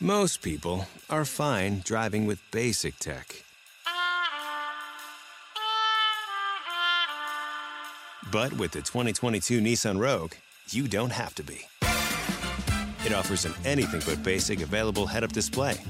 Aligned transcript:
Most 0.00 0.42
people 0.42 0.86
are 1.08 1.24
fine 1.24 1.80
driving 1.82 2.26
with 2.26 2.38
basic 2.50 2.98
tech. 2.98 3.42
But 8.30 8.52
with 8.58 8.72
the 8.72 8.82
2022 8.82 9.62
Nissan 9.62 9.98
Rogue, 9.98 10.34
you 10.68 10.86
don't 10.86 11.12
have 11.12 11.34
to 11.36 11.42
be. 11.42 11.60
It 13.06 13.14
offers 13.14 13.46
an 13.46 13.54
anything 13.64 14.02
but 14.04 14.22
basic 14.22 14.60
available 14.60 15.06
head 15.06 15.24
up 15.24 15.32
display, 15.32 15.80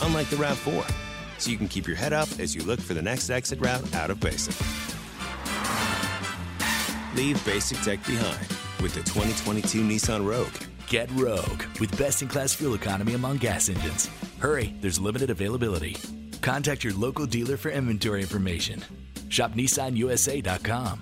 unlike 0.00 0.30
the 0.30 0.36
RAV4, 0.36 0.90
so 1.36 1.50
you 1.50 1.58
can 1.58 1.68
keep 1.68 1.86
your 1.86 1.96
head 1.96 2.14
up 2.14 2.30
as 2.38 2.54
you 2.54 2.64
look 2.64 2.80
for 2.80 2.94
the 2.94 3.02
next 3.02 3.28
exit 3.28 3.60
route 3.60 3.94
out 3.94 4.08
of 4.08 4.18
basic. 4.20 4.54
Leave 7.14 7.44
basic 7.44 7.76
tech 7.82 8.02
behind 8.06 8.40
with 8.80 8.94
the 8.94 9.02
2022 9.02 9.82
Nissan 9.82 10.26
Rogue. 10.26 10.69
Get 10.90 11.08
Rogue 11.12 11.62
with 11.78 11.96
best 11.96 12.20
in 12.20 12.26
class 12.26 12.52
fuel 12.52 12.74
economy 12.74 13.14
among 13.14 13.36
gas 13.36 13.68
engines. 13.68 14.10
Hurry, 14.40 14.74
there's 14.80 14.98
limited 14.98 15.30
availability. 15.30 15.96
Contact 16.42 16.82
your 16.82 16.94
local 16.94 17.26
dealer 17.26 17.56
for 17.56 17.70
inventory 17.70 18.22
information. 18.22 18.82
Shop 19.28 19.52
NissanUSA.com. 19.52 21.00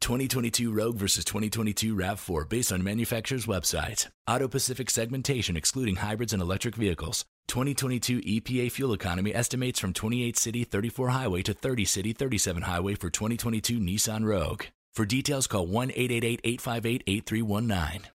2022 0.00 0.72
Rogue 0.72 0.96
versus 0.96 1.24
2022 1.24 1.94
RAV4 1.94 2.48
based 2.48 2.72
on 2.72 2.82
manufacturer's 2.82 3.46
website. 3.46 4.08
Auto 4.26 4.48
Pacific 4.48 4.90
segmentation 4.90 5.56
excluding 5.56 5.94
hybrids 5.96 6.32
and 6.32 6.42
electric 6.42 6.74
vehicles. 6.74 7.24
2022 7.46 8.18
EPA 8.18 8.72
fuel 8.72 8.92
economy 8.92 9.32
estimates 9.32 9.78
from 9.78 9.92
28 9.92 10.36
city 10.36 10.64
34 10.64 11.10
highway 11.10 11.42
to 11.42 11.54
30 11.54 11.84
city 11.84 12.12
37 12.12 12.62
highway 12.62 12.96
for 12.96 13.10
2022 13.10 13.78
Nissan 13.78 14.24
Rogue. 14.24 14.64
For 14.94 15.06
details, 15.06 15.48
call 15.48 15.68
1 15.68 15.90
888 15.96 16.40
858 16.44 17.02
8319. 17.06 18.12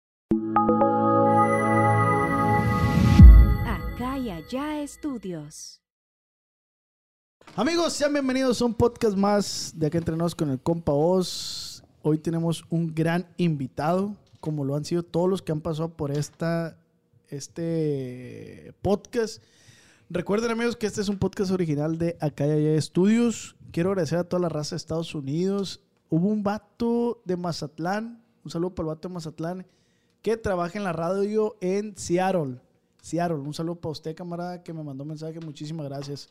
Acá 3.67 4.19
y 4.19 4.31
allá 4.31 4.81
estudios. 4.81 5.83
Amigos, 7.57 7.93
sean 7.93 8.15
bienvenidos 8.15 8.63
a 8.63 8.65
un 8.65 8.73
podcast 8.73 9.19
más 9.19 9.75
de 9.77 9.89
Acá 9.89 9.99
Entrenos 9.99 10.35
con 10.35 10.49
el 10.49 10.61
compa 10.61 10.93
Oz. 10.93 11.85
Hoy 12.01 12.17
tenemos 12.17 12.65
un 12.71 12.95
gran 12.95 13.29
invitado, 13.37 14.17
como 14.41 14.65
lo 14.65 14.75
han 14.75 14.87
sido 14.87 15.03
todos 15.03 15.29
los 15.29 15.43
que 15.43 15.53
han 15.53 15.61
pasado 15.61 15.91
por 15.95 16.11
esta, 16.11 16.79
este 17.29 18.73
podcast. 18.81 19.43
Recuerden 20.09 20.53
amigos 20.53 20.77
que 20.77 20.87
este 20.87 21.03
es 21.03 21.11
un 21.11 21.19
podcast 21.19 21.51
original 21.51 21.99
de 21.99 22.17
Acá 22.19 22.47
y 22.47 22.51
Allá 22.53 22.73
Estudios. 22.77 23.57
Quiero 23.73 23.91
agradecer 23.91 24.17
a 24.17 24.25
toda 24.25 24.41
la 24.41 24.49
raza 24.49 24.75
de 24.75 24.79
Estados 24.79 25.15
Unidos. 25.15 25.83
Hubo 26.13 26.29
un 26.29 26.43
vato 26.43 27.23
de 27.25 27.39
Mazatlán, 27.39 28.23
un 28.45 28.51
saludo 28.51 28.75
para 28.75 28.91
el 28.91 28.95
vato 28.97 29.09
de 29.09 29.15
Mazatlán, 29.15 29.67
que 30.21 30.37
trabaja 30.37 30.77
en 30.77 30.85
la 30.85 30.93
radio 30.93 31.57
en 31.63 31.97
Seattle. 31.97 32.61
Seattle, 33.01 33.39
un 33.39 33.55
saludo 33.55 33.77
para 33.77 33.93
usted, 33.93 34.15
camarada, 34.15 34.63
que 34.63 34.75
me 34.75 34.83
mandó 34.83 35.05
un 35.05 35.09
mensaje. 35.09 35.41
Muchísimas 35.41 35.87
gracias. 35.87 36.29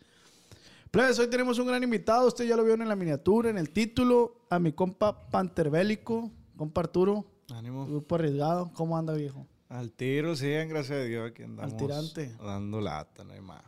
Plebes, 0.91 1.17
hoy 1.17 1.31
tenemos 1.31 1.57
un 1.57 1.65
gran 1.65 1.81
invitado. 1.81 2.27
Usted 2.27 2.45
ya 2.45 2.55
lo 2.55 2.63
vio 2.63 2.75
en 2.75 2.87
la 2.87 2.95
miniatura, 2.95 3.49
en 3.49 3.57
el 3.57 3.71
título. 3.71 4.45
A 4.51 4.59
mi 4.59 4.71
compa 4.71 5.27
Panterbélico, 5.31 6.29
compa 6.55 6.81
Arturo. 6.81 7.25
Ánimo. 7.51 7.87
Grupo 7.87 8.13
arriesgado. 8.13 8.71
¿Cómo 8.73 8.95
anda, 8.95 9.13
viejo? 9.13 9.47
Al 9.67 9.93
tiro, 9.93 10.35
sí, 10.35 10.45
gracias 10.45 10.91
a 10.91 11.03
Dios. 11.05 11.31
Aquí 11.31 11.41
andamos. 11.41 11.75
tirante. 11.77 12.35
Dando 12.35 12.81
lata, 12.81 13.23
no 13.23 13.33
hay 13.33 13.41
más. 13.41 13.63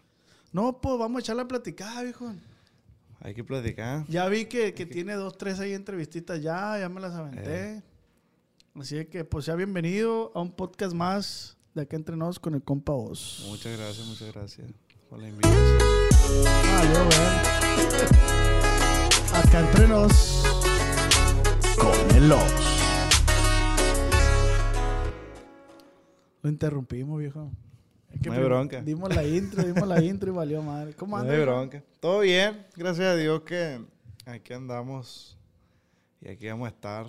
No, 0.52 0.80
pues 0.80 0.96
vamos 1.00 1.18
a 1.18 1.20
echarle 1.22 1.42
a 1.42 1.48
platicar, 1.48 2.04
viejo. 2.04 2.32
Hay 3.24 3.34
que 3.34 3.44
platicar. 3.46 4.06
Ya 4.10 4.28
vi 4.28 4.46
que, 4.48 4.74
que 4.74 4.86
tiene 4.86 5.14
dos, 5.14 5.38
tres 5.38 5.58
ahí 5.62 5.72
entrevistitas 5.72 6.42
ya, 6.42 6.78
ya 6.78 6.90
me 6.90 7.00
las 7.00 7.14
aventé. 7.14 7.82
Así 8.76 8.98
es 8.98 9.08
que, 9.08 9.24
pues, 9.24 9.46
sea 9.46 9.56
bienvenido 9.56 10.34
a 10.36 10.42
un 10.42 10.52
podcast 10.52 10.94
más 10.94 11.56
de 11.74 11.84
acá 11.84 11.96
entre 11.96 12.18
nos 12.18 12.38
con 12.38 12.54
el 12.54 12.62
compa 12.62 12.92
Oz. 12.92 13.46
Muchas 13.48 13.78
gracias, 13.78 14.06
muchas 14.08 14.34
gracias 14.34 14.70
por 15.10 15.20
la 15.20 15.30
invitación. 15.30 15.78
Ah, 16.46 16.84
yo. 19.32 19.38
Acá 19.38 19.62
entre 19.62 19.88
nos 19.88 20.44
con 21.78 22.18
el 22.18 22.30
Oz. 22.30 22.54
Lo 26.42 26.50
interrumpimos, 26.50 27.20
viejo. 27.20 27.50
Es 28.14 28.22
que 28.22 28.30
No 28.30 28.36
hay 28.36 28.44
bronca. 28.44 28.82
Dimos 28.82 29.14
la 29.16 29.24
intro, 29.26 29.64
dimos 29.64 29.88
la 29.88 30.02
intro 30.04 30.32
y 30.32 30.36
valió 30.36 30.62
madre. 30.62 30.94
¿Cómo 30.98 31.16
No 31.18 31.22
anda? 31.24 31.34
hay 31.34 31.42
bronca. 31.42 31.84
Todo 32.00 32.20
bien, 32.20 32.66
gracias 32.76 33.08
a 33.08 33.16
Dios 33.16 33.42
que 33.42 33.82
aquí 34.26 34.54
andamos 34.54 35.38
y 36.22 36.30
aquí 36.30 36.48
vamos 36.48 36.68
a 36.68 36.70
estar. 36.70 37.08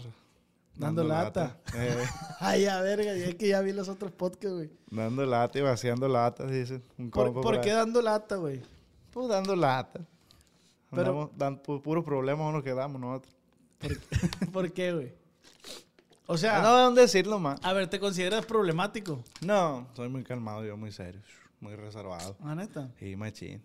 Dando 0.77 1.05
lata. 1.05 1.57
Eh, 1.77 2.05
Ay, 2.41 2.67
a 2.67 2.81
verga, 2.81 3.17
y 3.17 3.23
es 3.23 3.35
que 3.37 3.47
ya 3.49 3.61
vi 3.61 3.73
los 3.73 3.89
otros 3.89 4.11
podcasts, 4.11 4.57
güey. 4.57 4.71
dando 4.91 5.25
lata 5.25 5.59
y 5.59 5.63
vaciando 5.63 6.09
latas, 6.09 6.51
dicen. 6.51 6.83
Un 6.99 7.11
¿Por, 7.11 7.33
por 7.33 7.61
qué 7.61 7.71
dando 7.73 8.03
lata, 8.03 8.37
güey? 8.37 8.61
Pues 9.13 9.29
dando 9.29 9.55
lata. 9.55 10.01
Pero- 10.91 11.03
Andamos 11.03 11.31
dan, 11.37 11.63
pu- 11.63 11.81
puros 11.81 12.05
problemas 12.05 12.53
nos 12.53 12.65
quedamos 12.65 13.01
nosotros. 13.01 13.33
¿Por 14.53 14.73
qué, 14.73 14.93
güey? 14.95 15.13
O 16.27 16.39
sea, 16.39 16.63
no, 16.63 16.71
dónde 16.79 17.03
decirlo 17.03 17.39
más. 17.39 17.61
a 17.63 17.73
ver, 17.73 17.89
¿te 17.89 18.01
consideras 18.01 18.47
problemático? 18.47 19.23
No, 19.43 19.87
soy 19.95 20.09
muy 20.09 20.23
calmado, 20.25 20.65
yo 20.65 20.77
muy 20.77 20.91
serio, 20.91 21.21
muy 21.61 21.75
reservado. 21.77 22.37
Ah, 22.43 22.55
neta. 22.55 22.91
Y 23.01 23.15
machín. 23.17 23.63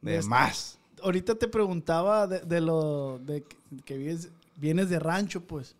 De 0.00 0.22
más. 0.22 0.78
Ahorita 1.02 1.34
te 1.36 1.46
preguntaba 1.48 2.26
de, 2.26 2.40
de 2.40 2.60
lo 2.60 3.18
de 3.20 3.42
que- 3.42 3.56
que 3.84 3.96
vienes, 3.98 4.30
vienes 4.56 4.88
de 4.88 4.98
rancho, 4.98 5.40
pues. 5.46 5.76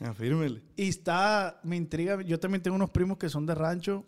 Afírmele. 0.00 0.62
Y 0.76 0.88
está, 0.88 1.58
me 1.62 1.76
intriga, 1.76 2.20
yo 2.22 2.38
también 2.38 2.62
tengo 2.62 2.76
unos 2.76 2.90
primos 2.90 3.18
que 3.18 3.28
son 3.28 3.46
de 3.46 3.54
rancho 3.54 4.04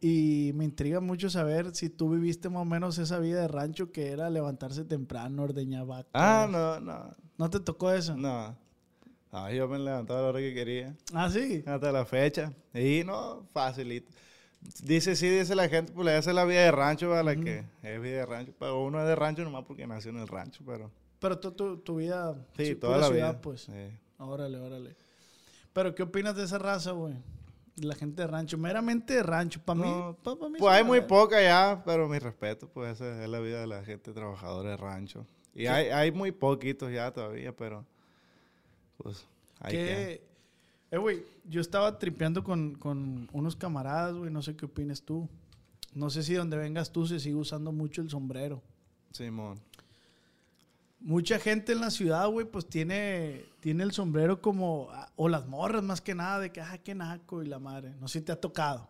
y 0.00 0.50
me 0.54 0.64
intriga 0.64 1.00
mucho 1.00 1.30
saber 1.30 1.74
si 1.74 1.88
tú 1.88 2.10
viviste 2.10 2.48
más 2.48 2.62
o 2.62 2.64
menos 2.64 2.98
esa 2.98 3.18
vida 3.18 3.40
de 3.40 3.48
rancho 3.48 3.92
que 3.92 4.08
era 4.10 4.28
levantarse 4.28 4.84
temprano, 4.84 5.44
ordeñar 5.44 5.86
vacas. 5.86 6.10
Ah, 6.12 6.46
no, 6.50 6.80
no. 6.80 7.14
¿No 7.38 7.48
te 7.50 7.60
tocó 7.60 7.92
eso? 7.92 8.16
No. 8.16 8.56
Ah, 9.38 9.52
yo 9.52 9.68
me 9.68 9.78
levantaba 9.78 10.20
a 10.20 10.22
la 10.22 10.28
hora 10.30 10.38
que 10.40 10.54
quería. 10.54 10.94
Ah, 11.12 11.28
sí. 11.30 11.62
Hasta 11.66 11.92
la 11.92 12.06
fecha. 12.06 12.52
Y 12.72 13.02
no, 13.04 13.46
facilito. 13.52 14.10
Dice, 14.82 15.14
sí, 15.14 15.28
dice 15.28 15.54
la 15.54 15.68
gente, 15.68 15.92
pues 15.92 16.08
esa 16.08 16.30
es 16.30 16.34
la 16.34 16.44
vida 16.46 16.62
de 16.62 16.72
rancho, 16.72 17.14
a 17.14 17.22
la 17.22 17.36
que 17.36 17.62
es 17.82 18.00
vida 18.00 18.18
de 18.20 18.26
rancho. 18.26 18.52
Pero 18.58 18.82
uno 18.82 19.00
es 19.00 19.06
de 19.06 19.14
rancho 19.14 19.44
nomás 19.44 19.64
porque 19.64 19.86
nació 19.86 20.10
en 20.10 20.18
el 20.18 20.26
rancho, 20.28 20.64
pero... 20.66 20.90
Pero 21.18 21.38
tú, 21.38 21.52
tu, 21.52 21.76
tu 21.78 21.96
vida, 21.96 22.34
Sí, 22.56 22.66
sí, 22.66 22.74
toda 22.76 22.96
la 22.98 23.06
ciudad, 23.08 23.32
vida. 23.32 23.40
pues. 23.42 23.60
Sí. 23.62 23.72
Órale, 24.18 24.58
órale. 24.58 24.96
Pero, 25.72 25.94
¿qué 25.94 26.02
opinas 26.02 26.34
de 26.34 26.44
esa 26.44 26.58
raza, 26.58 26.92
güey? 26.92 27.14
La 27.76 27.94
gente 27.94 28.22
de 28.22 28.28
rancho. 28.28 28.56
Meramente 28.56 29.14
de 29.14 29.22
rancho. 29.22 29.60
Para 29.64 29.80
mí, 29.80 29.86
No, 29.86 30.16
pa- 30.22 30.34
pa' 30.36 30.48
mí 30.48 30.56
Pues 30.58 30.72
sí 30.72 30.78
hay 30.78 30.84
muy 30.84 31.02
poca 31.02 31.42
ya, 31.42 31.82
pero 31.84 32.08
mi 32.08 32.18
respeto, 32.18 32.68
pues 32.68 32.94
esa 32.94 33.22
es 33.22 33.28
la 33.28 33.40
vida 33.40 33.60
de 33.60 33.66
la 33.66 33.84
gente 33.84 34.12
trabajadora 34.12 34.70
de 34.70 34.76
rancho. 34.78 35.26
Y 35.54 35.66
hay, 35.66 35.88
hay 35.88 36.10
muy 36.10 36.32
poquitos 36.32 36.90
ya 36.90 37.10
todavía, 37.12 37.54
pero 37.54 37.84
pues 38.96 39.24
hay 39.60 39.72
que... 39.72 40.26
Eh, 40.92 40.98
güey, 40.98 41.24
yo 41.48 41.60
estaba 41.60 41.98
tripeando 41.98 42.44
con, 42.44 42.74
con 42.76 43.28
unos 43.32 43.56
camaradas, 43.56 44.14
güey, 44.14 44.30
no 44.30 44.40
sé 44.42 44.54
qué 44.56 44.66
opinas 44.66 45.02
tú. 45.02 45.28
No 45.94 46.10
sé 46.10 46.22
si 46.22 46.34
donde 46.34 46.56
vengas 46.56 46.92
tú 46.92 47.06
se 47.06 47.18
sigue 47.18 47.34
usando 47.34 47.72
mucho 47.72 48.02
el 48.02 48.10
sombrero. 48.10 48.62
Simón. 49.12 49.58
Mucha 51.00 51.38
gente 51.38 51.72
en 51.72 51.80
la 51.80 51.90
ciudad, 51.90 52.28
güey, 52.28 52.46
pues 52.46 52.66
tiene, 52.66 53.44
tiene 53.60 53.82
el 53.84 53.92
sombrero 53.92 54.40
como, 54.40 54.88
ah, 54.92 55.10
o 55.16 55.28
las 55.28 55.46
morras 55.46 55.82
más 55.82 56.00
que 56.00 56.14
nada, 56.14 56.40
de 56.40 56.50
que, 56.52 56.60
ah, 56.60 56.78
qué 56.82 56.94
naco 56.94 57.42
y 57.42 57.46
la 57.46 57.58
madre. 57.58 57.94
No 58.00 58.08
sé 58.08 58.20
si 58.20 58.24
te 58.24 58.32
ha 58.32 58.40
tocado. 58.40 58.88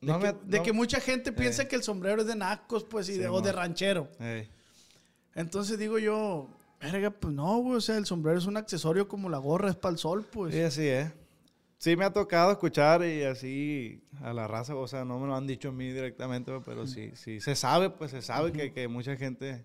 De, 0.00 0.08
No 0.08 0.18
que, 0.18 0.32
me- 0.32 0.38
de 0.44 0.58
no- 0.58 0.62
que 0.64 0.72
mucha 0.72 1.00
gente 1.00 1.32
piensa 1.32 1.62
Eh. 1.62 1.68
que 1.68 1.76
el 1.76 1.82
sombrero 1.82 2.22
es 2.22 2.26
de 2.26 2.36
nacos, 2.36 2.84
pues, 2.84 3.08
y 3.08 3.18
de- 3.18 3.28
o 3.28 3.40
de 3.40 3.52
ranchero. 3.52 4.08
Entonces 5.34 5.78
digo 5.78 5.98
yo, 5.98 6.48
verga, 6.80 7.10
pues 7.10 7.34
no, 7.34 7.58
güey, 7.58 7.76
o 7.76 7.80
sea, 7.80 7.96
el 7.96 8.06
sombrero 8.06 8.38
es 8.38 8.46
un 8.46 8.56
accesorio 8.56 9.08
como 9.08 9.28
la 9.28 9.38
gorra 9.38 9.70
es 9.70 9.76
para 9.76 9.92
el 9.92 9.98
sol, 9.98 10.26
pues. 10.30 10.54
Sí, 10.54 10.60
así 10.60 10.86
es. 10.86 11.12
Sí 11.78 11.96
me 11.96 12.04
ha 12.04 12.12
tocado 12.12 12.50
escuchar 12.50 13.04
y 13.04 13.22
así 13.22 14.02
a 14.20 14.32
la 14.32 14.48
raza, 14.48 14.74
o 14.74 14.88
sea, 14.88 15.04
no 15.04 15.18
me 15.20 15.26
lo 15.28 15.36
han 15.36 15.46
dicho 15.46 15.68
a 15.68 15.72
mí 15.72 15.88
directamente, 15.92 16.52
pero 16.64 16.86
sí, 16.88 17.12
sí, 17.14 17.40
se 17.40 17.54
sabe, 17.54 17.90
pues 17.90 18.10
se 18.10 18.20
sabe 18.22 18.50
que, 18.52 18.72
que 18.72 18.88
mucha 18.88 19.16
gente 19.16 19.64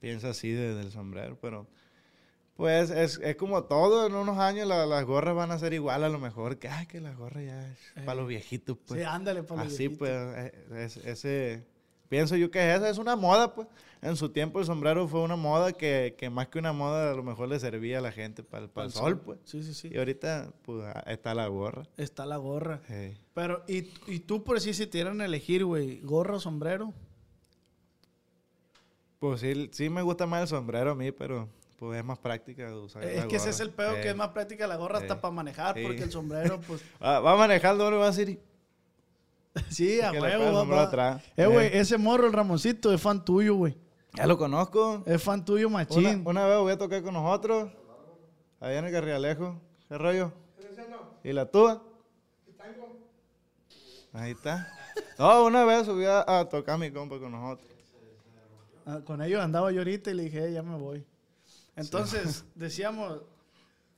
piensa 0.00 0.30
así 0.30 0.50
de- 0.50 0.74
del 0.74 0.90
sombrero, 0.90 1.38
pero 1.40 1.66
Pues 2.56 2.90
es, 2.90 3.18
es 3.22 3.36
como 3.36 3.64
todo, 3.64 4.06
en 4.06 4.14
unos 4.14 4.36
años 4.38 4.68
la- 4.68 4.84
las 4.84 5.04
gorras 5.06 5.34
van 5.34 5.50
a 5.50 5.58
ser 5.58 5.72
igual 5.72 6.04
a 6.04 6.10
lo 6.10 6.18
mejor, 6.18 6.58
que, 6.58 6.68
ay, 6.68 6.84
que 6.86 7.00
las 7.00 7.16
gorras 7.16 7.42
ya 7.44 7.66
es 7.72 8.04
para 8.04 8.16
los 8.16 8.28
viejitos, 8.28 8.76
pues. 8.86 9.00
Sí, 9.00 9.06
ándale, 9.06 9.42
para 9.42 9.64
los 9.64 9.72
Así 9.72 9.88
viejitos. 9.88 9.98
pues, 9.98 10.52
eh, 10.52 10.84
es- 10.84 10.96
ese, 10.98 11.64
pienso 12.10 12.36
yo 12.36 12.50
que 12.50 12.74
esa 12.74 12.90
es 12.90 12.98
una 12.98 13.16
moda, 13.16 13.54
pues. 13.54 13.66
En 14.02 14.16
su 14.16 14.30
tiempo 14.30 14.58
el 14.60 14.64
sombrero 14.64 15.06
fue 15.08 15.20
una 15.20 15.36
moda 15.36 15.72
que, 15.72 16.14
que 16.18 16.30
más 16.30 16.48
que 16.48 16.58
una 16.58 16.72
moda 16.72 17.10
a 17.12 17.14
lo 17.14 17.22
mejor 17.22 17.48
le 17.48 17.60
servía 17.60 17.98
a 17.98 18.00
la 18.00 18.10
gente 18.12 18.42
para, 18.42 18.64
el- 18.64 18.70
para 18.70 18.86
el 18.86 18.92
sol, 18.92 19.18
pues. 19.20 19.38
Sí, 19.44 19.62
sí, 19.62 19.72
sí. 19.74 19.90
Y 19.92 19.98
ahorita, 19.98 20.52
pues, 20.62 20.84
ah, 20.86 21.04
está 21.06 21.34
la 21.34 21.46
gorra. 21.48 21.82
Está 21.98 22.24
la 22.26 22.38
gorra. 22.38 22.80
Sí. 22.88 23.16
Pero, 23.34 23.62
¿y, 23.68 23.90
y 24.06 24.20
tú 24.20 24.42
por 24.42 24.58
si 24.60 24.72
se 24.74 24.86
te 24.86 24.98
dieran 24.98 25.20
a 25.20 25.26
elegir, 25.26 25.64
güey, 25.66 26.00
gorra 26.00 26.36
o 26.36 26.40
sombrero? 26.40 26.92
Pues 29.18 29.40
sí, 29.40 29.68
sí 29.72 29.90
me 29.90 30.02
gusta 30.02 30.26
más 30.26 30.42
el 30.42 30.48
sombrero 30.48 30.92
a 30.92 30.94
mí, 30.94 31.12
pero 31.12 31.48
pues 31.78 31.98
es 31.98 32.04
más 32.04 32.18
práctica 32.18 32.74
usar 32.76 33.04
es 33.04 33.18
la 33.18 33.28
que 33.28 33.36
ese 33.36 33.50
es 33.50 33.60
el 33.60 33.70
pedo, 33.70 33.94
Sí. 33.96 34.02
que 34.02 34.10
es 34.10 34.16
más 34.16 34.28
práctica 34.28 34.66
la 34.66 34.76
gorra 34.76 34.98
hasta 34.98 35.14
Sí. 35.14 35.20
para 35.20 35.32
manejar, 35.32 35.76
Sí. 35.76 35.82
porque 35.82 36.02
el 36.02 36.10
sombrero, 36.10 36.60
pues... 36.66 36.82
Va, 37.02 37.20
va 37.20 37.36
manejando 37.36 37.86
uno 37.86 37.96
y 37.96 38.00
va 38.00 38.06
a 38.06 38.10
decir, 38.10 38.40
sí, 39.68 40.00
a 40.00 40.12
huevo, 40.12 40.74
atrás. 40.74 41.22
Eh, 41.36 41.46
güey, 41.46 41.66
Eh. 41.68 41.80
ese 41.80 41.98
morro, 41.98 42.26
el 42.26 42.32
Ramoncito, 42.32 42.92
es 42.92 43.00
fan 43.00 43.24
tuyo, 43.24 43.54
güey. 43.56 43.76
ya 44.14 44.26
lo 44.26 44.36
conozco. 44.38 45.02
Es 45.06 45.22
fan 45.22 45.44
tuyo, 45.44 45.68
machín. 45.70 46.06
Una, 46.06 46.30
una 46.30 46.46
vez 46.46 46.58
voy 46.58 46.72
a 46.72 46.78
tocar 46.78 47.02
con 47.02 47.14
nosotros, 47.14 47.70
allá 48.60 48.78
en 48.78 48.84
el 48.86 48.92
Carrialejo. 48.92 49.60
¿Qué 49.88 49.98
rollo? 49.98 50.32
¿Y 51.24 51.32
la 51.32 51.46
tuya? 51.50 51.80
Ahí 54.12 54.32
está. 54.32 54.68
No, 55.18 55.44
una 55.44 55.64
vez 55.64 55.86
subí 55.86 56.04
a, 56.04 56.24
a 56.40 56.48
tocar 56.48 56.78
mi 56.78 56.90
compa 56.90 57.18
con 57.18 57.30
nosotros. 57.32 57.68
Ah, 58.86 59.00
con 59.04 59.22
ellos 59.22 59.40
andaba 59.40 59.70
yo 59.70 59.78
ahorita 59.80 60.10
y 60.10 60.14
le 60.14 60.24
dije, 60.24 60.48
"Eh, 60.48 60.52
ya 60.52 60.62
me 60.62 60.76
voy. 60.76 61.04
Entonces, 61.76 62.44
decíamos, 62.56 63.20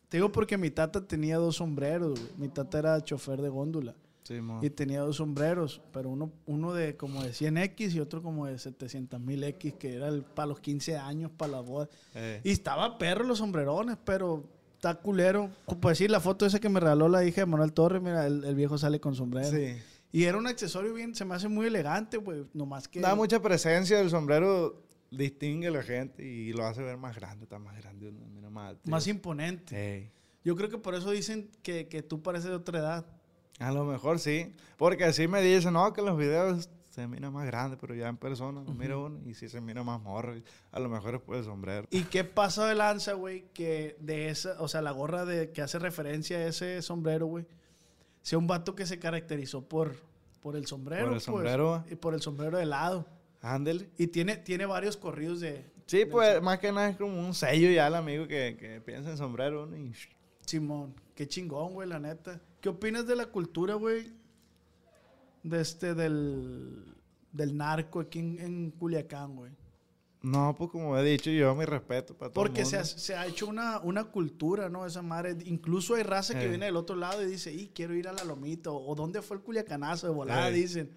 te 0.08 0.18
digo 0.18 0.30
porque 0.30 0.58
mi 0.58 0.70
tata 0.70 1.06
tenía 1.06 1.38
dos 1.38 1.56
sombreros, 1.56 2.18
güey. 2.20 2.32
Mi 2.36 2.48
tata 2.48 2.78
era 2.78 3.00
chofer 3.00 3.40
de 3.40 3.48
góndola. 3.48 3.94
Sí. 4.24 4.38
Y 4.62 4.70
tenía 4.70 5.00
dos 5.00 5.16
sombreros, 5.16 5.80
pero 5.92 6.08
uno, 6.10 6.32
uno 6.46 6.72
de 6.72 6.96
como 6.96 7.22
de 7.22 7.30
100X 7.30 7.92
y 7.94 8.00
otro 8.00 8.22
como 8.22 8.46
de 8.46 8.58
700 8.58 9.20
mil 9.20 9.42
X, 9.44 9.74
que 9.74 9.94
era 9.94 10.10
para 10.34 10.46
los 10.46 10.60
15 10.60 10.96
años, 10.96 11.30
para 11.36 11.52
la 11.52 11.60
boda. 11.60 11.88
Eh, 12.14 12.40
Y 12.44 12.50
estaba 12.50 12.98
perro 12.98 13.24
los 13.24 13.38
sombrerones, 13.38 13.96
pero 14.04 14.48
está 14.74 14.94
culero. 14.94 15.50
Pues 15.80 15.98
sí, 15.98 16.08
la 16.08 16.20
foto 16.20 16.46
esa 16.46 16.60
que 16.60 16.68
me 16.68 16.78
regaló 16.80 17.08
la 17.08 17.24
hija 17.24 17.40
de 17.42 17.46
Manuel 17.46 17.72
Torres, 17.72 18.00
mira, 18.02 18.26
el, 18.26 18.44
el 18.44 18.54
viejo 18.54 18.78
sale 18.78 19.00
con 19.00 19.14
sombrero. 19.14 19.50
sí. 19.50 19.74
Y 20.14 20.24
era 20.24 20.36
un 20.36 20.46
accesorio 20.46 20.92
bien, 20.92 21.14
se 21.14 21.24
me 21.24 21.34
hace 21.34 21.48
muy 21.48 21.66
elegante, 21.66 22.18
güey. 22.18 22.44
Nomás 22.52 22.86
que... 22.86 23.00
Da 23.00 23.14
mucha 23.14 23.40
presencia, 23.40 23.98
el 23.98 24.10
sombrero 24.10 24.82
distingue 25.10 25.68
a 25.68 25.70
la 25.70 25.82
gente 25.82 26.22
y 26.22 26.52
lo 26.52 26.66
hace 26.66 26.82
ver 26.82 26.98
más 26.98 27.16
grande, 27.16 27.44
está 27.44 27.58
más 27.58 27.74
grande, 27.78 28.08
uno 28.10 28.26
mira. 28.28 28.50
Más 28.84 29.06
imponente. 29.06 29.74
Sí. 30.04 30.10
Yo 30.44 30.54
creo 30.54 30.68
que 30.68 30.76
por 30.76 30.94
eso 30.94 31.10
dicen 31.10 31.50
que, 31.62 31.88
que 31.88 32.02
tú 32.02 32.22
pareces 32.22 32.50
de 32.50 32.56
otra 32.56 32.78
edad. 32.80 33.06
A 33.62 33.72
lo 33.72 33.84
mejor 33.84 34.18
sí, 34.18 34.52
porque 34.76 35.04
así 35.04 35.28
me 35.28 35.40
dicen, 35.40 35.74
no, 35.74 35.92
que 35.92 36.00
en 36.00 36.06
los 36.06 36.18
videos 36.18 36.68
se 36.90 37.06
mira 37.06 37.30
más 37.30 37.46
grande, 37.46 37.76
pero 37.80 37.94
ya 37.94 38.08
en 38.08 38.16
persona 38.16 38.62
lo 38.62 38.74
mira 38.74 38.98
uno 38.98 39.20
y 39.24 39.34
sí 39.34 39.48
se 39.48 39.60
mira 39.60 39.82
más 39.82 40.00
morro. 40.02 40.34
A 40.72 40.80
lo 40.80 40.88
mejor 40.88 41.14
es 41.14 41.20
por 41.20 41.36
el 41.36 41.44
sombrero. 41.44 41.86
¿Y 41.90 42.02
qué 42.04 42.24
pasa 42.24 42.66
de 42.66 42.74
lanza, 42.74 43.14
güey? 43.14 43.44
Que 43.54 43.96
de 44.00 44.28
esa, 44.28 44.60
o 44.60 44.68
sea, 44.68 44.82
la 44.82 44.90
gorra 44.90 45.24
de 45.24 45.52
que 45.52 45.62
hace 45.62 45.78
referencia 45.78 46.38
a 46.38 46.46
ese 46.46 46.82
sombrero, 46.82 47.26
güey, 47.26 47.46
sea 48.20 48.38
un 48.38 48.46
vato 48.46 48.74
que 48.74 48.84
se 48.84 48.98
caracterizó 48.98 49.62
por, 49.62 49.96
por 50.42 50.56
el 50.56 50.66
sombrero. 50.66 51.04
Por 51.04 51.12
el 51.12 51.14
pues, 51.14 51.24
sombrero. 51.24 51.84
y 51.90 51.94
por 51.94 52.14
el 52.14 52.20
sombrero 52.20 52.58
de 52.58 52.66
lado. 52.66 53.06
Ándele. 53.40 53.88
Y 53.96 54.08
tiene, 54.08 54.36
tiene 54.36 54.66
varios 54.66 54.96
corridos 54.96 55.40
de 55.40 55.64
Sí, 55.86 56.04
pues 56.06 56.40
más 56.42 56.58
que 56.58 56.72
nada 56.72 56.88
es 56.88 56.96
como 56.96 57.20
un 57.20 57.34
sello 57.34 57.70
ya 57.70 57.86
el 57.86 57.94
amigo 57.94 58.26
que, 58.26 58.56
que 58.58 58.80
piensa 58.80 59.10
en 59.10 59.18
sombrero 59.18 59.64
uno 59.64 59.76
y... 59.76 59.92
Simón. 60.46 60.94
Qué 61.14 61.28
chingón, 61.28 61.74
güey, 61.74 61.88
la 61.88 61.98
neta. 61.98 62.40
¿Qué 62.62 62.68
opinas 62.70 63.06
de 63.06 63.16
la 63.16 63.26
cultura, 63.26 63.74
güey? 63.74 64.12
De 65.42 65.60
este, 65.60 65.94
del, 65.94 66.84
del 67.32 67.56
narco 67.56 68.00
aquí 68.00 68.20
en, 68.20 68.38
en 68.38 68.70
Culiacán, 68.70 69.34
güey. 69.36 69.50
No, 70.22 70.54
pues 70.56 70.70
como 70.70 70.96
he 70.96 71.02
dicho 71.02 71.28
yo, 71.32 71.52
mi 71.56 71.64
respeto 71.64 72.14
para 72.16 72.30
todo 72.32 72.44
Porque 72.44 72.60
el 72.60 72.66
se 72.68 72.76
ha, 72.76 72.82
mundo. 72.82 72.94
se 72.98 73.14
ha 73.16 73.26
hecho 73.26 73.48
una, 73.48 73.80
una 73.80 74.04
cultura, 74.04 74.68
¿no? 74.68 74.86
Esa 74.86 75.02
madre. 75.02 75.36
Incluso 75.46 75.96
hay 75.96 76.04
raza 76.04 76.34
que 76.38 76.44
Eh. 76.44 76.48
viene 76.48 76.66
del 76.66 76.76
otro 76.76 76.94
lado 76.94 77.20
y 77.24 77.26
dice, 77.26 77.52
y 77.52 77.66
quiero 77.74 77.94
ir 77.94 78.06
a 78.06 78.12
la 78.12 78.22
Lomita. 78.22 78.70
O, 78.70 78.86
"¿O 78.92 78.94
dónde 78.94 79.20
fue 79.20 79.36
el 79.38 79.42
Culiacanazo 79.42 80.06
de 80.06 80.12
volada, 80.12 80.48
Eh. 80.48 80.52
dicen. 80.52 80.90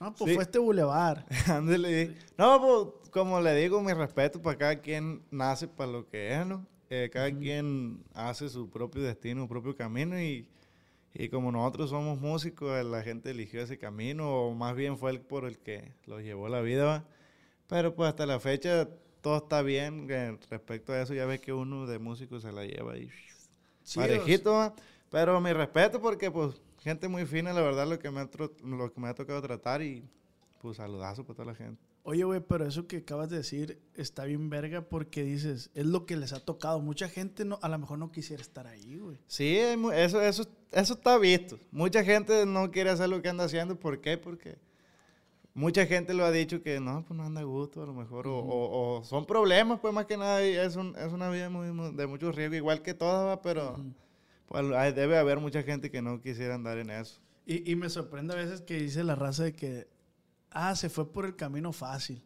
No, 0.00 0.12
pues 0.12 0.30
Sí. 0.30 0.34
fue 0.34 0.42
este 0.42 0.58
bulevar. 0.58 1.24
Ándele. 1.46 2.16
No, 2.36 2.60
pues 3.00 3.10
como 3.10 3.40
le 3.40 3.54
digo, 3.54 3.80
mi 3.80 3.92
respeto 3.92 4.42
para 4.42 4.58
cada 4.58 4.80
quien 4.80 5.22
nace 5.30 5.68
para 5.68 5.92
lo 5.92 6.08
que 6.08 6.34
es, 6.40 6.44
¿no? 6.44 6.66
Eh, 6.90 7.08
cada 7.12 7.30
quien 7.30 8.02
hace 8.14 8.48
su 8.48 8.68
propio 8.68 9.02
destino, 9.02 9.42
su 9.42 9.48
propio 9.48 9.76
camino 9.76 10.20
y, 10.20 10.48
y 11.14 11.28
como 11.28 11.50
nosotros 11.52 11.90
somos 11.90 12.20
músicos, 12.20 12.78
eh, 12.78 12.84
la 12.84 13.02
gente 13.02 13.30
eligió 13.30 13.62
ese 13.62 13.78
camino 13.78 14.30
o 14.30 14.54
más 14.54 14.76
bien 14.76 14.98
fue 14.98 15.10
el 15.10 15.20
por 15.20 15.44
el 15.44 15.58
que 15.58 15.92
lo 16.06 16.20
llevó 16.20 16.48
la 16.48 16.60
vida, 16.60 16.84
¿va? 16.84 17.04
Pero 17.66 17.94
pues 17.94 18.08
hasta 18.08 18.26
la 18.26 18.40
fecha 18.40 18.88
todo 19.20 19.38
está 19.38 19.62
bien 19.62 20.06
eh, 20.10 20.38
respecto 20.50 20.92
a 20.92 21.02
eso, 21.02 21.14
ya 21.14 21.26
ves 21.26 21.40
que 21.40 21.52
uno 21.52 21.86
de 21.86 21.98
músicos 21.98 22.42
se 22.42 22.52
la 22.52 22.64
lleva 22.64 22.96
y 22.96 23.10
parejito, 23.94 24.52
¿va? 24.52 24.74
pero 25.10 25.40
mi 25.40 25.52
respeto 25.52 26.00
porque 26.00 26.30
pues 26.30 26.60
gente 26.82 27.08
muy 27.08 27.26
fina, 27.26 27.52
la 27.52 27.60
verdad, 27.60 27.86
lo 27.86 27.98
que 27.98 28.10
me 28.10 28.20
ha, 28.20 28.28
lo 28.62 28.92
que 28.92 29.00
me 29.00 29.08
ha 29.08 29.14
tocado 29.14 29.42
tratar 29.42 29.82
y 29.82 30.04
pues 30.60 30.76
saludazo 30.76 31.24
para 31.24 31.36
toda 31.36 31.52
la 31.52 31.54
gente. 31.54 31.87
Oye, 32.10 32.24
güey, 32.24 32.40
pero 32.40 32.66
eso 32.66 32.86
que 32.86 32.96
acabas 32.98 33.28
de 33.28 33.36
decir 33.36 33.78
está 33.94 34.24
bien 34.24 34.48
verga 34.48 34.80
porque 34.80 35.22
dices, 35.24 35.68
es 35.74 35.84
lo 35.84 36.06
que 36.06 36.16
les 36.16 36.32
ha 36.32 36.40
tocado. 36.40 36.80
Mucha 36.80 37.06
gente 37.06 37.44
no, 37.44 37.58
a 37.60 37.68
lo 37.68 37.78
mejor 37.78 37.98
no 37.98 38.10
quisiera 38.10 38.40
estar 38.40 38.66
ahí, 38.66 38.96
güey. 38.96 39.18
Sí, 39.26 39.58
eso, 39.58 40.22
eso, 40.22 40.46
eso 40.72 40.92
está 40.94 41.18
visto. 41.18 41.58
Mucha 41.70 42.02
gente 42.02 42.46
no 42.46 42.70
quiere 42.70 42.88
hacer 42.88 43.10
lo 43.10 43.20
que 43.20 43.28
anda 43.28 43.44
haciendo. 43.44 43.78
¿Por 43.78 44.00
qué? 44.00 44.16
Porque 44.16 44.56
mucha 45.52 45.84
gente 45.84 46.14
lo 46.14 46.24
ha 46.24 46.30
dicho 46.30 46.62
que 46.62 46.80
no, 46.80 47.04
pues 47.06 47.14
no 47.18 47.24
anda 47.24 47.42
a 47.42 47.44
gusto 47.44 47.82
a 47.82 47.86
lo 47.86 47.92
mejor. 47.92 48.26
o, 48.26 48.38
o- 48.38 48.98
o 49.00 49.04
son 49.04 49.26
problemas, 49.26 49.78
pues 49.80 49.92
más 49.92 50.06
que 50.06 50.16
nada. 50.16 50.42
es, 50.42 50.76
un- 50.76 50.96
es 50.96 51.12
una 51.12 51.28
vida 51.28 51.50
muy, 51.50 51.66
de 51.94 52.06
mucho 52.06 52.32
riesgo, 52.32 52.54
igual 52.56 52.80
que 52.80 52.94
todas, 52.94 53.38
pero 53.42 53.76
pues, 54.46 54.64
hay- 54.72 54.92
debe 54.94 55.18
haber 55.18 55.40
mucha 55.40 55.62
gente 55.62 55.90
que 55.90 56.00
no 56.00 56.22
quisiera 56.22 56.54
andar 56.54 56.78
en 56.78 56.88
eso. 56.88 57.20
Y, 57.44 57.70
y 57.70 57.76
me 57.76 57.90
sorprende 57.90 58.32
a 58.32 58.36
veces 58.36 58.62
que 58.62 58.78
dice 58.78 59.04
la 59.04 59.14
raza 59.14 59.44
de 59.44 59.52
que, 59.52 59.88
ah, 60.50 60.74
se 60.74 60.88
fue 60.88 61.10
por 61.10 61.24
el 61.24 61.36
camino 61.36 61.72
fácil. 61.72 62.22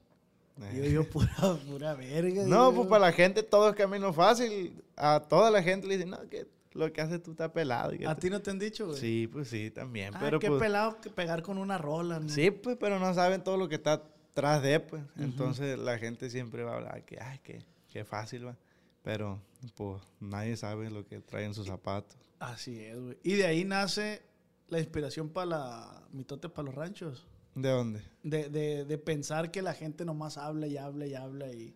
Y 0.72 0.76
yo 0.76 0.82
digo, 0.82 1.04
pura, 1.04 1.34
pura 1.68 1.94
verga. 1.94 2.42
Eh. 2.42 2.46
No, 2.46 2.70
digo 2.70 2.82
pues 2.82 2.88
para 2.88 3.06
la 3.06 3.12
gente 3.12 3.42
todo 3.42 3.68
es 3.70 3.76
camino 3.76 4.12
fácil. 4.12 4.82
A 4.96 5.20
toda 5.20 5.50
la 5.50 5.62
gente 5.62 5.86
le 5.86 5.96
dicen, 5.96 6.10
no, 6.10 6.28
que 6.28 6.46
lo 6.72 6.92
que 6.92 7.00
haces 7.00 7.22
tú 7.22 7.32
está 7.32 7.52
pelado. 7.52 7.92
que 7.92 8.06
¿A 8.06 8.14
tú-". 8.14 8.22
ti 8.22 8.30
no 8.30 8.40
te 8.40 8.50
han 8.50 8.58
dicho, 8.58 8.86
güey? 8.86 8.98
Sí, 8.98 9.28
pues 9.32 9.48
sí, 9.48 9.70
también. 9.70 10.14
Ah, 10.14 10.18
pero 10.20 10.38
qué 10.38 10.48
pues, 10.48 10.60
pelado 10.60 11.00
que 11.00 11.10
pegar 11.10 11.42
con 11.42 11.58
una 11.58 11.78
rola, 11.78 12.20
¿no? 12.20 12.28
Sí, 12.28 12.50
pues, 12.50 12.76
pero 12.78 12.98
no 12.98 13.12
saben 13.14 13.42
todo 13.42 13.56
lo 13.56 13.68
que 13.68 13.76
está 13.76 14.02
atrás 14.32 14.62
de, 14.62 14.80
pues. 14.80 15.02
Entonces 15.18 15.78
la 15.78 15.98
gente 15.98 16.30
siempre 16.30 16.64
va 16.64 16.72
a 16.72 16.76
hablar 16.76 17.04
que, 17.04 17.20
ay, 17.20 17.40
qué, 17.42 17.64
qué 17.88 18.04
fácil 18.04 18.46
va. 18.46 18.56
Pero, 19.02 19.40
pues, 19.74 20.00
nadie 20.20 20.56
sabe 20.56 20.88
lo 20.90 21.04
que 21.04 21.20
trae 21.20 21.44
en 21.44 21.54
sus 21.54 21.66
zapatos. 21.66 22.16
Así 22.38 22.78
es, 22.80 22.98
güey. 22.98 23.18
Y 23.22 23.34
de 23.34 23.46
ahí 23.46 23.64
nace 23.64 24.22
la 24.68 24.78
inspiración 24.78 25.28
para 25.28 25.46
la 25.46 26.02
mitote 26.12 26.48
para 26.48 26.66
los 26.66 26.74
ranchos. 26.74 27.26
¿De 27.54 27.68
dónde? 27.68 28.02
De, 28.22 28.48
de, 28.48 28.84
de 28.84 28.98
pensar 28.98 29.50
que 29.50 29.62
la 29.62 29.74
gente 29.74 30.04
nomás 30.04 30.38
habla 30.38 30.66
y 30.66 30.76
habla 30.76 31.06
y 31.06 31.14
habla 31.14 31.52
y... 31.52 31.74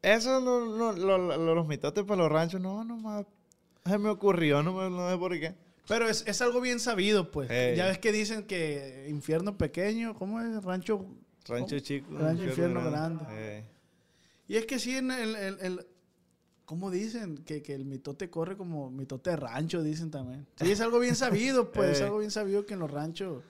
Eso, 0.00 0.40
no, 0.40 0.64
no, 0.76 0.92
lo- 0.92 1.18
lo- 1.18 1.54
los 1.54 1.66
mitotes 1.66 2.04
para 2.04 2.22
los 2.22 2.30
ranchos, 2.32 2.60
no, 2.60 2.84
nomás 2.84 3.26
se 3.84 3.98
me 3.98 4.08
ocurrió, 4.08 4.62
no, 4.62 4.72
me- 4.72 4.90
no 4.90 5.10
sé 5.10 5.16
por 5.18 5.32
qué. 5.38 5.54
Pero 5.88 6.08
es, 6.08 6.22
es 6.26 6.40
algo 6.42 6.60
bien 6.60 6.78
sabido, 6.80 7.30
pues. 7.30 7.48
Ya 7.76 7.86
ves 7.86 7.98
que 7.98 8.12
dicen 8.12 8.44
que 8.44 9.06
infierno 9.08 9.56
pequeño, 9.58 10.14
¿cómo 10.14 10.40
es? 10.40 10.62
Rancho... 10.62 11.04
Rancho 11.46 11.68
¿cómo? 11.76 11.80
chico. 11.80 12.18
Rancho 12.18 12.44
infierno 12.44 12.84
grande. 12.90 13.64
Y 14.46 14.56
es 14.56 14.66
que 14.66 14.78
sí, 14.78 14.96
en 14.96 15.10
el... 15.10 15.34
el- 15.36 15.58
el- 15.60 15.86
¿Cómo 16.64 16.90
dicen? 16.90 17.38
Que, 17.44 17.62
que 17.62 17.74
el 17.74 17.86
mitote 17.86 18.28
corre 18.28 18.58
como 18.58 18.90
mitote 18.90 19.30
de 19.30 19.36
rancho, 19.36 19.82
dicen 19.82 20.10
también. 20.10 20.46
Sí, 20.60 20.70
es 20.70 20.82
algo 20.82 20.98
bien 20.98 21.16
sabido, 21.16 21.72
pues. 21.72 21.92
Es 21.96 22.02
algo 22.02 22.18
bien 22.18 22.30
sabido 22.30 22.66
que 22.66 22.74
en 22.74 22.80
los 22.80 22.90
ranchos... 22.90 23.42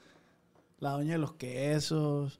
La 0.78 0.90
doña 0.90 1.12
de 1.12 1.18
los 1.18 1.35
quesos... 1.35 2.38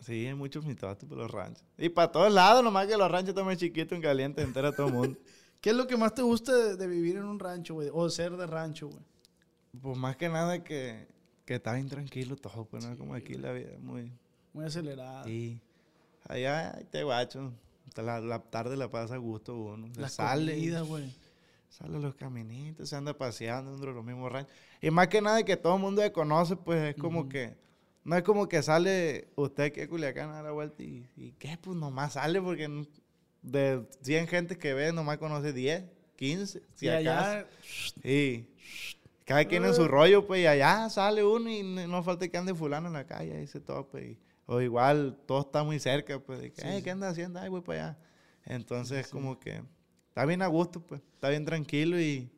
sí, 0.00 0.26
hay 0.26 0.34
muchos 0.34 0.64
mitotes 0.64 1.08
para 1.08 1.22
los 1.22 1.30
ranchos. 1.30 1.64
Y 1.78 1.88
para 1.88 2.10
todos 2.10 2.32
lados, 2.32 2.62
nomás 2.64 2.86
que 2.86 2.96
los 2.96 3.10
ranchos 3.10 3.30
están 3.30 3.44
muy 3.44 3.56
chiquitos, 3.56 3.92
en 3.96 4.02
caliente, 4.02 4.42
entera 4.42 4.68
a 4.68 4.72
todo 4.72 4.88
el 4.88 4.92
mundo. 4.92 5.18
¿Qué 5.60 5.70
es 5.70 5.76
lo 5.76 5.86
que 5.86 5.96
más 5.96 6.14
te 6.14 6.22
gusta 6.22 6.56
de, 6.56 6.76
de 6.76 6.86
vivir 6.86 7.16
en 7.16 7.24
un 7.24 7.38
rancho, 7.38 7.74
güey? 7.74 7.90
O 7.92 8.08
ser 8.08 8.36
de 8.36 8.46
rancho, 8.46 8.88
güey. 8.88 9.02
Pues 9.80 9.96
más 9.96 10.16
que 10.16 10.28
nada 10.28 10.64
que, 10.64 11.06
que 11.44 11.56
está 11.56 11.74
bien 11.74 11.88
tranquilo 11.88 12.34
todo, 12.36 12.64
pues 12.64 12.84
no 12.84 12.96
como 12.96 13.14
aquí 13.14 13.34
la 13.34 13.52
vida 13.52 13.72
es 13.74 13.80
muy... 13.80 14.12
Muy 14.52 14.64
acelerada. 14.64 15.22
Sí. 15.24 15.60
Allá 16.28 16.76
te 16.90 17.04
guacho. 17.04 17.52
La, 17.96 18.20
la 18.20 18.38
tarde 18.40 18.76
la 18.76 18.90
pasa 18.90 19.14
a 19.14 19.18
gusto 19.18 19.54
uno. 19.56 19.92
Se 19.94 20.00
La 20.00 20.08
sale. 20.08 20.54
comida, 20.54 20.80
güey. 20.82 21.12
Sale 21.70 21.96
a 21.96 22.00
los 22.00 22.14
caminitos, 22.14 22.88
se 22.90 22.96
anda 22.96 23.16
paseando 23.16 23.70
dentro 23.70 23.90
de 23.90 23.96
los 23.96 24.04
mismos 24.04 24.30
ranchos. 24.30 24.52
Y 24.82 24.90
más 24.90 25.08
que 25.08 25.22
nada 25.22 25.42
que 25.44 25.56
todo 25.56 25.76
el 25.76 25.80
mundo 25.80 26.02
se 26.02 26.12
conoce, 26.12 26.56
pues 26.56 26.94
es 26.94 27.00
como 27.00 27.28
que. 27.28 27.56
No 28.04 28.16
es 28.16 28.22
como 28.22 28.48
que 28.48 28.62
sale 28.62 29.28
usted 29.36 29.72
que 29.72 29.82
es 29.82 29.88
Culiacán 29.88 30.30
a 30.30 30.42
la 30.42 30.50
vuelta 30.52 30.82
y, 30.82 31.06
y 31.16 31.32
¿qué? 31.32 31.56
Pues 31.60 31.76
nomás 31.76 32.14
sale 32.14 32.40
porque 32.42 32.86
de 33.42 33.86
100 34.02 34.26
gente 34.26 34.58
que 34.58 34.74
ve, 34.74 34.92
nomás 34.92 35.18
conoce 35.18 35.52
10, 35.52 35.84
15, 36.16 36.62
si 36.74 36.86
Y 36.86 36.88
acaso. 36.88 37.30
allá, 37.30 37.46
Sí. 38.02 38.46
Cada 39.24 39.44
quien 39.44 39.64
en 39.64 39.74
su 39.74 39.86
rollo, 39.86 40.26
pues, 40.26 40.42
y 40.42 40.46
allá 40.46 40.88
sale 40.90 41.22
uno 41.24 41.48
y 41.48 41.62
no 41.62 42.02
falta 42.02 42.26
que 42.26 42.36
ande 42.36 42.52
fulano 42.54 42.88
en 42.88 42.94
la 42.94 43.06
calle, 43.06 43.36
ahí 43.36 43.46
se 43.46 43.60
tope. 43.60 44.04
y- 44.12 44.18
o 44.46 44.60
igual, 44.60 45.16
todo 45.26 45.42
está 45.42 45.62
muy 45.62 45.78
cerca, 45.78 46.18
pues, 46.18 46.40
de 46.40 46.52
que, 46.52 46.78
"Eh, 46.78 46.82
¿qué 46.82 46.90
anda 46.90 47.08
haciendo? 47.10 47.38
Ay, 47.38 47.48
voy 47.48 47.60
para 47.60 47.84
allá. 47.90 47.98
Entonces, 48.44 49.06
como 49.06 49.38
que 49.38 49.62
está 50.10 50.26
bien 50.26 50.42
a 50.42 50.46
gusto, 50.46 50.80
pues, 50.86 51.00
está 51.14 51.30
bien 51.30 51.44
tranquilo 51.46 51.98
y 51.98 52.30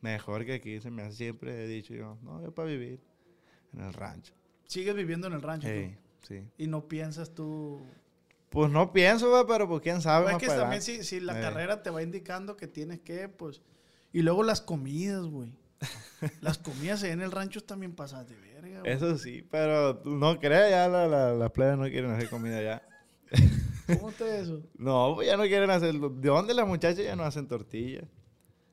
mejor 0.00 0.44
que 0.46 0.54
aquí, 0.54 0.80
se 0.80 0.90
me 0.90 1.02
hace 1.02 1.16
siempre 1.16 1.64
he 1.64 1.68
dicho 1.68 1.92
yo, 1.94 2.16
no, 2.22 2.42
yo 2.42 2.52
para 2.54 2.68
vivir 2.68 3.00
en 3.74 3.80
el 3.82 3.92
rancho. 3.92 4.32
sigues 4.66 4.94
viviendo 4.94 5.26
en 5.26 5.34
el 5.34 5.42
rancho. 5.42 5.68
tú? 5.68 5.74
Sí, 5.74 5.96
sí. 6.22 6.44
Y 6.58 6.66
no 6.66 6.88
piensas 6.88 7.34
tú. 7.34 7.80
Pues 8.50 8.70
no 8.70 8.92
pienso, 8.92 9.30
va, 9.30 9.46
pero 9.46 9.68
pues 9.68 9.82
quién 9.82 10.00
sabe. 10.00 10.24
Pues 10.24 10.36
es 10.36 10.40
que 10.40 10.46
para 10.48 10.60
también 10.60 10.80
si, 10.82 11.04
si 11.04 11.20
la 11.20 11.38
Eh. 11.38 11.42
carrera 11.42 11.82
te 11.82 11.90
va 11.90 12.02
indicando 12.02 12.56
que 12.56 12.66
tienes 12.66 13.00
que, 13.00 13.28
pues. 13.28 13.60
Y 14.12 14.22
luego 14.22 14.42
las 14.42 14.60
comidas, 14.62 15.26
güey. 15.26 15.52
las 16.40 16.56
comidas 16.58 17.02
en 17.02 17.20
el 17.20 17.30
rancho 17.30 17.62
también 17.62 17.94
pasas 17.94 18.26
de 18.28 18.36
verga, 18.36 18.80
güey. 18.80 18.92
Eso 18.92 19.18
sí, 19.18 19.46
pero 19.50 20.00
no 20.04 20.38
crees, 20.40 20.70
ya 20.70 20.88
la- 20.88 21.06
la- 21.06 21.34
las 21.34 21.50
plebes 21.50 21.76
no 21.76 21.84
quieren 21.84 22.10
hacer 22.10 22.28
comida 22.30 22.62
ya. 22.62 22.82
¿Cómo 23.88 24.12
te 24.12 24.40
eso? 24.40 24.62
No, 24.78 25.12
pues 25.16 25.26
ya 25.28 25.36
no 25.36 25.44
quieren 25.44 25.70
hacerlo. 25.70 26.08
¿De 26.10 26.28
dónde 26.28 26.54
las 26.54 26.66
muchachas 26.66 27.04
ya 27.04 27.16
no 27.16 27.24
hacen 27.24 27.48
tortillas? 27.48 28.04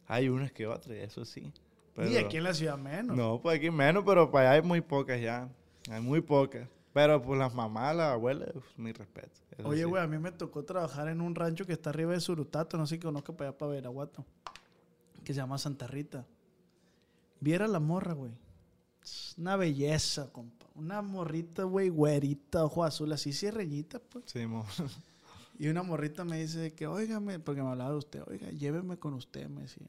Hay 0.08 0.30
unas 0.30 0.52
que 0.52 0.68
otras, 0.68 0.96
eso 0.98 1.26
sí. 1.26 1.52
Pero- 1.96 2.10
Y 2.10 2.18
aquí 2.18 2.38
en 2.38 2.44
la 2.44 2.54
ciudad 2.54 2.78
menos. 2.78 3.16
No, 3.18 3.40
pues 3.42 3.58
aquí 3.58 3.72
menos, 3.72 4.04
pero 4.06 4.30
para 4.30 4.52
allá 4.52 4.62
hay 4.62 4.68
muy 4.68 4.82
pocas 4.82 5.20
ya. 5.22 5.50
Hay 5.90 6.02
muy 6.02 6.22
pocas. 6.22 6.68
Pero 6.94 7.22
pues 7.22 7.38
las 7.40 7.54
mamás, 7.54 7.96
las 7.96 8.14
abuelas, 8.14 8.50
mi 8.78 8.92
respeto. 8.94 9.30
eso 9.58 9.68
Oye, 9.68 9.80
sí. 9.80 9.84
güey, 9.84 10.02
a 10.04 10.08
mí 10.08 10.18
me 10.18 10.32
tocó 10.32 10.64
trabajar 10.64 11.08
en 11.10 11.20
un 11.22 11.36
rancho 11.36 11.66
que 11.66 11.74
está 11.74 11.90
arriba 11.90 12.14
de 12.14 12.20
Surutato, 12.22 12.78
no 12.78 12.86
sé 12.88 12.96
si 12.96 13.02
conozco 13.02 13.36
para 13.36 13.50
allá, 13.50 13.58
para 13.58 13.72
Veraguato, 13.72 14.26
que 15.24 15.34
se 15.34 15.38
llama 15.40 15.58
Santa 15.58 15.88
Rita. 15.88 16.26
Viera 17.42 17.68
la 17.68 17.80
morra, 17.80 18.14
güey. 18.14 18.32
Es 19.04 19.36
Una 19.38 19.56
belleza, 19.58 20.32
compa. 20.32 20.65
Una 20.75 21.01
morrita, 21.01 21.63
güey, 21.63 21.89
güerita, 21.89 22.65
ojo 22.65 22.84
azul, 22.84 23.12
así 23.13 23.34
cierreñita, 23.34 24.00
pues. 24.00 24.25
Sí, 24.27 24.46
mo. 24.46 24.65
Y 25.58 25.70
una 25.70 25.84
morrita 25.84 26.25
me 26.25 26.38
dice 26.41 26.74
que, 26.74 26.86
óigame, 26.86 27.39
porque 27.39 27.63
me 27.63 27.70
hablaba 27.70 27.91
de 27.91 27.96
usted, 27.96 28.22
oiga, 28.27 28.50
lléveme 28.50 28.98
con 28.98 29.13
usted, 29.13 29.48
me 29.48 29.62
decía. 29.62 29.88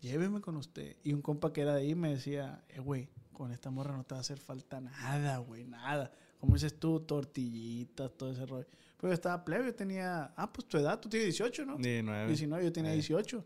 Lléveme 0.00 0.40
con 0.40 0.56
usted. 0.56 0.96
Y 1.04 1.12
un 1.12 1.20
compa 1.20 1.52
que 1.52 1.60
era 1.60 1.74
de 1.74 1.82
ahí 1.82 1.94
me 1.94 2.14
decía, 2.14 2.64
eh, 2.70 2.80
güey, 2.80 3.10
con 3.30 3.52
esta 3.52 3.70
morra 3.70 3.94
no 3.94 4.04
te 4.04 4.14
va 4.14 4.20
a 4.20 4.22
hacer 4.22 4.38
falta 4.38 4.80
nada, 4.80 5.36
güey, 5.36 5.64
nada. 5.64 6.10
Como 6.40 6.54
dices 6.54 6.78
tú, 6.78 7.00
tortillitas, 7.00 8.10
todo 8.16 8.32
ese 8.32 8.46
rollo. 8.46 8.66
Pero 8.96 9.10
yo 9.10 9.14
estaba 9.14 9.44
plebe, 9.44 9.66
yo 9.66 9.74
tenía, 9.74 10.32
ah, 10.34 10.50
pues 10.50 10.66
tu 10.66 10.78
edad, 10.78 10.98
tú 10.98 11.10
tienes 11.10 11.26
18, 11.26 11.66
¿no? 11.66 11.76
19. 11.76 12.28
19, 12.28 12.64
yo 12.64 12.72
tenía 12.72 12.92
Eh. 12.92 12.94
18. 12.94 13.44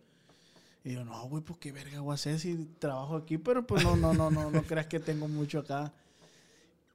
Y 0.84 0.92
yo, 0.92 1.04
no, 1.04 1.28
güey, 1.28 1.42
pues 1.42 1.58
qué 1.58 1.72
verga 1.72 2.00
voy 2.00 2.12
a 2.12 2.14
hacer 2.14 2.38
si 2.38 2.54
trabajo 2.78 3.16
aquí, 3.16 3.38
pero 3.38 3.66
pues 3.66 3.82
no, 3.82 3.96
no, 3.96 4.14
no, 4.14 4.30
no, 4.30 4.52
no 4.52 4.62
creas 4.62 4.86
que 4.86 5.00
tengo 5.00 5.26
mucho 5.26 5.58
acá. 5.58 5.92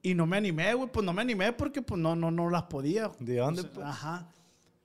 Y 0.04 0.16
no 0.16 0.26
me 0.26 0.38
animé, 0.38 0.74
güey, 0.74 0.90
pues 0.92 1.06
no 1.06 1.14
me 1.14 1.22
animé 1.22 1.54
porque 1.54 1.82
pues 1.82 2.00
no, 2.02 2.16
no, 2.16 2.32
no 2.32 2.50
las 2.50 2.64
podía. 2.64 3.12
¿De 3.20 3.38
dónde, 3.38 3.62
O 3.62 3.64
sea, 3.66 3.74
pues? 3.74 3.86
Ajá. 3.88 4.28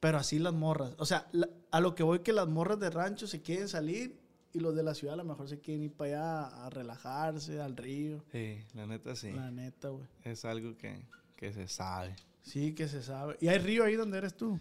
Pero 0.00 0.18
así 0.18 0.38
las 0.38 0.52
morras. 0.52 0.94
O 0.98 1.06
sea, 1.06 1.26
la- 1.32 1.48
a 1.70 1.80
lo 1.80 1.94
que 1.94 2.02
voy 2.02 2.20
que 2.20 2.32
las 2.32 2.46
morras 2.48 2.78
de 2.78 2.90
rancho 2.90 3.26
se 3.26 3.40
quieren 3.42 3.68
salir 3.68 4.18
y 4.52 4.60
los 4.60 4.74
de 4.76 4.82
la 4.82 4.94
ciudad 4.94 5.14
a 5.14 5.16
lo 5.16 5.24
mejor 5.24 5.48
se 5.48 5.58
quieren 5.60 5.82
ir 5.84 5.92
para 5.92 6.10
allá 6.44 6.66
a 6.66 6.70
relajarse, 6.70 7.60
al 7.60 7.76
río. 7.76 8.22
Sí, 8.30 8.58
la 8.74 8.86
neta 8.86 9.16
sí. 9.16 9.32
La 9.32 9.50
neta, 9.50 9.88
güey. 9.88 10.04
Es 10.22 10.44
algo 10.44 10.76
que, 10.76 11.00
que 11.34 11.52
se 11.52 11.66
sabe. 11.66 12.14
Sí, 12.42 12.74
que 12.74 12.86
se 12.88 13.02
sabe. 13.02 13.36
¿Y 13.40 13.48
hay 13.48 13.58
río 13.58 13.84
ahí 13.84 13.94
donde 13.94 14.18
eres 14.18 14.36
tú? 14.36 14.58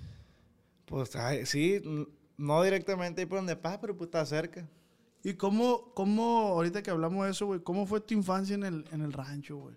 Pues 0.85 1.15
ay, 1.15 1.45
sí, 1.45 1.81
no 2.37 2.63
directamente 2.63 3.21
ahí 3.21 3.25
por 3.27 3.39
donde 3.39 3.55
pasa, 3.55 3.79
pero 3.81 3.95
pues 3.95 4.07
está 4.07 4.25
cerca. 4.25 4.67
¿Y 5.23 5.33
cómo, 5.33 5.91
cómo, 5.93 6.47
ahorita 6.49 6.81
que 6.83 6.91
hablamos 6.91 7.25
de 7.25 7.31
eso, 7.31 7.45
güey, 7.47 7.59
cómo 7.61 7.85
fue 7.87 7.99
tu 7.99 8.13
infancia 8.13 8.53
en 8.55 8.63
el, 8.63 8.85
en 8.91 9.01
el 9.01 9.11
rancho, 9.11 9.57
güey? 9.57 9.75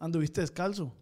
¿Anduviste 0.00 0.40
descalzo? 0.40 0.92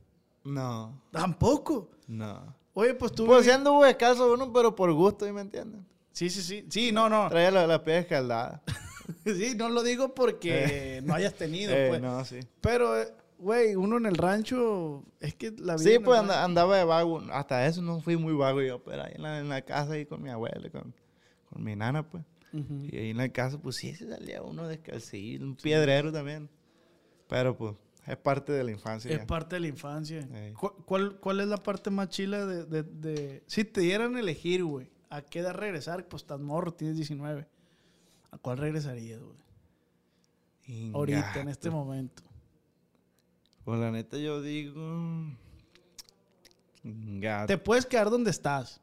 No, 0.45 1.01
Tampoco. 1.11 1.91
no. 2.07 2.55
Oye, 2.75 2.95
pues 2.95 3.13
tú... 3.13 3.27
Pues 3.27 3.45
sí 3.45 3.51
anduvo 3.51 3.85
descalzo 3.85 4.33
uno, 4.33 4.53
pero 4.53 4.75
por 4.75 4.93
gusto, 4.93 5.25
¿sí 5.27 5.33
¿me 5.33 5.41
entienden? 5.41 5.85
Sí, 6.13 6.29
sí, 6.31 6.43
sí. 6.43 6.65
Sí, 6.69 6.93
no, 6.93 7.09
no. 7.09 7.29
Traía 7.29 7.51
la, 7.51 7.67
la 7.67 7.83
piel 7.83 7.99
escaldada. 7.99 8.63
sí, 9.25 9.55
no 9.57 9.69
lo 9.69 9.83
digo 9.83 10.15
porque 10.15 11.01
no 11.05 11.15
hayas 11.15 11.35
tenido, 11.35 11.73
Eh, 11.77 11.87
pues. 11.89 12.01
no, 12.01 12.25
sí. 12.25 12.39
Pero, 12.61 13.01
eh, 13.01 13.13
güey, 13.39 13.75
uno 13.75 13.97
en 13.97 14.07
el 14.07 14.17
rancho, 14.17 15.03
es 15.21 15.35
que 15.35 15.51
la 15.53 15.75
vida... 15.77 15.91
Sí, 15.91 15.99
pues 15.99 16.19
rancho- 16.21 16.23
anda- 16.33 16.45
andaba 16.45 16.77
de 16.77 16.85
vago. 16.85 17.21
Hasta 17.33 17.67
eso 17.67 17.83
no 17.83 18.01
fui 18.01 18.17
muy 18.17 18.35
vago 18.35 18.63
yo, 18.63 18.83
pero 18.85 19.03
ahí 19.03 19.13
en 19.17 19.23
la, 19.23 19.39
en 19.41 19.49
la 19.49 19.63
casa 19.63 19.93
ahí 19.95 20.07
con 20.07 20.23
mi 20.23 20.31
abuela, 20.31 20.71
con, 20.71 20.95
con 21.51 21.63
mi 21.65 21.75
nana, 21.75 22.09
pues. 22.09 22.23
Y 22.53 22.97
ahí 22.97 23.11
en 23.11 23.17
la 23.19 23.29
casa, 23.29 23.59
pues 23.59 23.77
sí, 23.77 23.95
se 23.95 24.09
salía 24.09 24.43
uno 24.43 24.67
descalcillo, 24.69 25.45
un 25.45 25.55
piedrero 25.57 26.11
también. 26.13 26.49
Pero 27.29 27.57
pues, 27.57 27.75
es 28.09 28.17
parte 28.17 28.53
de 28.53 28.65
la 28.65 28.71
infancia. 28.71 29.11
Es 29.13 29.19
ya. 29.21 29.27
parte 29.27 29.57
de 29.57 29.61
la 29.61 29.69
infancia. 29.69 30.29
Ey. 30.33 30.53
¿Cu- 30.55 30.75
¿Cuál, 30.85 31.19
cuál 31.21 31.41
es 31.41 31.49
la 31.49 31.57
parte 31.59 31.91
más 31.91 32.09
chila 32.09 32.47
de, 32.47 32.65
de- 32.65 32.83
de- 32.83 33.43
Si 33.47 33.65
te 33.65 33.81
dieran 33.83 34.17
a 34.17 34.21
elegir, 34.21 34.65
güey, 34.65 34.91
¿a 35.11 35.23
qué 35.23 35.41
edad 35.41 35.55
regresar? 35.55 36.07
Pues 36.09 36.23
estás 36.23 36.41
morro, 36.41 36.73
tienes 36.73 36.97
19. 36.97 37.47
¿A 38.31 38.39
cuál 38.39 38.59
regresarías, 38.59 39.21
güey? 39.21 40.93
Ahorita, 40.93 41.41
en 41.41 41.49
este 41.49 41.71
momento. 41.71 42.23
Pues 43.65 43.81
la 43.81 43.91
neta 43.91 44.17
yo 44.19 44.41
digo... 44.43 45.27
Gato. 46.85 47.47
Te 47.49 47.59
puedes 47.59 47.85
quedar 47.87 48.09
donde 48.11 48.31
estás. 48.31 48.81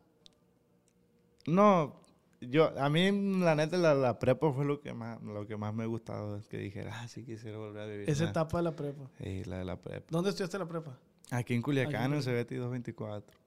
No, 1.47 2.01
yo, 2.41 2.77
a 2.79 2.89
mí 2.89 3.11
la 3.39 3.55
neta 3.55 3.77
la, 3.77 3.93
la 3.93 4.19
prepa 4.19 4.51
fue 4.51 4.65
lo 4.65 4.79
que 4.81 4.93
más, 4.93 5.21
lo 5.21 5.45
que 5.47 5.57
más 5.57 5.73
me 5.73 5.83
ha 5.83 5.87
gustado. 5.87 6.37
Es 6.37 6.47
que 6.47 6.57
dije, 6.57 6.87
ah, 6.91 7.07
sí 7.07 7.23
quisiera 7.23 7.57
volver 7.57 7.83
a 7.83 7.85
vivir. 7.87 8.09
Esa 8.09 8.29
etapa 8.29 8.57
de 8.57 8.63
la 8.63 8.75
prepa. 8.75 9.09
Sí, 9.21 9.43
la 9.45 9.57
de 9.59 9.65
la 9.65 9.75
prepa. 9.79 10.05
¿Dónde 10.09 10.29
estudiaste 10.29 10.57
la 10.59 10.67
prepa? 10.67 10.97
Aquí 11.31 11.53
en 11.53 11.61
Culiacán, 11.61 12.13
en 12.13 12.21
Cebeti 12.21 12.55
224. 12.55 13.37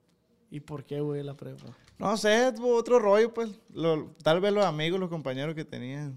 ¿Y 0.51 0.61
por 0.61 0.85
qué, 0.85 1.01
güey, 1.01 1.23
la 1.23 1.35
prepa? 1.35 1.67
No 1.99 2.17
sé, 2.17 2.53
otro 2.63 2.99
rollo, 2.99 3.33
pues. 3.35 3.61
Lo- 3.73 4.15
tal 4.23 4.41
vez 4.41 4.53
los 4.53 4.65
amigos, 4.65 4.99
los 4.99 5.11
compañeros 5.11 5.55
que 5.55 5.65
tenía, 5.65 6.11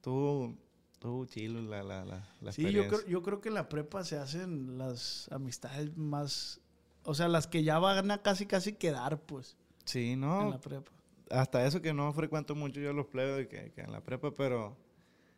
tuvo, 0.00 0.54
tuvo 0.98 1.26
chilo 1.26 1.60
la, 1.60 1.82
la, 1.82 2.04
la, 2.04 2.28
la 2.40 2.52
Sí, 2.52 2.72
yo 2.72 2.88
creo, 2.88 3.06
yo 3.06 3.22
creo 3.22 3.40
que 3.40 3.48
en 3.48 3.54
la 3.54 3.68
prepa 3.68 4.04
se 4.04 4.16
hacen 4.16 4.78
las 4.78 5.28
amistades 5.30 5.96
más... 5.96 6.60
O 7.04 7.14
sea, 7.14 7.28
las 7.28 7.46
que 7.46 7.62
ya 7.62 7.78
van 7.78 8.10
a 8.10 8.22
casi, 8.22 8.46
casi 8.46 8.72
quedar, 8.72 9.20
pues, 9.20 9.56
Sí, 9.84 10.12
en 10.12 10.20
no, 10.20 10.50
la 10.50 10.58
prepa. 10.60 10.90
Hasta 11.30 11.66
eso 11.66 11.80
que 11.82 11.92
no 11.94 12.12
frecuento 12.12 12.54
mucho 12.54 12.80
yo 12.80 12.92
los 12.92 13.06
plebes 13.06 13.46
que, 13.48 13.72
que 13.72 13.80
en 13.82 13.92
la 13.92 14.00
prepa, 14.00 14.30
pero, 14.32 14.76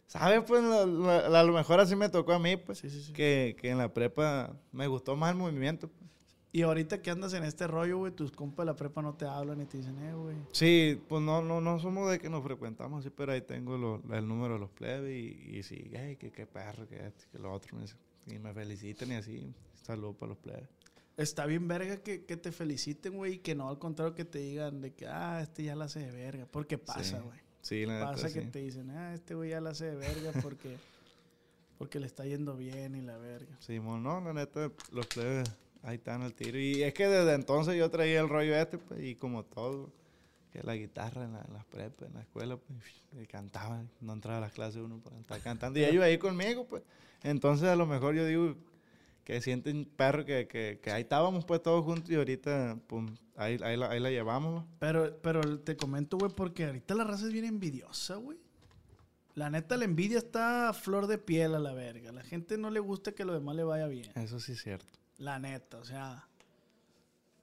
¿sabes? 0.07 0.43
Pues 0.47 0.62
a 0.64 1.43
lo 1.43 1.52
mejor 1.52 1.81
así 1.81 1.97
me 1.97 2.09
tocó 2.09 2.33
a 2.33 2.38
mí, 2.38 2.57
pues, 2.57 2.78
Sí, 2.78 2.90
sí, 2.90 3.02
sí. 3.02 3.12
Que, 3.12 3.57
que 3.61 3.71
en 3.71 3.78
la 3.78 3.93
prepa 3.93 4.57
me 4.73 4.87
gustó 4.87 5.16
más 5.16 5.31
el 5.33 5.37
movimiento. 5.38 5.88
pues. 5.88 6.07
Y 6.52 6.62
ahorita 6.62 7.02
que 7.02 7.11
andas 7.11 7.35
en 7.35 7.45
este 7.45 7.66
rollo, 7.66 7.99
güey, 7.99 8.12
tus 8.12 8.33
compas 8.33 8.64
de 8.64 8.73
la 8.73 8.76
prepa 8.76 9.02
no 9.02 9.12
te 9.14 9.26
hablan 9.26 9.61
y 9.61 9.66
te 9.66 9.76
dicen, 9.76 9.99
eh, 10.02 10.14
güey. 10.14 10.37
Sí, 10.52 10.99
pues 11.07 11.21
no, 11.23 11.43
no, 11.43 11.61
no 11.61 11.78
somos 11.81 12.11
de 12.11 12.19
que 12.19 12.31
nos 12.31 12.43
frecuentamos 12.43 13.00
así, 13.00 13.11
pero 13.14 13.33
ahí 13.33 13.43
tengo 13.43 13.76
lo- 13.76 14.02
el 14.14 14.26
número 14.26 14.55
de 14.55 14.61
los 14.61 14.71
plebes 14.71 15.11
y, 15.14 15.57
y 15.59 15.62
sí, 15.62 15.76
que 16.19 16.31
qué 16.33 16.47
perro, 16.47 16.88
que 16.88 17.07
esto, 17.09 17.25
que 17.31 17.38
lo 17.38 17.52
otro. 17.52 17.76
me 17.76 17.85
Y 18.35 18.38
me 18.38 18.55
felicitan 18.55 19.12
y 19.12 19.16
así, 19.16 19.52
saludos 19.83 20.16
para 20.16 20.31
los 20.31 20.38
plebes. 20.38 20.66
Está 21.16 21.46
bien 21.46 21.66
verga 21.66 21.96
que, 21.99 22.25
que 22.25 22.37
te 22.37 22.52
feliciten, 22.52 23.14
güey, 23.16 23.35
y 23.35 23.38
que 23.38 23.54
no 23.54 23.68
al 23.68 23.78
contrario 23.78 24.14
que 24.14 24.25
te 24.26 24.38
digan 24.38 24.80
de 24.82 24.92
que, 24.92 25.06
ah, 25.06 25.40
este 25.42 25.64
ya 25.64 25.75
la 25.75 25.87
hace 25.87 26.00
de 26.00 26.11
verga. 26.12 26.46
Porque 26.50 26.76
pasa, 26.78 27.02
Sí. 27.02 27.16
güey. 27.25 27.38
Sí, 27.62 27.87
la 27.87 27.94
neta, 27.94 28.11
Pasa 28.12 28.32
que 28.32 28.42
sí. 28.42 28.46
te 28.49 28.58
dicen, 28.61 28.90
ah, 28.90 29.14
este 29.14 29.35
güey 29.35 29.50
ya 29.50 29.61
la 29.61 29.70
hace 29.70 29.87
de 29.87 29.96
verga 29.96 30.32
porque, 30.42 30.76
porque 31.78 31.99
le 32.00 32.06
está 32.06 32.25
yendo 32.26 32.54
bien 32.56 32.94
y 32.94 33.00
la 33.00 33.16
verga. 33.16 33.56
Sí, 33.61 33.80
mo, 33.80 33.99
no, 33.99 34.20
la 34.20 34.32
neta, 34.35 34.70
los 34.92 35.06
plebes 35.06 35.50
ahí 35.82 35.96
están 35.96 36.23
al 36.23 36.35
tiro. 36.35 36.58
Y 36.58 36.82
es 36.82 36.92
que 36.94 37.08
desde 37.08 37.32
entonces 37.35 37.76
yo 37.76 37.90
traía 37.90 38.20
el 38.20 38.28
rollo 38.28 38.54
este, 38.54 38.76
pues, 38.78 39.02
y 39.02 39.14
como 39.14 39.42
todo, 39.44 39.90
que 40.52 40.62
la 40.62 40.76
guitarra 40.76 41.25
en, 41.25 41.32
la- 41.32 41.46
las 41.52 41.64
prepas, 41.64 42.08
en 42.08 42.14
la 42.14 42.20
escuela, 42.20 42.56
pues, 42.58 43.26
cantaba, 43.28 43.82
no 44.00 44.12
entraba 44.12 44.38
a 44.38 44.40
las 44.42 44.52
clases 44.52 44.82
uno 44.82 44.99
para 45.00 45.18
estar 45.18 45.40
cantando. 45.40 45.78
Y 45.80 45.85
ellos 45.85 46.04
ahí 46.04 46.18
conmigo, 46.18 46.66
pues. 46.66 46.82
Entonces, 47.23 47.68
a 47.68 47.75
lo 47.76 47.87
mejor 47.87 48.14
yo 48.14 48.25
digo 48.26 48.54
que 49.26 49.40
sienten 49.42 49.87
perro 49.87 50.25
que, 50.25 50.47
que, 50.47 50.78
que 50.80 50.92
ahí 50.92 51.02
estábamos, 51.02 51.45
pues, 51.45 51.61
todos 51.61 51.85
juntos 51.85 52.09
y 52.09 52.14
ahorita, 52.14 52.78
ahí, 53.35 53.59
ahí, 53.61 53.76
la, 53.76 53.90
ahí 53.90 53.99
la 53.99 54.11
llevamos. 54.11 54.64
Pero, 54.78 55.18
pero 55.21 55.59
te 55.59 55.76
comento, 55.76 56.16
güey, 56.16 56.30
porque 56.30 56.64
ahorita 56.64 56.95
la 56.95 57.02
raza 57.02 57.26
es 57.26 57.33
bien 57.33 57.45
envidiosa, 57.45 58.14
güey. 58.14 58.38
La 59.35 59.50
neta, 59.50 59.76
la 59.76 59.85
envidia 59.85 60.18
está 60.18 60.68
a 60.68 60.73
flor 60.73 61.09
de 61.09 61.18
piel 61.18 61.56
a 61.56 61.59
la 61.59 61.75
verga. 61.75 62.12
La 62.12 62.23
gente 62.23 62.56
no 62.56 62.71
le 62.71 62.78
gusta 62.78 63.12
que 63.16 63.25
lo 63.25 63.35
demás 63.35 63.56
le 63.56 63.64
vaya 63.64 63.88
bien. 63.88 64.12
Eso 64.14 64.38
sí 64.38 64.52
es 64.52 64.62
cierto. 64.62 64.97
La 65.18 65.40
neta, 65.40 65.78
o 65.78 65.85
sea, 65.85 66.28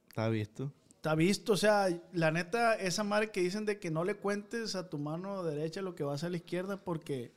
¿Está 0.08 0.30
visto? 0.30 0.72
está 0.96 1.14
visto, 1.14 1.52
o 1.52 1.56
sea, 1.58 1.88
la 2.14 2.30
neta, 2.30 2.76
esa 2.76 3.04
madre 3.04 3.30
que 3.30 3.42
dicen 3.42 3.66
de 3.66 3.78
que 3.78 3.90
no 3.90 4.04
le 4.04 4.16
cuentes 4.16 4.74
a 4.74 4.88
tu 4.88 4.96
mano 4.96 5.44
derecha 5.44 5.82
lo 5.82 5.94
que 5.94 6.02
vas 6.02 6.24
a 6.24 6.30
la 6.30 6.38
izquierda 6.38 6.82
porque 6.82 7.34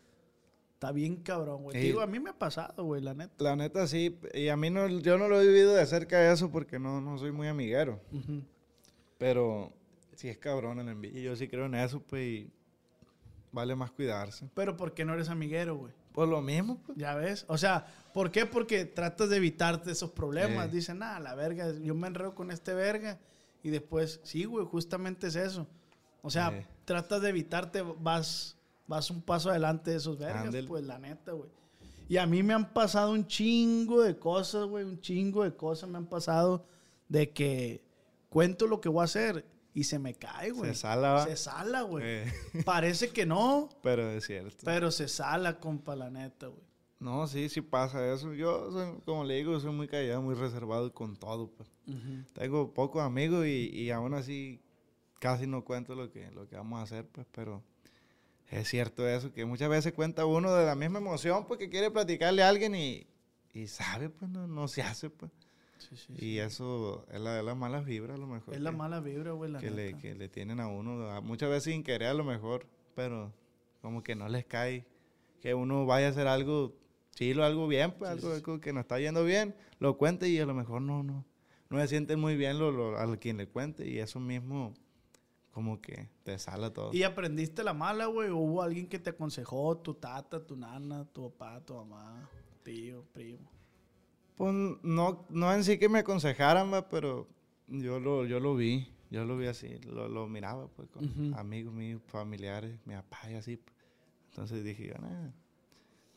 está 0.78 0.92
bien 0.92 1.16
cabrón, 1.16 1.64
güey. 1.64 1.82
Digo, 1.82 2.02
a 2.02 2.08
mí 2.08 2.20
me 2.20 2.30
ha 2.30 2.38
pasado, 2.38 2.84
güey, 2.84 3.02
la 3.02 3.16
neta. 3.16 3.34
La 3.44 3.56
neta 3.56 3.88
sí, 3.88 4.20
y 4.36 4.50
a 4.50 4.56
mí 4.56 4.70
no, 4.70 4.88
yo 4.88 5.18
no 5.18 5.28
lo 5.28 5.42
he 5.42 5.48
vivido 5.48 5.74
de 5.74 5.84
cerca 5.88 6.32
eso 6.32 6.52
porque 6.52 6.78
no, 6.78 7.02
no 7.02 7.18
soy 7.18 7.32
muy 7.32 7.48
amiguero. 7.48 8.00
Pero 9.18 9.74
sí 10.16 10.30
es 10.30 10.38
cabrón 10.38 10.86
la 10.86 10.92
envidia. 10.92 11.20
Yo 11.20 11.36
sí 11.36 11.48
creo 11.48 11.66
en 11.66 11.74
eso, 11.74 12.00
pues, 12.00 12.22
y 12.22 12.52
vale 13.52 13.76
más 13.76 13.90
cuidarse. 13.90 14.48
Pero 14.54 14.78
¿por 14.78 14.94
qué 14.94 15.04
no 15.04 15.16
eres 15.16 15.30
amiguero, 15.30 15.78
güey? 15.78 15.94
Pues 16.14 16.30
lo 16.30 16.44
mismo, 16.44 16.80
pues. 16.86 16.96
Ya 16.96 17.16
ves. 17.16 17.46
O 17.48 17.58
sea, 17.58 17.88
¿por 18.14 18.30
qué? 18.30 18.46
Porque 18.46 18.86
tratas 18.86 19.30
de 19.30 19.38
evitarte 19.38 19.90
esos 19.90 20.12
problemas. 20.12 20.68
Sí. 20.68 20.76
Dicen, 20.76 21.02
ah, 21.02 21.20
la 21.20 21.34
verga, 21.34 21.74
yo 21.82 21.96
me 21.96 22.08
enredo 22.08 22.36
con 22.36 22.52
este 22.52 22.76
verga. 22.76 23.20
Y 23.64 23.72
después, 23.72 24.20
sí, 24.22 24.46
güey, 24.46 24.64
justamente 24.64 25.26
es 25.26 25.36
eso. 25.36 25.68
O 26.22 26.30
sea, 26.30 26.68
tratas 26.86 27.22
de 27.24 27.30
evitarte, 27.30 27.82
vas, 27.82 28.57
vas 28.88 29.12
un 29.12 29.22
paso 29.22 29.50
adelante 29.50 29.92
de 29.92 29.98
esos 29.98 30.18
vergas, 30.18 30.56
pues 30.68 30.84
la 30.84 30.98
neta, 30.98 31.34
güey. 31.34 31.50
Y 32.10 32.18
a 32.18 32.26
mí 32.26 32.42
me 32.42 32.54
han 32.54 32.74
pasado 32.74 33.12
un 33.12 33.28
chingo 33.28 34.02
de 34.02 34.18
cosas, 34.18 34.66
güey, 34.66 34.86
un 34.86 35.00
chingo 35.02 35.44
de 35.44 35.54
cosas 35.54 35.90
me 35.90 35.98
han 35.98 36.08
pasado 36.08 36.66
de 37.10 37.30
que 37.32 37.84
cuento 38.30 38.66
lo 38.66 38.80
que 38.80 38.88
voy 38.88 39.02
a 39.02 39.06
hacer 39.06 39.46
y 39.74 39.84
se 39.84 40.00
me 40.00 40.14
cae, 40.14 40.52
güey. 40.52 40.72
Se 40.72 40.80
sala. 40.82 41.26
Se 41.26 41.36
sala, 41.36 41.82
güey. 41.82 42.04
Eh, 42.06 42.34
Parece 42.66 43.10
que 43.10 43.26
no, 43.26 43.70
pero 43.84 44.10
es 44.10 44.26
cierto. 44.26 44.58
pero 44.64 44.90
se 44.90 45.08
sala, 45.08 45.60
compa, 45.60 45.96
la 45.96 46.10
neta, 46.10 46.48
güey. 46.48 46.66
No, 47.00 47.28
sí, 47.28 47.48
sí 47.50 47.62
pasa 47.62 48.12
eso. 48.12 48.34
Yo, 48.34 48.72
soy, 48.72 49.02
como 49.06 49.24
le 49.24 49.36
digo, 49.36 49.60
soy 49.60 49.72
muy 49.72 49.88
callado, 49.88 50.22
muy 50.22 50.34
reservado 50.34 50.92
con 50.94 51.16
todo, 51.16 51.52
pues. 51.52 51.70
Tengo 52.34 52.74
pocos 52.74 53.04
amigos 53.04 53.46
y, 53.46 53.70
y 53.70 53.92
aún 53.92 54.14
así 54.14 54.62
casi 55.20 55.46
no 55.46 55.64
cuento 55.64 55.96
lo 55.96 56.10
que, 56.10 56.32
lo 56.32 56.48
que 56.48 56.56
vamos 56.56 56.80
a 56.80 56.84
hacer, 56.84 57.08
pues, 57.08 57.28
pero 57.32 57.64
es 58.50 58.68
cierto 58.70 59.08
eso, 59.08 59.34
que 59.34 59.46
muchas 59.46 59.70
veces 59.70 59.94
cuenta 59.94 60.26
uno 60.26 60.54
de 60.54 60.66
la 60.66 60.76
misma 60.76 61.00
emoción, 61.00 61.46
pues, 61.48 61.60
que 61.60 61.70
quiere 61.70 61.92
platicarle 61.92 62.44
a 62.44 62.50
alguien 62.50 62.76
y, 62.76 63.08
y 63.54 63.68
sabe, 63.68 64.10
pues, 64.10 64.30
no, 64.32 64.48
no 64.48 64.68
se 64.68 64.82
hace, 64.82 65.10
pues. 65.10 65.32
Sí, 65.78 65.96
sí, 65.96 66.14
Y 66.18 66.38
eso 66.40 67.06
es 67.12 67.22
la 67.22 67.34
de 67.36 67.44
las 67.44 67.56
malas 67.56 67.86
vibras, 67.86 68.18
a 68.18 68.20
lo 68.20 68.28
mejor. 68.28 68.54
Es 68.56 68.62
la 68.62 68.72
que- 68.72 68.78
mala 68.78 69.00
vibra, 69.00 69.32
güey, 69.34 69.52
la 69.52 69.60
que 69.60 69.70
le, 69.70 69.94
que 69.98 70.16
le 70.16 70.28
tienen 70.28 70.60
a 70.60 70.68
uno, 70.68 71.10
a- 71.12 71.22
muchas 71.22 71.50
veces 71.50 71.66
sin 71.72 71.84
querer 71.84 72.10
a 72.10 72.14
lo 72.14 72.24
mejor, 72.24 72.66
pero 72.96 73.32
como 73.82 74.02
que 74.04 74.16
no 74.16 74.28
les 74.28 74.46
cae 74.46 74.86
que 75.42 75.54
uno 75.54 75.86
vaya 75.86 76.08
a 76.08 76.10
hacer 76.10 76.28
algo 76.28 76.74
chilo, 77.12 77.44
algo 77.46 77.68
bien, 77.68 77.92
pues 77.92 78.10
algo, 78.12 78.32
algo 78.34 78.60
que 78.60 78.74
no 78.74 78.80
está 78.80 79.00
yendo 79.00 79.24
bien, 79.24 79.56
lo 79.80 79.98
cuente 79.98 80.28
y 80.30 80.40
a 80.40 80.46
lo 80.46 80.54
mejor 80.56 80.82
no, 80.82 81.04
no, 81.04 81.24
no 81.70 81.80
se 81.80 81.88
siente 81.88 82.16
muy 82.16 82.36
bien 82.36 82.58
lo, 82.60 82.72
lo- 82.72 82.98
a 82.98 83.18
quien 83.18 83.38
le 83.38 83.48
cuente 83.48 83.88
y 83.88 84.00
eso 84.00 84.20
mismo 84.20 84.74
como 85.58 85.82
que 85.82 86.08
te 86.22 86.38
sala 86.38 86.72
todo. 86.72 86.94
¿Y 86.94 87.02
aprendiste 87.02 87.64
la 87.64 87.74
mala, 87.74 88.06
güey? 88.06 88.30
¿O 88.30 88.38
¿Hubo 88.38 88.62
alguien 88.62 88.88
que 88.88 89.00
te 89.00 89.10
aconsejó? 89.10 89.76
¿Tu 89.76 89.96
tata, 89.96 90.46
tu 90.46 90.56
nana, 90.56 91.04
tu 91.06 91.32
papá, 91.32 91.66
tu 91.66 91.74
mamá, 91.74 92.30
tío, 92.62 93.04
primo? 93.12 93.50
Pues 94.36 94.54
no, 94.84 95.26
no 95.30 95.52
en 95.52 95.64
sí 95.64 95.80
que 95.80 95.90
me 95.90 95.98
aconsejaran, 95.98 96.72
va, 96.72 96.88
pero 96.90 97.28
yo 97.70 98.00
lo, 98.00 98.24
yo 98.28 98.40
lo 98.40 98.56
vi, 98.56 98.88
yo 99.10 99.26
lo 99.26 99.36
vi 99.36 99.48
así, 99.48 99.80
lo, 99.80 100.08
lo 100.08 100.28
miraba 100.28 100.68
pues 100.68 100.88
con 100.90 101.34
amigos 101.34 101.74
míos, 101.74 102.04
familiares, 102.06 102.78
mi 102.86 102.94
papá 102.94 103.18
y 103.32 103.34
así. 103.34 103.58
pues. 103.58 103.76
Entonces 104.30 104.64
dije, 104.64 104.90
yo, 104.90 104.94
"Nah, 105.02 105.32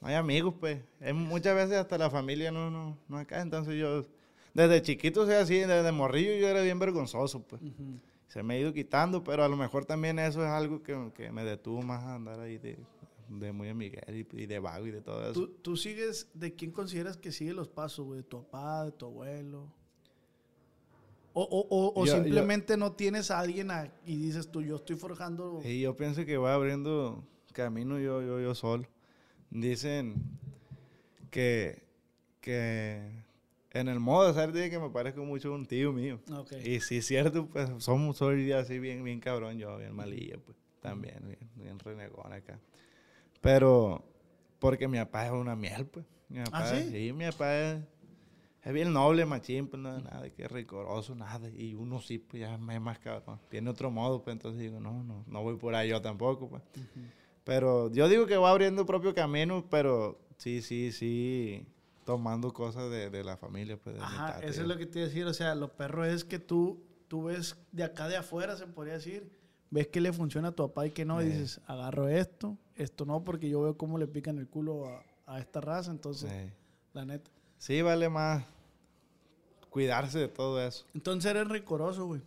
no 0.02 0.08
hay 0.08 0.16
amigos, 0.16 0.52
pues. 0.60 0.82
Es 1.00 1.14
muchas 1.14 1.54
veces 1.56 1.78
hasta 1.78 1.96
la 1.96 2.10
familia 2.10 2.52
no, 2.52 2.70
no, 2.70 2.98
no 3.08 3.16
acá. 3.16 3.40
Entonces 3.40 3.80
yo, 3.80 4.04
desde 4.52 4.82
chiquito, 4.82 5.22
o 5.22 5.26
sea, 5.26 5.40
así, 5.40 5.54
desde 5.60 5.92
morrillo 5.92 6.34
yo 6.38 6.46
era 6.46 6.60
bien 6.60 6.78
vergonzoso, 6.78 7.42
pues. 7.42 7.62
Se 8.30 8.42
me 8.42 8.54
ha 8.54 8.58
ido 8.58 8.72
quitando, 8.72 9.22
pero 9.22 9.44
a 9.44 9.48
lo 9.48 9.56
mejor 9.56 9.84
también 9.84 10.18
eso 10.18 10.42
es 10.42 10.48
algo 10.50 10.82
que, 10.82 11.12
que 11.14 11.30
me 11.32 11.44
detuvo 11.44 11.82
más 11.82 12.02
a 12.04 12.14
andar 12.14 12.38
ahí 12.40 12.58
de, 12.58 12.78
de 13.28 13.52
muy 13.52 13.68
amiguero 13.68 14.16
y, 14.16 14.26
y 14.32 14.46
de 14.46 14.58
vago 14.60 14.86
y 14.86 14.92
de 14.92 15.00
todo 15.02 15.20
eso. 15.22 15.32
¿Tú, 15.32 15.48
tú 15.60 15.76
sigues, 15.76 16.28
de 16.32 16.54
quién 16.54 16.70
consideras 16.70 17.16
que 17.16 17.32
sigue 17.32 17.52
los 17.52 17.68
pasos, 17.68 18.06
güey? 18.06 18.18
¿De 18.18 18.22
tu 18.22 18.42
papá, 18.44 18.84
de 18.86 18.92
tu 18.92 19.06
abuelo? 19.06 19.66
¿O, 21.32 21.42
o, 21.42 21.66
o- 21.70 21.92
o 22.00 22.06
Yo- 22.06 22.16
yo- 22.16 22.22
simplemente 22.22 22.76
no 22.76 22.92
tienes 22.92 23.30
a 23.32 23.40
alguien 23.40 23.70
a- 23.72 23.92
y 24.06 24.16
dices 24.16 24.48
tú, 24.50 24.62
yo 24.62 24.76
estoy 24.76 24.94
forjando... 24.96 25.60
Y 25.64 25.80
yo 25.80 25.96
pienso 25.96 26.24
que 26.24 26.36
voy 26.36 26.50
abriendo 26.50 27.24
camino 27.52 27.98
yo, 27.98 28.22
yo, 28.22 28.40
yo 28.40 28.54
solo. 28.54 28.86
Dicen 29.50 30.14
que, 31.32 31.82
que 32.40 33.24
en 33.72 33.88
el 33.88 34.00
modo 34.00 34.26
de 34.26 34.34
ser 34.34 34.52
dije 34.52 34.70
que 34.70 34.78
me 34.78 34.90
parezco 34.90 35.24
mucho 35.24 35.52
a 35.52 35.54
un 35.54 35.66
tío 35.66 35.92
mío. 35.92 36.20
Ok. 36.32 36.52
Y 36.64 36.80
sí 36.80 36.98
es 36.98 37.06
cierto, 37.06 37.46
pues 37.46 37.70
somos, 37.78 38.16
soy 38.16 38.50
así 38.52 38.78
bien, 38.78 39.04
bien 39.04 39.20
cabrón 39.20 39.58
yo, 39.58 39.76
bien 39.78 39.94
malilla, 39.94 40.38
pues 40.44 40.56
también, 40.80 41.18
bien, 41.24 41.50
bien 41.54 41.78
renegón 41.78 42.32
acá. 42.32 42.58
Pero 43.40 44.04
porque 44.58 44.88
mi 44.88 44.98
papá 44.98 45.26
es 45.26 45.32
una 45.32 45.56
miel, 45.56 45.86
pues. 45.86 46.04
Mi 46.28 46.42
papá, 46.44 46.62
¿Ah, 46.62 46.66
sí? 46.66 47.12
mi 47.12 47.24
papá 47.26 47.56
es, 47.58 47.80
es 48.62 48.72
bien 48.72 48.92
noble, 48.92 49.24
machín, 49.24 49.66
pues 49.66 49.82
nada, 49.82 50.00
nada 50.00 50.30
que 50.30 50.46
rigoroso, 50.46 51.14
nada. 51.14 51.48
Y 51.48 51.74
uno 51.74 52.00
sí, 52.00 52.18
pues 52.18 52.40
ya 52.40 52.54
es 52.54 52.60
más 52.80 52.98
cabrón. 52.98 53.40
Tiene 53.48 53.70
otro 53.70 53.90
modo, 53.90 54.22
pues 54.22 54.34
entonces 54.34 54.60
digo, 54.60 54.80
no, 54.80 55.02
no, 55.02 55.24
no 55.26 55.42
voy 55.42 55.56
por 55.56 55.74
ahí 55.74 55.88
yo 55.90 56.00
tampoco, 56.00 56.48
pues. 56.48 56.62
Pero 57.44 57.90
yo 57.90 58.08
digo 58.08 58.26
que 58.26 58.36
va 58.36 58.50
abriendo 58.50 58.84
propio 58.86 59.14
camino, 59.14 59.64
pero 59.70 60.20
sí, 60.36 60.60
sí, 60.62 60.92
sí, 60.92 61.66
tomando 62.10 62.52
cosas 62.52 62.90
de, 62.90 63.08
de 63.08 63.22
la 63.22 63.36
familia, 63.36 63.76
pues 63.76 63.94
de 63.94 64.00
mi 64.00 64.06
Ajá, 64.06 64.34
tata 64.34 64.46
eso 64.46 64.62
es 64.62 64.66
lo 64.68 64.76
que 64.76 64.86
te 64.86 64.98
iba 64.98 65.06
a 65.06 65.08
decir. 65.08 65.26
O 65.26 65.32
sea, 65.34 65.54
lo 65.54 65.68
perro 65.76 66.04
es 66.04 66.24
que 66.24 66.38
tú, 66.40 66.82
tú 67.06 67.24
ves 67.24 67.56
de 67.70 67.84
acá 67.84 68.08
de 68.08 68.16
afuera, 68.16 68.56
se 68.56 68.66
podría 68.66 68.94
decir, 68.94 69.30
ves 69.70 69.86
que 69.86 70.00
le 70.00 70.12
funciona 70.12 70.48
a 70.48 70.52
tu 70.52 70.66
papá 70.66 70.86
y 70.86 70.90
que 70.90 71.04
no, 71.04 71.22
y 71.22 71.26
Sí. 71.26 71.30
dices, 71.32 71.60
agarro 71.66 72.08
esto, 72.08 72.58
esto 72.74 73.04
no, 73.06 73.22
porque 73.22 73.48
yo 73.48 73.62
veo 73.62 73.76
cómo 73.76 73.96
le 73.96 74.08
pican 74.08 74.38
el 74.38 74.48
culo 74.48 74.86
a, 74.88 75.04
a 75.26 75.38
esta 75.38 75.60
raza, 75.60 75.92
entonces, 75.92 76.30
Sí. 76.32 76.52
la 76.94 77.04
neta. 77.04 77.30
Sí, 77.58 77.80
vale 77.82 78.08
más 78.08 78.42
cuidarse 79.68 80.18
de 80.18 80.28
todo 80.28 80.60
eso. 80.60 80.84
Entonces 80.94 81.30
eres 81.30 81.46
ricoroso, 81.48 82.06
güey. 82.06 82.20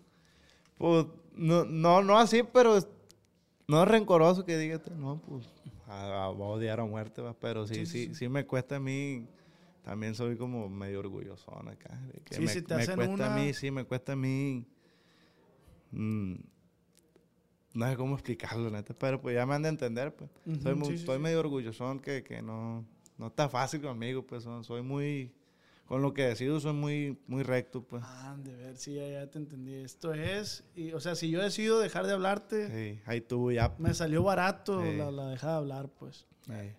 Pues, 0.77 1.05
no, 1.35 1.65
no, 1.65 2.01
no 2.01 2.17
así, 2.17 2.43
pero 2.43 2.79
no 3.67 3.83
es 3.83 3.87
rencoroso 3.89 4.45
que 4.45 4.57
digas, 4.57 4.79
no, 4.95 5.21
pues, 5.27 5.45
a, 5.87 6.23
a 6.23 6.29
odiar 6.29 6.79
a 6.79 6.85
muerte, 6.85 7.21
va, 7.21 7.33
pero 7.33 7.67
sí, 7.67 7.85
sí, 7.85 8.15
sí, 8.15 8.29
me 8.29 8.45
cuesta 8.45 8.77
a 8.77 8.79
mí, 8.79 9.27
también 9.83 10.15
soy 10.15 10.37
como 10.37 10.69
medio 10.69 10.99
orgullosón 10.99 11.67
acá. 11.69 11.99
que 12.25 12.35
Sí, 12.35 12.41
me, 12.41 12.47
si 12.53 12.61
te 12.61 12.73
me 12.75 12.81
hacen 12.83 12.95
cuesta 12.95 13.13
una- 13.13 13.25
a 13.27 13.29
mí, 13.35 13.53
sí, 13.53 13.69
me 13.71 13.83
cuesta 13.83 14.13
a 14.13 14.15
mí, 14.15 14.65
mm, 15.91 16.33
no 17.73 17.89
sé 17.89 17.95
cómo 17.97 18.13
explicarlo, 18.15 18.69
neta, 18.69 18.93
pero 18.93 19.21
pues 19.21 19.35
ya 19.35 19.45
me 19.45 19.55
han 19.55 19.63
de 19.63 19.69
entender, 19.69 20.15
pues. 20.15 20.29
Ujú, 20.45 20.61
soy 20.61 20.75
muy- 20.75 20.97
sí, 20.97 21.05
sí. 21.05 21.19
medio 21.19 21.39
orgullosón 21.39 21.99
que, 21.99 22.23
que 22.23 22.41
no, 22.41 22.85
no 23.17 23.27
está 23.27 23.49
fácil 23.49 23.81
conmigo, 23.81 24.25
pues, 24.25 24.43
soy 24.61 24.81
muy, 24.83 25.33
con 25.85 26.01
lo 26.01 26.13
que 26.13 26.23
decido 26.23 26.59
soy 26.59 26.73
muy, 26.73 27.17
muy 27.27 27.43
recto, 27.43 27.81
pues. 27.83 28.03
Ah, 28.05 28.35
de 28.43 28.55
ver, 28.55 28.77
sí, 28.77 28.93
ya, 28.93 29.07
ya 29.07 29.27
te 29.29 29.39
entendí. 29.39 29.73
Esto 29.73 30.13
es, 30.13 30.63
y, 30.75 30.91
o 30.93 30.99
sea, 30.99 31.15
si 31.15 31.29
yo 31.31 31.41
decido 31.41 31.79
dejar 31.79 32.05
de 32.05 32.13
hablarte, 32.13 32.69
Sí, 32.95 33.01
ahí 33.05 33.21
tú 33.21 33.51
ya. 33.51 33.73
me 33.79 33.93
salió 33.93 34.23
barato 34.23 34.81
la, 34.97 35.11
la 35.11 35.27
dejada 35.29 35.53
de 35.53 35.57
hablar, 35.59 35.89
pues. 35.89 36.25
Ahí. 36.49 36.75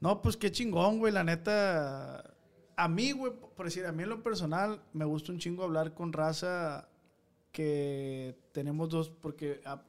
No, 0.00 0.22
pues 0.22 0.36
qué 0.36 0.50
chingón, 0.50 0.98
güey, 0.98 1.12
la 1.12 1.24
neta. 1.24 2.34
A 2.76 2.88
mí, 2.88 3.12
güey, 3.12 3.32
por 3.56 3.66
decir, 3.66 3.84
a 3.84 3.92
mí 3.92 4.02
en 4.02 4.08
lo 4.08 4.22
personal, 4.22 4.80
me 4.92 5.04
gusta 5.04 5.32
un 5.32 5.38
chingo 5.38 5.62
hablar 5.64 5.92
con 5.94 6.12
raza 6.12 6.88
que 7.52 8.38
tenemos 8.52 8.88
dos, 8.88 9.10
porque 9.10 9.60
ah, 9.64 9.82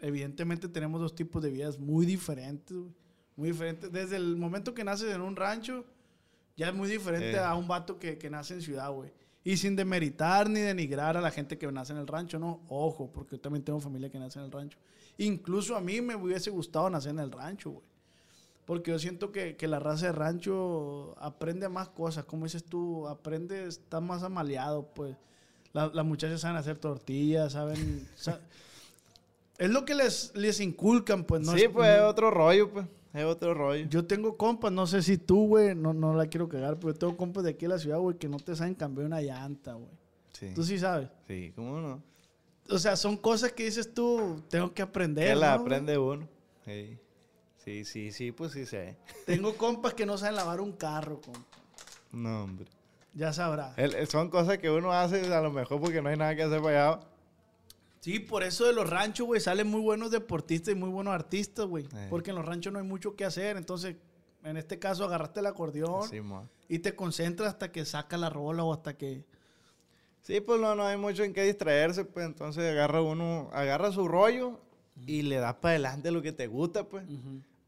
evidentemente 0.00 0.68
tenemos 0.68 1.00
dos 1.00 1.14
tipos 1.14 1.42
de 1.42 1.50
vidas 1.50 1.78
muy 1.78 2.06
diferentes, 2.06 2.76
güey. 2.76 2.92
Muy 3.36 3.48
diferentes. 3.50 3.92
Desde 3.92 4.16
el 4.16 4.36
momento 4.36 4.72
que 4.74 4.84
naces 4.84 5.14
en 5.14 5.20
un 5.20 5.36
rancho, 5.36 5.84
ya 6.56 6.68
es 6.68 6.74
muy 6.74 6.88
diferente 6.88 7.32
Eh. 7.32 7.38
a 7.38 7.54
un 7.54 7.66
vato 7.68 7.98
que, 7.98 8.16
que 8.18 8.30
nace 8.30 8.54
en 8.54 8.62
ciudad, 8.62 8.90
güey. 8.92 9.12
Y 9.44 9.56
sin 9.58 9.76
demeritar 9.76 10.48
ni 10.48 10.60
denigrar 10.60 11.16
a 11.16 11.20
la 11.20 11.30
gente 11.30 11.58
que 11.58 11.70
nace 11.70 11.92
en 11.92 11.98
el 11.98 12.06
rancho, 12.06 12.38
no. 12.38 12.62
Ojo, 12.68 13.12
porque 13.12 13.36
yo 13.36 13.40
también 13.40 13.64
tengo 13.64 13.78
familia 13.80 14.10
que 14.10 14.18
nace 14.18 14.38
en 14.38 14.46
el 14.46 14.52
rancho. 14.52 14.78
Incluso 15.18 15.76
a 15.76 15.80
mí 15.80 16.00
me 16.00 16.14
hubiese 16.16 16.50
gustado 16.50 16.88
nacer 16.90 17.10
en 17.10 17.20
el 17.20 17.30
rancho, 17.32 17.70
güey. 17.70 17.84
Porque 18.66 18.90
yo 18.90 18.98
siento 18.98 19.32
que, 19.32 19.56
que 19.56 19.68
la 19.68 19.78
raza 19.78 20.06
de 20.06 20.12
rancho 20.12 21.14
aprende 21.18 21.68
más 21.68 21.88
cosas. 21.88 22.24
Como 22.24 22.44
dices 22.44 22.64
tú, 22.64 23.06
aprende, 23.08 23.66
está 23.66 24.00
más 24.00 24.22
amaleado, 24.22 24.90
pues. 24.94 25.16
La- 25.72 25.86
las 25.94 26.04
muchachas 26.04 26.40
saben 26.40 26.56
hacer 26.56 26.76
tortillas, 26.78 27.52
saben... 27.52 28.08
sa- 28.16 28.40
es 29.58 29.70
lo 29.70 29.84
que 29.84 29.94
les, 29.94 30.32
les 30.34 30.60
inculcan, 30.60 31.24
pues. 31.24 31.42
No 31.42 31.52
sí, 31.52 31.62
es- 31.62 31.68
pues 31.70 31.88
es 31.96 32.02
otro 32.02 32.30
rollo, 32.30 32.70
pues. 32.70 32.86
Es 33.14 33.24
otro 33.24 33.54
rollo. 33.54 33.86
Yo 33.88 34.04
tengo 34.04 34.36
compas, 34.36 34.70
no 34.72 34.86
sé 34.86 35.00
si 35.00 35.16
tú, 35.16 35.46
güey, 35.46 35.74
no, 35.74 35.94
no 35.94 36.14
la 36.14 36.26
quiero 36.26 36.48
cagar, 36.48 36.76
pero 36.78 36.92
yo 36.92 36.98
tengo 36.98 37.16
compas 37.16 37.44
de 37.44 37.50
aquí 37.50 37.64
de 37.64 37.68
la 37.68 37.78
ciudad, 37.78 37.98
güey, 37.98 38.18
que 38.18 38.28
no 38.28 38.36
te 38.36 38.54
saben 38.54 38.74
cambiar 38.74 39.06
una 39.06 39.22
llanta, 39.22 39.72
güey. 39.72 39.88
Sí. 40.32 40.50
Tú 40.54 40.62
sí 40.64 40.78
sabes. 40.78 41.08
Sí, 41.26 41.50
¿cómo 41.56 41.80
no? 41.80 42.02
O 42.68 42.78
sea, 42.78 42.94
son 42.96 43.16
cosas 43.16 43.52
que 43.52 43.64
dices 43.64 43.94
tú, 43.94 44.42
tengo 44.50 44.74
que 44.74 44.82
aprender. 44.82 45.28
Que 45.28 45.34
la 45.36 45.56
¿no, 45.56 45.62
aprende 45.62 45.96
uno. 45.96 46.28
Sí. 46.66 46.98
Sí, 47.66 47.84
sí, 47.84 48.12
sí, 48.12 48.32
pues 48.32 48.52
sí 48.52 48.64
sé. 48.64 48.96
Tengo 49.26 49.56
compas 49.56 49.92
que 49.94 50.06
no 50.06 50.16
saben 50.16 50.36
lavar 50.36 50.60
un 50.60 50.72
carro, 50.72 51.20
compa. 51.20 51.40
No, 52.12 52.44
hombre. 52.44 52.66
Ya. 53.12 53.74
El- 53.76 53.94
el- 53.94 54.06
son 54.08 54.30
cosas 54.30 54.58
que 54.58 54.70
uno 54.70 54.92
hace 54.92 55.32
a 55.34 55.40
lo 55.40 55.50
mejor 55.50 55.80
porque 55.80 56.00
no 56.00 56.08
hay 56.08 56.16
nada 56.16 56.34
que 56.36 56.42
hacer 56.42 56.62
para 56.62 56.90
allá. 56.92 57.00
Sí, 58.00 58.20
por 58.20 58.44
eso 58.44 58.64
de 58.66 58.72
los 58.72 58.88
ranchos, 58.88 59.26
güey, 59.26 59.40
salen 59.40 59.66
muy 59.66 59.80
buenos 59.80 60.10
deportistas 60.12 60.72
y 60.72 60.76
muy 60.76 60.88
buenos 60.90 61.12
artistas, 61.12 61.66
güey. 61.66 61.84
Eh. 61.92 62.06
Porque 62.08 62.30
en 62.30 62.36
los 62.36 62.46
ranchos 62.46 62.72
no 62.72 62.78
hay 62.78 62.84
mucho 62.84 63.16
que 63.16 63.24
hacer. 63.24 63.56
Entonces, 63.56 63.96
en 64.44 64.56
este 64.56 64.78
caso, 64.78 65.04
agarraste 65.04 65.40
el 65.40 65.46
acordeón 65.46 66.08
Sí, 66.08 66.20
y 66.68 66.78
te 66.78 66.94
concentras 66.94 67.48
hasta 67.48 67.72
que 67.72 67.84
saca 67.84 68.16
la 68.16 68.30
rola 68.30 68.62
o 68.62 68.72
hasta 68.72 68.96
que... 68.96 69.24
Sí, 70.22 70.40
pues 70.40 70.60
no, 70.60 70.74
no 70.76 70.84
hay 70.84 70.96
mucho 70.96 71.24
en 71.24 71.32
qué 71.32 71.42
distraerse, 71.44 72.04
pues 72.04 72.26
entonces 72.26 72.70
agarra 72.70 73.00
uno, 73.00 73.48
agarra 73.52 73.90
su 73.92 74.06
rollo 74.06 74.60
y 75.06 75.22
le 75.22 75.36
das 75.36 75.54
para 75.54 75.70
adelante 75.74 76.10
lo 76.10 76.20
que 76.22 76.32
te 76.32 76.46
gusta, 76.48 76.84
pues. 76.88 77.04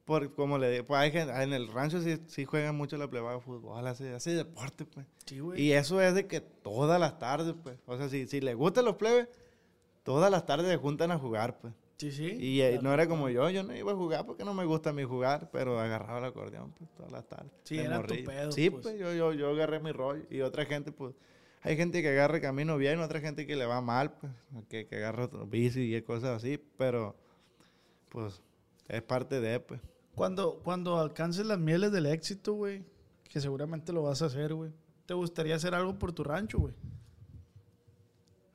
Por, 0.09 0.35
como 0.35 0.57
le 0.57 0.71
digo, 0.71 0.87
pues 0.87 0.99
hay 1.01 1.13
gente- 1.13 1.43
en 1.43 1.53
el 1.53 1.69
rancho 1.69 2.01
sí, 2.01 2.17
sí 2.29 2.47
juegan 2.47 2.75
mucho 2.75 2.97
la 2.97 3.09
plebada 3.11 3.35
de 3.37 3.43
fútbol, 3.43 3.87
hace, 3.87 4.15
hace 4.15 4.31
deporte, 4.31 4.87
pues. 4.87 5.05
Sí, 5.27 5.39
güey. 5.39 5.61
Y 5.61 5.73
eso 5.75 6.01
es 6.01 6.15
de 6.15 6.27
que 6.27 6.41
todas 6.41 6.99
las 6.99 7.19
tardes, 7.19 7.55
pues. 7.63 7.79
O 7.87 7.97
sea, 7.99 8.09
si, 8.09 8.27
si 8.27 8.41
les 8.41 8.57
gustan 8.57 8.87
los 8.87 8.97
plebes, 8.97 9.29
todas 10.05 10.31
las 10.31 10.47
tardes 10.47 10.67
se 10.69 10.79
juntan 10.79 11.11
a 11.11 11.19
jugar, 11.19 11.59
pues. 11.61 11.75
Sí, 11.99 12.11
sí. 12.11 12.37
Y 12.41 12.63
eh, 12.63 12.79
no 12.81 12.95
era 12.95 13.07
como 13.07 13.29
yo, 13.29 13.51
yo 13.51 13.63
no 13.65 13.77
iba 13.77 13.93
a 13.93 13.97
jugar 13.97 14.25
porque 14.25 14.45
no 14.47 14.55
me 14.55 14.65
gusta 14.65 14.91
a 14.91 14.93
mí 14.95 15.03
jugar, 15.05 15.51
pero 15.53 15.79
agarraba 15.79 16.21
el 16.21 16.25
acordeón 16.25 16.73
pues, 16.73 16.89
todas 16.97 17.13
las 17.13 17.27
tardes. 17.29 17.53
Sí, 17.65 17.77
era 17.79 17.97
tu 17.97 18.15
morrillo. 18.15 18.25
pedo, 18.31 18.53
Sí, 18.53 18.71
pues. 18.71 18.85
pues, 18.85 18.99
yo, 18.99 19.13
yo, 19.13 19.35
yo 19.35 19.51
agarré 19.51 19.79
mi 19.79 19.93
rollo. 19.93 20.25
Y 20.31 20.41
otra 20.41 20.65
gente, 20.65 20.91
pues, 20.91 21.15
hay 21.61 21.77
gente 21.77 22.01
que 22.01 22.09
agarra 22.09 22.41
camino 22.41 22.79
bien, 22.79 23.01
otra 23.01 23.21
gente 23.21 23.47
que 23.47 23.57
le 23.57 23.67
va 23.67 23.83
mal, 23.83 24.13
pues, 24.13 24.33
que, 24.71 24.87
que 24.87 24.97
agarra 24.97 25.25
otro 25.25 25.47
bici 25.47 25.95
y 25.95 26.01
cosas 26.01 26.37
así, 26.39 26.57
pero, 26.79 27.15
pues, 28.09 28.41
es 28.89 29.03
parte 29.03 29.41
de, 29.41 29.61
pues. 29.61 29.81
Cuando, 30.19 30.61
cuando 30.65 30.99
alcances 30.99 31.47
las 31.47 31.59
mieles 31.59 31.93
del 31.93 32.07
éxito, 32.07 32.53
güey, 32.55 32.85
que 33.29 33.41
seguramente 33.41 33.93
lo 33.93 34.03
vas 34.03 34.21
a 34.21 34.27
hacer, 34.27 34.53
güey. 34.53 34.73
¿Te 35.07 35.15
gustaría 35.15 35.55
hacer 35.55 35.75
algo 35.75 35.99
por 35.99 36.13
tu 36.13 36.25
rancho, 36.25 36.59
güey? 36.59 36.75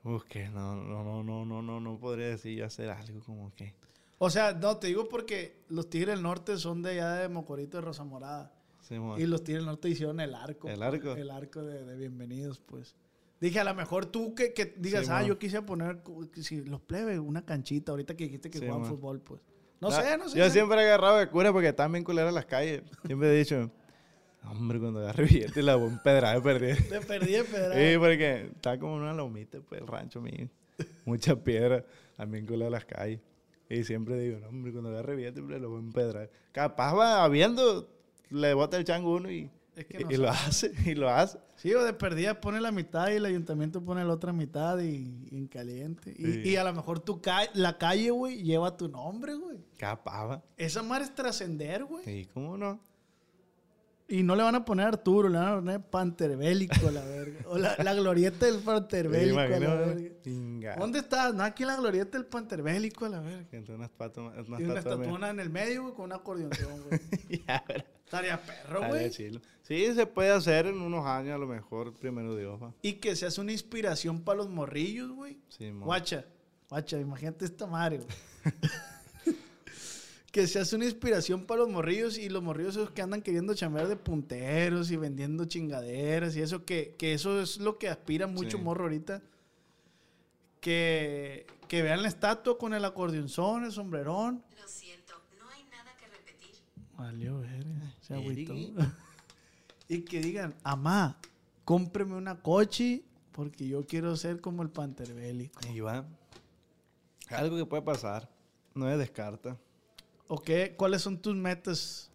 Uf, 0.03 0.23
que 0.25 0.49
no, 0.49 0.75
no, 0.75 1.03
no, 1.03 1.23
no, 1.23 1.45
no, 1.45 1.61
no, 1.61 1.79
no 1.79 1.99
podría 1.99 2.27
decir 2.27 2.57
yo 2.57 2.65
hacer 2.65 2.89
algo 2.89 3.21
como 3.21 3.53
que. 3.55 3.73
O 4.17 4.29
sea, 4.29 4.53
no, 4.53 4.77
te 4.77 4.87
digo 4.87 5.07
porque 5.07 5.63
los 5.69 5.89
Tigres 5.89 6.15
del 6.15 6.23
Norte 6.23 6.57
son 6.57 6.81
de 6.81 6.91
allá 6.91 7.13
de 7.13 7.29
Mocorito 7.29 7.77
de 7.77 7.81
Rosa 7.81 8.03
Morada. 8.03 8.53
Simón. 8.81 9.19
Y 9.19 9.25
los 9.25 9.43
Tigres 9.43 9.61
del 9.61 9.67
Norte 9.67 9.89
hicieron 9.89 10.19
el 10.19 10.35
arco. 10.35 10.67
¿El 10.67 10.83
arco? 10.83 11.13
El 11.13 11.31
arco 11.31 11.63
de, 11.63 11.85
de 11.85 11.95
bienvenidos, 11.95 12.59
pues. 12.59 12.95
Dije, 13.39 13.59
a 13.59 13.63
lo 13.63 13.73
mejor 13.73 14.05
tú 14.05 14.35
que, 14.35 14.53
que 14.53 14.73
digas, 14.77 15.05
Sí, 15.05 15.11
ah, 15.13 15.23
yo 15.23 15.39
quise 15.39 15.61
poner, 15.61 16.01
si 16.41 16.63
los 16.63 16.81
plebes, 16.81 17.19
una 17.19 17.45
canchita, 17.45 17.91
ahorita 17.91 18.15
que 18.15 18.25
dijiste 18.25 18.49
que 18.49 18.59
Sí, 18.59 18.65
mo. 18.65 18.83
fútbol, 18.85 19.21
pues. 19.21 19.41
No 19.81 19.89
Da- 19.89 20.01
sé, 20.01 20.17
no 20.17 20.29
sé. 20.29 20.37
Yo 20.37 20.49
siempre 20.49 20.77
he 20.81 20.85
agarrado 20.85 21.17
de 21.17 21.27
cura 21.29 21.51
porque 21.51 21.69
están 21.69 21.91
bien 21.91 22.03
culeras 22.03 22.33
las 22.33 22.45
calles. 22.45 22.81
Siempre 23.05 23.29
he 23.29 23.37
dicho, 23.39 23.69
hombre, 24.43 24.79
cuando 24.79 24.99
agarre 25.01 25.25
billete 25.25 25.61
la 25.61 25.75
voy 25.75 25.89
a 25.89 25.93
empedrar 25.93 26.35
de 26.35 26.41
perdida. 26.41 26.75
Te 26.89 27.01
perdí 27.05 27.31
de 27.33 27.43
pedra. 27.43 27.75
Sí, 27.75 27.97
porque 27.97 28.51
está 28.55 28.79
como 28.79 28.95
una 28.95 29.13
lomita, 29.13 29.59
pues, 29.67 29.81
el 29.81 29.87
rancho 29.87 30.21
mío. 30.21 30.47
Muchas 31.05 31.35
piedras, 31.37 31.83
también 32.15 32.45
culeras 32.45 32.71
las 32.71 32.85
calles. 32.85 33.19
Y 33.69 33.83
siempre 33.83 34.17
digo, 34.19 34.39
no, 34.39 34.47
hombre, 34.49 34.71
cuando 34.71 34.89
agarre 34.91 35.15
billete, 35.15 35.39
hombre, 35.39 35.59
lo 35.59 35.69
voy 35.69 35.79
a 35.79 35.83
empedrar. 35.85 36.29
Capaz 36.51 36.93
va 36.95 37.23
habiendo, 37.23 37.89
le 38.29 38.53
bota 38.53 38.77
el 38.77 38.83
chango 38.85 39.15
uno 39.15 39.31
y, 39.31 39.49
Es 39.75 39.85
que 39.85 40.01
y- 40.01 40.03
no 40.03 40.11
y 40.11 40.17
lo 40.17 40.29
hace, 40.29 40.71
y 40.85 40.95
lo 40.95 41.09
hace. 41.09 41.39
Sí, 41.55 41.73
o 41.73 41.83
de 41.83 41.93
perdida 41.93 42.39
pone 42.41 42.59
la 42.61 42.71
mitad 42.71 43.09
y 43.09 43.13
el 43.13 43.25
ayuntamiento 43.25 43.83
pone 43.83 44.03
la 44.05 44.13
otra 44.13 44.33
mitad 44.33 44.79
y, 44.79 45.27
y 45.31 45.37
en 45.37 45.47
caliente. 45.47 46.13
Y, 46.17 46.25
Sí. 46.25 46.41
y 46.49 46.55
a 46.57 46.63
lo 46.63 46.73
mejor 46.73 46.99
tu 46.99 47.21
ca- 47.21 47.49
la 47.53 47.77
calle, 47.77 48.11
güey, 48.11 48.43
lleva 48.43 48.75
tu 48.77 48.87
nombre, 48.87 49.33
güey. 49.35 49.57
Capaz 49.77 50.25
va. 50.27 50.43
Esa 50.57 50.83
madre 50.83 51.05
es 51.05 51.15
trascender, 51.15 51.85
güey. 51.85 52.21
¿Y 52.21 52.25
cómo 52.25 52.57
no? 52.57 52.79
Y 54.07 54.21
no 54.21 54.35
le 54.35 54.43
van 54.43 54.55
a 54.55 54.65
poner 54.65 54.87
Arturo, 54.87 55.29
le 55.29 55.37
van 55.37 55.47
a 55.47 55.55
poner 55.55 55.81
Panterbélico 55.81 56.91
la 56.91 57.03
verga. 57.05 57.39
O 57.47 57.57
la, 57.57 57.75
la 57.81 57.93
glorieta 57.93 58.45
del 58.45 58.59
Panterbélico 58.59 59.39
a 59.39 59.59
la 59.59 59.75
verga. 59.75 60.75
¿Dónde 60.77 60.99
estás? 60.99 61.33
No, 61.33 61.43
aquí 61.43 61.63
en 61.63 61.67
la 61.67 61.77
glorieta 61.77 62.17
del 62.17 62.27
Panterbélico 62.27 63.05
a 63.05 63.09
la 63.09 63.19
verga. 63.21 63.47
Entonces 63.51 63.75
unas 63.75 63.89
patas, 63.89 64.17
unas 64.17 64.59
Y 64.59 64.63
una 64.63 64.79
estatua 64.79 65.29
en 65.29 65.39
el 65.39 65.49
medio, 65.49 65.83
güey, 65.83 65.93
con 65.93 66.05
un 66.05 66.13
acordeonción, 66.13 66.81
güey. 66.83 66.99
Estaría 68.05 68.39
perro, 68.43 68.87
güey. 68.89 69.11
Sí, 69.11 69.95
se 69.95 70.05
puede 70.05 70.31
hacer 70.31 70.67
en 70.67 70.81
unos 70.81 71.05
años 71.05 71.35
a 71.35 71.37
lo 71.37 71.47
mejor, 71.47 71.93
primero 71.93 72.35
Dios, 72.35 72.61
va. 72.61 72.73
Y 72.81 72.93
que 72.93 73.15
seas 73.15 73.37
una 73.37 73.53
inspiración 73.53 74.21
para 74.21 74.37
los 74.37 74.49
morrillos, 74.49 75.11
güey. 75.11 75.39
Sí, 75.47 75.71
mo. 75.71 75.85
Guacha, 75.85 76.25
guacha, 76.69 76.99
imagínate 76.99 77.45
esta 77.45 77.65
madre, 77.65 77.97
güey. 77.97 78.07
que 80.33 80.47
seas 80.47 80.73
una 80.73 80.85
inspiración 80.85 81.45
para 81.45 81.59
los 81.59 81.69
morrillos 81.69 82.17
y 82.17 82.27
los 82.27 82.41
morrillos 82.41 82.75
esos 82.75 82.89
que 82.89 83.03
andan 83.03 83.21
queriendo 83.21 83.53
chambear 83.53 83.87
de 83.87 83.95
punteros 83.95 84.89
y 84.89 84.97
vendiendo 84.97 85.45
chingaderas 85.45 86.35
y 86.35 86.41
eso, 86.41 86.65
que, 86.65 86.95
que 86.97 87.13
eso 87.13 87.39
es 87.39 87.57
lo 87.59 87.77
que 87.77 87.87
aspira 87.87 88.25
mucho 88.25 88.57
Sí. 88.57 88.63
morro 88.63 88.85
ahorita. 88.85 89.21
Que, 90.59 91.45
que 91.67 91.83
vean 91.83 92.01
la 92.01 92.07
estatua 92.07 92.57
con 92.57 92.73
el 92.73 92.83
acordeonzón, 92.83 93.65
el 93.65 93.71
sombrerón. 93.71 94.43
Lo 94.59 94.67
siento, 94.67 95.13
no 95.37 95.47
hay 95.49 95.65
nada 95.65 95.95
que 95.97 96.07
repetir. 96.07 96.55
Valió, 96.97 97.39
verga, 97.39 97.93
se 98.01 98.15
agüitó. 98.15 98.55
Y 99.87 100.01
que 100.01 100.19
digan, 100.19 100.55
amá, 100.63 101.19
cómpreme 101.63 102.15
una 102.15 102.41
coche 102.41 103.03
porque 103.33 103.67
yo 103.67 103.85
quiero 103.85 104.15
ser 104.17 104.41
como 104.41 104.63
el 104.63 104.69
panterbélico. 104.71 105.59
Y 105.71 105.81
va. 105.81 106.07
Algo 107.29 107.55
que 107.57 107.65
puede 107.65 107.83
pasar. 107.83 108.27
No 108.73 108.89
se 108.89 108.97
descarta. 108.97 109.59
¿O 110.27 110.41
qué? 110.41 110.73
¿Cuáles 110.77 111.01
son 111.01 111.17
tus 111.17 111.35
metas 111.35 112.11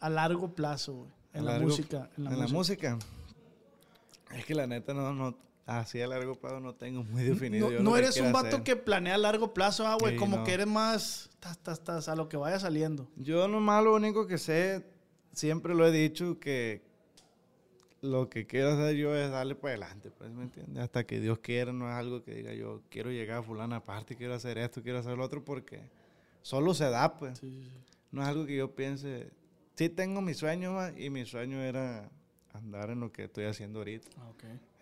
a 0.00 0.08
largo 0.10 0.54
plazo, 0.54 0.94
güey? 0.94 1.10
En 1.34 1.44
la 1.44 1.52
largo- 1.52 1.68
música. 1.68 2.10
En 2.16 2.24
la, 2.24 2.30
música. 2.48 2.96
música. 2.96 2.98
Es 4.34 4.44
que 4.44 4.54
la 4.54 4.66
neta 4.66 4.94
no, 4.94 5.12
no, 5.14 5.36
así 5.66 6.00
a 6.00 6.06
largo 6.06 6.34
plazo 6.34 6.60
no 6.60 6.74
tengo 6.74 7.04
muy 7.04 7.22
definido. 7.22 7.70
No, 7.82 7.96
eres 7.96 8.18
un 8.20 8.32
vato 8.32 8.48
hacer. 8.48 8.62
que 8.62 8.76
planea 8.76 9.14
a 9.14 9.18
largo 9.18 9.52
plazo, 9.54 9.86
ah, 9.86 9.96
güey. 9.98 10.14
Sí, 10.14 10.18
como 10.18 10.38
no. 10.38 10.44
que 10.44 10.52
eres 10.52 10.66
más 10.66 11.30
tas, 11.40 11.58
tas, 11.58 11.80
tas, 11.82 12.08
a 12.08 12.16
lo 12.16 12.28
que 12.28 12.36
vaya 12.36 12.58
saliendo. 12.58 13.08
Yo 13.16 13.48
nomás 13.48 13.82
lo 13.84 13.94
único 13.94 14.26
que 14.26 14.38
sé, 14.38 14.84
siempre 15.32 15.74
lo 15.74 15.86
he 15.86 15.92
dicho, 15.92 16.38
que 16.38 16.82
lo 18.00 18.28
que 18.28 18.46
quiero 18.46 18.70
hacer 18.72 18.96
yo 18.96 19.14
es 19.14 19.30
darle 19.30 19.54
para 19.54 19.74
adelante, 19.74 20.10
pues, 20.10 20.30
¿me 20.32 20.42
entiendes? 20.42 20.82
Hasta 20.82 21.04
que 21.04 21.20
Dios 21.20 21.38
quiera, 21.38 21.72
no 21.72 21.88
es 21.88 21.94
algo 21.94 22.22
que 22.22 22.34
diga 22.34 22.52
yo 22.52 22.82
quiero 22.90 23.10
llegar 23.10 23.38
a 23.38 23.42
fulana 23.42 23.76
aparte, 23.76 24.16
quiero 24.16 24.34
hacer 24.34 24.58
esto, 24.58 24.82
quiero 24.82 24.98
hacer 24.98 25.16
lo 25.16 25.24
otro, 25.24 25.44
porque 25.44 25.80
solo 26.42 26.74
se 26.74 26.90
da, 26.90 27.16
pues. 27.16 27.42
No 28.10 28.22
es 28.22 28.28
algo 28.28 28.46
que 28.46 28.56
yo 28.56 28.74
piense. 28.74 29.30
Sí 29.74 29.88
tengo 29.88 30.20
mi 30.20 30.34
sueño, 30.34 30.76
y 30.96 31.10
mi 31.10 31.24
sueño 31.24 31.60
era 31.60 32.10
andar 32.52 32.90
en 32.90 33.00
lo 33.00 33.10
que 33.10 33.24
estoy 33.24 33.44
haciendo 33.44 33.80
ahorita. 33.80 34.08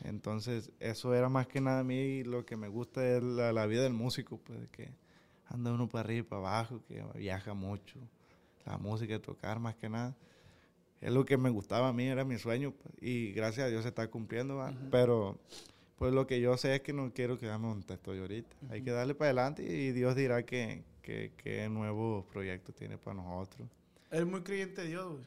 Entonces, 0.03 0.73
eso 0.81 1.15
era 1.15 1.29
más 1.29 1.47
que 1.47 1.61
nada 1.61 1.81
a 1.81 1.85
mí 1.85 2.25
lo 2.25 2.45
que 2.45 2.57
me 2.57 2.69
gusta 2.69 3.07
es 3.07 3.23
la, 3.23 3.53
la 3.53 3.67
vida 3.67 3.83
del 3.83 3.93
músico, 3.93 4.39
pues, 4.39 4.61
de 4.61 4.69
que 4.69 4.91
anda 5.47 5.73
uno 5.73 5.89
para 5.89 6.05
arriba 6.05 6.21
y 6.21 6.29
para 6.29 6.41
abajo, 6.41 6.83
que 6.89 7.05
viaja 7.15 7.55
mucho. 7.55 7.99
La 8.65 8.79
música, 8.79 9.21
tocar 9.21 9.59
más 9.59 9.75
que 9.77 9.89
nada. 9.89 10.17
Es 11.01 11.13
lo 11.13 11.25
que 11.25 11.37
me 11.37 11.51
gustaba 11.51 11.89
a 11.89 11.93
mí, 11.93 12.07
era 12.07 12.25
mi 12.25 12.39
sueño, 12.39 12.73
pues, 12.73 12.95
y 13.01 13.33
gracias 13.33 13.67
a 13.67 13.71
Dios 13.71 13.83
se 13.83 13.89
está 13.89 14.09
cumpliendo, 14.09 14.57
¿va? 14.57 14.75
Pero, 14.91 15.39
pues 15.97 16.13
lo 16.13 16.27
que 16.27 16.41
yo 16.41 16.57
sé 16.57 16.75
es 16.77 16.81
que 16.83 16.93
no 16.93 17.13
quiero 17.13 17.39
quedarme 17.39 17.69
donde 17.69 17.95
estoy 17.95 18.19
ahorita. 18.19 18.57
Hay 18.71 18.83
que 18.83 18.91
darle 18.91 19.15
para 19.15 19.31
adelante 19.31 19.63
y 19.63 19.93
Dios 19.93 20.15
dirá 20.17 20.45
que, 20.45 20.83
que, 21.01 21.33
que 21.37 21.69
nuevos 21.69 22.25
proyectos 22.27 22.75
tiene 22.75 22.99
para 22.99 23.15
nosotros. 23.23 23.69
Eres 24.11 24.27
muy 24.27 24.43
creyente 24.43 24.83
de 24.83 24.89
Dios, 24.89 25.13
güey. 25.13 25.25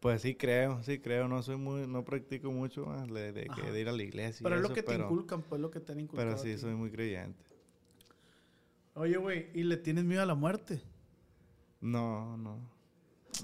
Pues 0.00 0.22
sí 0.22 0.34
creo, 0.34 0.82
sí 0.82 0.98
creo, 0.98 1.28
no 1.28 1.42
soy 1.42 1.56
muy, 1.56 1.86
no 1.86 2.04
practico 2.04 2.50
mucho 2.50 2.86
más 2.86 3.06
de, 3.08 3.32
de 3.32 3.46
que 3.48 3.70
de 3.70 3.80
ir 3.80 3.88
a 3.88 3.92
la 3.92 4.02
iglesia. 4.02 4.40
y 4.40 4.44
Pero 4.44 4.56
es 4.56 4.62
lo 4.62 4.72
que 4.72 4.82
te 4.82 4.94
inculcan, 4.94 5.42
pues 5.42 5.60
lo 5.60 5.70
que 5.70 5.78
te 5.80 5.92
han 5.92 6.00
inculcado. 6.00 6.26
Pero 6.30 6.42
sí, 6.42 6.56
soy 6.58 6.74
muy 6.74 6.90
creyente. 6.90 7.44
Oye, 8.94 9.16
güey, 9.18 9.50
¿y 9.54 9.62
le 9.62 9.76
tienes 9.76 10.04
miedo 10.04 10.22
a 10.22 10.26
la 10.26 10.34
muerte? 10.34 10.82
No, 11.80 12.36
no. 12.38 12.58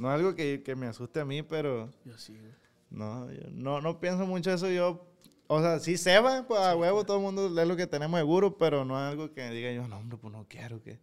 No 0.00 0.08
es 0.08 0.14
algo 0.14 0.34
que, 0.34 0.62
que 0.62 0.74
me 0.74 0.86
asuste 0.86 1.20
a 1.20 1.24
mí, 1.24 1.42
pero 1.42 1.90
Yo 2.04 2.16
sí, 2.18 2.36
güey. 2.38 2.52
no, 2.90 3.30
yo 3.30 3.50
no, 3.50 3.80
no 3.80 4.00
pienso 4.00 4.26
mucho 4.26 4.50
eso. 4.52 4.70
Yo, 4.70 5.06
o 5.48 5.60
sea, 5.60 5.78
sí 5.78 5.96
se 5.96 6.18
va, 6.20 6.44
pues 6.46 6.60
a 6.60 6.76
huevo 6.76 7.04
todo 7.04 7.18
el 7.18 7.22
mundo 7.22 7.46
es 7.60 7.68
lo 7.68 7.76
que 7.76 7.86
tenemos 7.86 8.18
seguro, 8.18 8.56
pero 8.58 8.84
no 8.84 8.96
es 8.98 9.10
algo 9.10 9.32
que 9.32 9.48
diga 9.50 9.72
yo, 9.72 9.86
no, 9.88 9.98
hombre, 9.98 10.18
pues 10.18 10.32
no 10.32 10.46
quiero 10.48 10.82
que. 10.82 10.98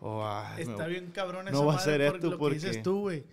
O, 0.00 0.24
"Ay, 0.26 0.64
me- 0.66 0.72
Está 0.72 0.86
bien 0.86 1.10
cabrón 1.12 1.44
no 1.46 1.50
esa 1.50 1.58
voy 1.60 1.74
a 1.74 1.76
madre 1.76 1.92
hacer 1.94 2.06
por 2.08 2.16
esto 2.16 2.30
lo 2.30 2.38
porque- 2.38 2.58
que 2.60 2.66
dices 2.66 2.82
tú, 2.82 3.00
güey. 3.00 3.24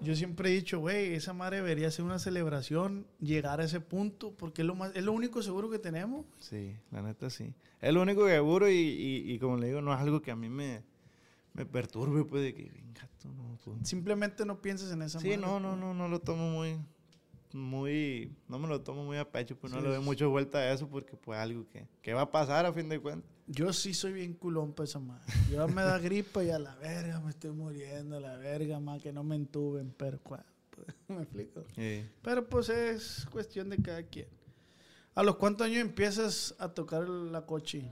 Yo 0.00 0.14
siempre 0.14 0.50
he 0.50 0.52
dicho, 0.54 0.78
güey, 0.78 1.14
esa 1.14 1.32
madre 1.32 1.56
debería 1.56 1.90
ser 1.90 2.04
una 2.04 2.18
celebración, 2.18 3.06
llegar 3.18 3.60
a 3.60 3.64
ese 3.64 3.80
punto, 3.80 4.32
porque 4.36 4.60
es 4.62 4.66
lo, 4.66 4.74
más, 4.74 4.94
es 4.94 5.02
lo 5.02 5.12
único 5.12 5.42
seguro 5.42 5.70
que 5.70 5.78
tenemos. 5.78 6.26
Sí, 6.38 6.76
la 6.90 7.00
neta 7.00 7.30
sí. 7.30 7.54
Es 7.80 7.94
lo 7.94 8.02
único 8.02 8.26
que 8.26 8.32
seguro 8.32 8.68
y, 8.68 8.74
y, 8.74 9.32
y 9.32 9.38
como 9.38 9.56
le 9.56 9.68
digo, 9.68 9.80
no 9.80 9.94
es 9.94 9.98
algo 10.00 10.20
que 10.20 10.30
a 10.30 10.36
mí 10.36 10.50
me, 10.50 10.82
me 11.54 11.64
perturbe, 11.64 12.24
pues, 12.26 12.42
de 12.42 12.54
que, 12.54 12.64
venga, 12.70 13.08
tú 13.22 13.28
no, 13.32 13.56
pues". 13.64 13.88
Simplemente 13.88 14.44
no 14.44 14.60
pienses 14.60 14.92
en 14.92 15.00
esa 15.00 15.18
Sí, 15.18 15.28
madre. 15.28 15.40
no, 15.40 15.60
no, 15.60 15.76
no, 15.76 15.94
no 15.94 16.08
lo 16.08 16.20
tomo 16.20 16.50
muy, 16.50 16.76
muy, 17.56 18.36
no 18.48 18.58
me 18.58 18.68
lo 18.68 18.80
tomo 18.82 19.04
muy 19.04 19.16
a 19.16 19.30
pecho, 19.30 19.56
pues 19.56 19.72
no 19.72 19.78
Sí, 19.80 19.84
le 19.84 19.90
doy 19.90 19.98
sí. 20.00 20.04
mucho 20.04 20.30
vuelta 20.30 20.58
a 20.58 20.72
eso 20.72 20.88
porque 20.88 21.16
pues 21.16 21.38
algo 21.38 21.66
que, 21.68 21.86
que 22.02 22.14
va 22.14 22.22
a 22.22 22.30
pasar 22.30 22.66
a 22.66 22.72
fin 22.72 22.88
de 22.88 23.00
cuentas. 23.00 23.30
Yo 23.48 23.72
sí 23.72 23.94
soy 23.94 24.12
bien 24.12 24.34
culón 24.34 24.72
para 24.72 24.84
esa 24.84 24.98
madre. 24.98 25.24
Yo 25.50 25.66
me 25.68 25.82
da 25.82 25.98
gripa 25.98 26.42
y 26.44 26.50
a 26.50 26.58
la 26.58 26.74
verga 26.76 27.20
me 27.20 27.30
estoy 27.30 27.52
muriendo, 27.52 28.16
a 28.16 28.20
la 28.20 28.36
verga, 28.36 28.80
más 28.80 29.00
que 29.02 29.12
no 29.12 29.22
me 29.24 29.36
entuben, 29.36 29.94
pero 29.96 30.18
pues, 30.18 30.40
me 31.08 31.22
explico. 31.22 31.64
Sí. 31.74 32.04
Pero 32.22 32.48
pues 32.48 32.68
es 32.68 33.26
cuestión 33.30 33.70
de 33.70 33.78
cada 33.82 34.02
quien. 34.02 34.28
¿A 35.14 35.22
los 35.22 35.36
cuántos 35.36 35.66
años 35.66 35.78
empiezas 35.78 36.54
a 36.58 36.68
tocar 36.74 37.08
la 37.08 37.46
cochi? 37.46 37.90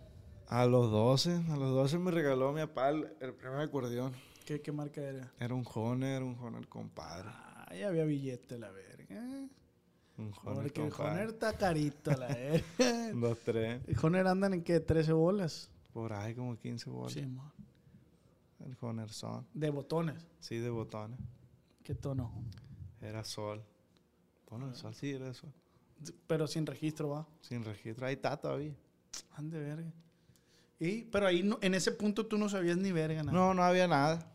A 0.49 0.67
los 0.67 0.91
12, 0.91 1.31
a 1.51 1.57
los 1.57 1.71
12 1.71 1.99
me 1.99 2.11
regaló 2.11 2.53
mi 2.53 2.61
papá 2.61 2.91
el, 2.91 3.09
el 3.21 3.33
primer 3.33 3.61
acordeón. 3.61 4.13
¿Qué, 4.45 4.61
qué 4.61 4.73
marca 4.73 5.01
era? 5.01 5.33
Era 5.41 5.55
un 5.55 5.65
Honer, 5.75 6.23
un 6.23 6.37
Honer 6.39 6.69
compadre. 6.69 7.29
Ah, 7.31 7.73
ya 7.75 7.89
había 7.89 8.05
billete, 8.05 8.59
la 8.59 8.71
Un 10.17 10.33
Honer, 10.45 10.73
Porque. 10.73 11.03
Honer 11.03 11.29
está 11.31 11.53
carito, 11.57 12.11
la. 12.13 12.29
Un, 13.13 13.21
dos, 13.21 13.39
tres. 13.45 13.83
El 13.87 13.97
Honer 14.03 14.27
andan 14.27 14.55
en 14.55 14.63
qué, 14.63 14.81
13 14.81 15.13
bolas. 15.13 15.71
Por 15.93 16.13
ahí 16.13 16.35
como 16.35 16.57
15 16.57 16.91
bolas. 16.91 17.13
Sí, 17.13 17.27
mo. 17.27 17.53
El 18.65 18.77
Honer 18.81 19.11
son. 19.11 19.47
De 19.53 19.71
botones. 19.71 20.25
Sí, 20.41 20.59
de 20.59 20.71
botones. 20.71 21.19
¿Qué 21.83 21.95
tono? 21.95 22.33
Era 23.01 23.25
sol. 23.25 23.63
Tono 24.49 24.69
de 24.69 24.75
sol, 24.75 24.95
sí, 24.95 25.11
era 25.11 25.27
de 25.27 25.35
sol. 25.35 25.53
Pero 26.27 26.47
sin 26.47 26.65
registro, 26.67 27.09
va. 27.11 27.27
Sin 27.41 27.65
registro. 27.65 28.07
Ahí 28.07 28.15
está 28.15 28.37
todavía. 28.37 28.75
Ande 29.37 29.59
verga. 29.59 29.93
Y, 30.79 31.03
pero 31.05 31.27
ahí 31.27 31.43
no- 31.43 31.59
en 31.61 31.75
ese 31.75 31.93
punto 31.93 32.27
tú 32.27 32.37
no 32.39 32.49
sabías 32.49 32.77
ni 32.77 32.93
verga 32.93 33.23
nada. 33.23 33.37
No, 33.37 33.53
no 33.55 33.63
había 33.63 33.87
nada. 33.89 34.31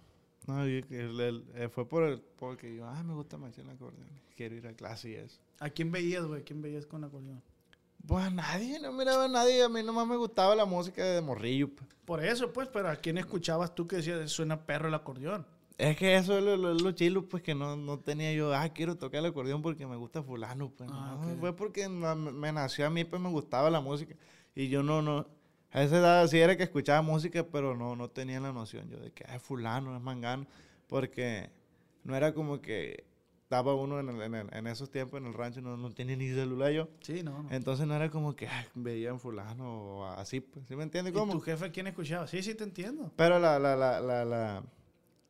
No 0.49 0.63
que 0.87 0.99
el- 0.99 1.19
el- 1.19 1.45
eh, 1.55 1.69
fue 1.69 1.87
por 1.87 2.03
el, 2.03 2.19
porque 2.37 2.75
yo, 2.75 2.85
ah, 2.87 3.03
me 3.03 3.13
gusta 3.13 3.37
más 3.37 3.57
el 3.57 3.69
acordeón. 3.69 4.07
Quiero 4.35 4.55
ir 4.55 4.67
a 4.67 4.73
clase 4.73 5.09
y 5.11 5.13
eso. 5.15 5.39
¿A 5.59 5.69
quién 5.69 5.91
veías, 5.91 6.25
güey? 6.25 6.43
¿Quién 6.43 6.61
veías 6.61 6.85
con 6.85 7.03
acordeón? 7.03 7.41
Pues 8.07 8.25
a 8.25 8.29
nadie, 8.29 8.79
no 8.79 8.91
miraba 8.93 9.25
a 9.25 9.27
nadie. 9.27 9.61
A 9.63 9.69
mí 9.69 9.83
nomás 9.83 10.07
me 10.07 10.15
gustaba 10.15 10.55
la 10.55 10.65
música 10.65 11.03
de 11.03 11.21
morrillo. 11.21 11.69
pues. 11.69 11.89
Por 12.05 12.23
eso, 12.23 12.51
pues, 12.51 12.67
pero 12.69 12.89
¿a 12.89 12.95
quién 12.95 13.17
escuchabas 13.17 13.75
tú 13.75 13.85
que 13.87 13.97
decías, 13.97 14.31
suena 14.31 14.65
perro 14.65 14.87
el 14.87 14.93
acordeón? 14.93 15.45
Es 15.77 15.95
que 15.97 16.15
eso 16.15 16.37
es 16.37 16.43
lo, 16.43 16.57
lo- 16.57 16.73
lo 16.73 16.91
chilo, 16.93 17.27
pues 17.29 17.43
que 17.43 17.53
no, 17.55 17.75
no 17.77 17.99
tenía 17.99 18.33
yo, 18.33 18.53
ah, 18.53 18.67
quiero 18.69 18.97
tocar 18.97 19.19
el 19.19 19.27
acordeón 19.27 19.61
porque 19.61 19.85
me 19.85 19.95
gusta 19.95 20.23
fulano, 20.23 20.71
pues. 20.71 20.89
Ah, 20.91 21.17
no, 21.21 21.35
fue 21.37 21.55
porque 21.55 21.87
me, 21.87 22.15
me 22.15 22.51
nació 22.51 22.87
a 22.87 22.89
mí, 22.89 23.03
pues 23.05 23.21
me 23.21 23.29
gustaba 23.29 23.69
la 23.69 23.79
música. 23.79 24.15
Y 24.55 24.67
yo 24.69 24.81
no, 24.83 25.01
no, 25.01 25.27
a 25.71 25.83
esa 25.83 25.97
edad 25.97 26.27
sí 26.27 26.39
era 26.39 26.57
que 26.57 26.63
escuchaba 26.63 27.01
música, 27.01 27.45
pero 27.51 27.75
no, 27.75 27.95
no 27.95 28.09
tenía 28.09 28.39
la 28.39 28.51
noción 28.53 28.89
yo 28.89 28.99
de 28.99 29.11
que, 29.11 29.23
ah, 29.27 29.39
fulano, 29.39 29.95
es 29.95 30.01
mangano. 30.01 30.47
Porque 30.87 31.49
no 32.03 32.15
era 32.15 32.33
como 32.33 32.61
que 32.61 33.03
estaba 33.43 33.73
uno 33.75 33.99
en, 33.99 34.09
el- 34.09 34.21
en, 34.21 34.35
el- 34.35 34.53
en 34.53 34.67
esos 34.67 34.89
tiempos 34.91 35.19
en 35.19 35.27
el 35.27 35.33
rancho, 35.33 35.61
no, 35.61 35.75
no 35.77 35.91
tenía 35.91 36.15
ni 36.15 36.29
celular 36.29 36.71
yo. 36.71 36.87
Sí, 37.01 37.21
no, 37.23 37.43
no. 37.43 37.51
Entonces 37.51 37.85
no 37.87 37.95
era 37.95 38.09
como 38.09 38.35
que 38.35 38.47
ah, 38.47 38.65
veían 38.75 39.19
fulano 39.19 39.65
o 39.99 40.05
así, 40.05 40.39
pues, 40.39 40.65
¿sí 40.67 40.75
me 40.75 40.83
entiendes 40.83 41.13
¿Y 41.13 41.17
cómo? 41.17 41.33
tu 41.33 41.41
jefe 41.41 41.71
quién 41.71 41.87
escuchaba? 41.87 42.27
Sí, 42.27 42.41
sí, 42.43 42.55
te 42.55 42.63
entiendo. 42.63 43.11
Pero 43.15 43.39
la, 43.39 43.59
la, 43.59 43.75
la, 43.75 43.99
la, 44.01 44.25
la, 44.25 44.63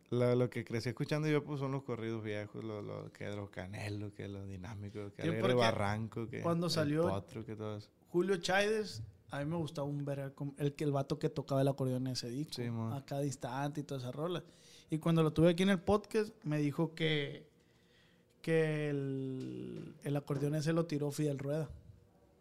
la- 0.09 0.35
lo 0.35 0.49
que 0.49 0.63
crecí 0.65 0.89
escuchando 0.89 1.27
yo 1.27 1.43
pues 1.43 1.59
son 1.59 1.71
los 1.71 1.83
corridos 1.83 2.23
viejos, 2.23 2.63
lo, 2.63 2.81
lo 2.81 3.11
que 3.11 3.29
los 3.29 3.49
canelos, 3.49 4.11
que 4.13 4.27
los 4.27 4.47
dinámicos, 4.47 5.11
que 5.13 5.31
porque 5.33 5.53
Barranco, 5.55 6.27
que 6.27 6.41
cuando 6.41 6.67
el 6.67 6.71
salió- 6.71 7.03
Potro, 7.07 7.45
que 7.45 7.55
todo 7.55 7.77
eso. 7.77 7.89
Julio 8.09 8.37
Chaides, 8.37 9.03
a 9.31 9.39
mí 9.39 9.45
me 9.45 9.57
gustaba 9.57 9.87
un 9.87 10.03
ver 10.05 10.33
el, 10.57 10.73
que 10.73 10.83
el 10.83 10.91
vato 10.91 11.19
que 11.19 11.29
tocaba 11.29 11.61
el 11.61 11.67
acordeón 11.67 12.07
en 12.07 12.13
ese 12.13 12.29
disco. 12.29 12.53
Sí, 12.55 12.63
a 12.67 13.03
cada 13.05 13.25
instante 13.25 13.81
y 13.81 13.83
toda 13.83 13.99
esa 14.01 14.11
rola. 14.11 14.43
Y 14.89 14.97
cuando 14.97 15.21
lo 15.23 15.31
tuve 15.33 15.49
aquí 15.49 15.63
en 15.63 15.69
el 15.69 15.79
podcast, 15.79 16.33
me 16.43 16.57
dijo 16.57 16.95
que, 16.95 17.47
que 18.41 18.89
el, 18.89 19.95
el 20.03 20.15
acordeón 20.15 20.55
ese 20.55 20.73
lo 20.73 20.85
tiró 20.85 21.11
Fidel 21.11 21.37
Rueda. 21.37 21.69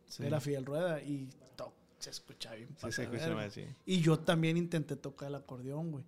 Sí. 0.07 0.25
Era 0.25 0.41
Fidel 0.41 0.65
Rueda 0.65 1.03
y 1.03 1.29
to- 1.57 1.73
se 1.99 2.11
escuchaba 2.11 2.57
bien. 2.57 2.71
Sí, 2.79 2.91
se 2.93 3.03
de 3.03 3.07
escucha 3.09 3.27
verga. 3.27 3.43
más, 3.45 3.53
sí. 3.53 3.65
Y 3.85 4.01
yo 4.01 4.19
también 4.19 4.57
intenté 4.57 4.97
tocar 4.97 5.29
el 5.29 5.35
acordeón, 5.35 5.91
güey. 5.93 6.05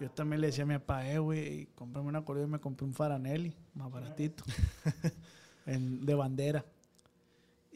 Yo 0.00 0.10
también 0.10 0.40
le 0.40 0.48
decía 0.48 0.64
a 0.64 0.66
mi 0.66 0.74
papá, 0.74 1.08
eh, 1.08 1.18
güey, 1.18 1.66
cómprame 1.74 2.08
un 2.08 2.16
acordeón 2.16 2.48
y 2.48 2.52
me 2.52 2.60
compré 2.60 2.84
un 2.84 2.94
Faranelli, 2.94 3.54
más 3.74 3.90
baratito, 3.90 4.44
en- 5.66 6.04
de 6.04 6.14
bandera. 6.14 6.64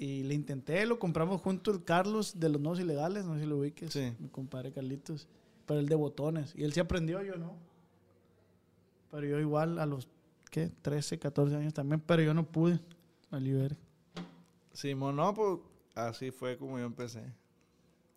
Y 0.00 0.22
le 0.22 0.34
intenté, 0.34 0.86
lo 0.86 0.98
compramos 1.00 1.40
junto 1.40 1.72
el 1.72 1.82
Carlos 1.82 2.38
de 2.38 2.48
los 2.48 2.60
Nuevos 2.60 2.78
Ilegales, 2.78 3.24
no 3.24 3.34
sé 3.34 3.40
si 3.40 3.46
lo 3.46 3.58
ubiques, 3.58 3.92
Sí. 3.92 4.12
mi 4.20 4.28
compadre 4.28 4.70
Carlitos, 4.70 5.26
pero 5.66 5.80
el 5.80 5.88
de 5.88 5.96
botones. 5.96 6.54
Y 6.54 6.62
él 6.62 6.72
sí 6.72 6.78
aprendió, 6.78 7.20
yo 7.24 7.34
no. 7.36 7.56
Pero 9.10 9.26
yo 9.26 9.40
igual 9.40 9.78
a 9.80 9.86
los, 9.86 10.08
¿qué? 10.50 10.70
13, 10.82 11.18
14 11.18 11.56
años 11.56 11.74
también, 11.74 12.00
pero 12.00 12.22
yo 12.22 12.32
no 12.32 12.44
pude. 12.46 12.78
Me 13.30 13.40
liberé. 13.40 13.76
Sí, 14.72 14.94
no, 14.94 15.34
pues 15.34 15.58
así 15.96 16.30
fue 16.30 16.56
como 16.56 16.78
yo 16.78 16.84
empecé. 16.84 17.24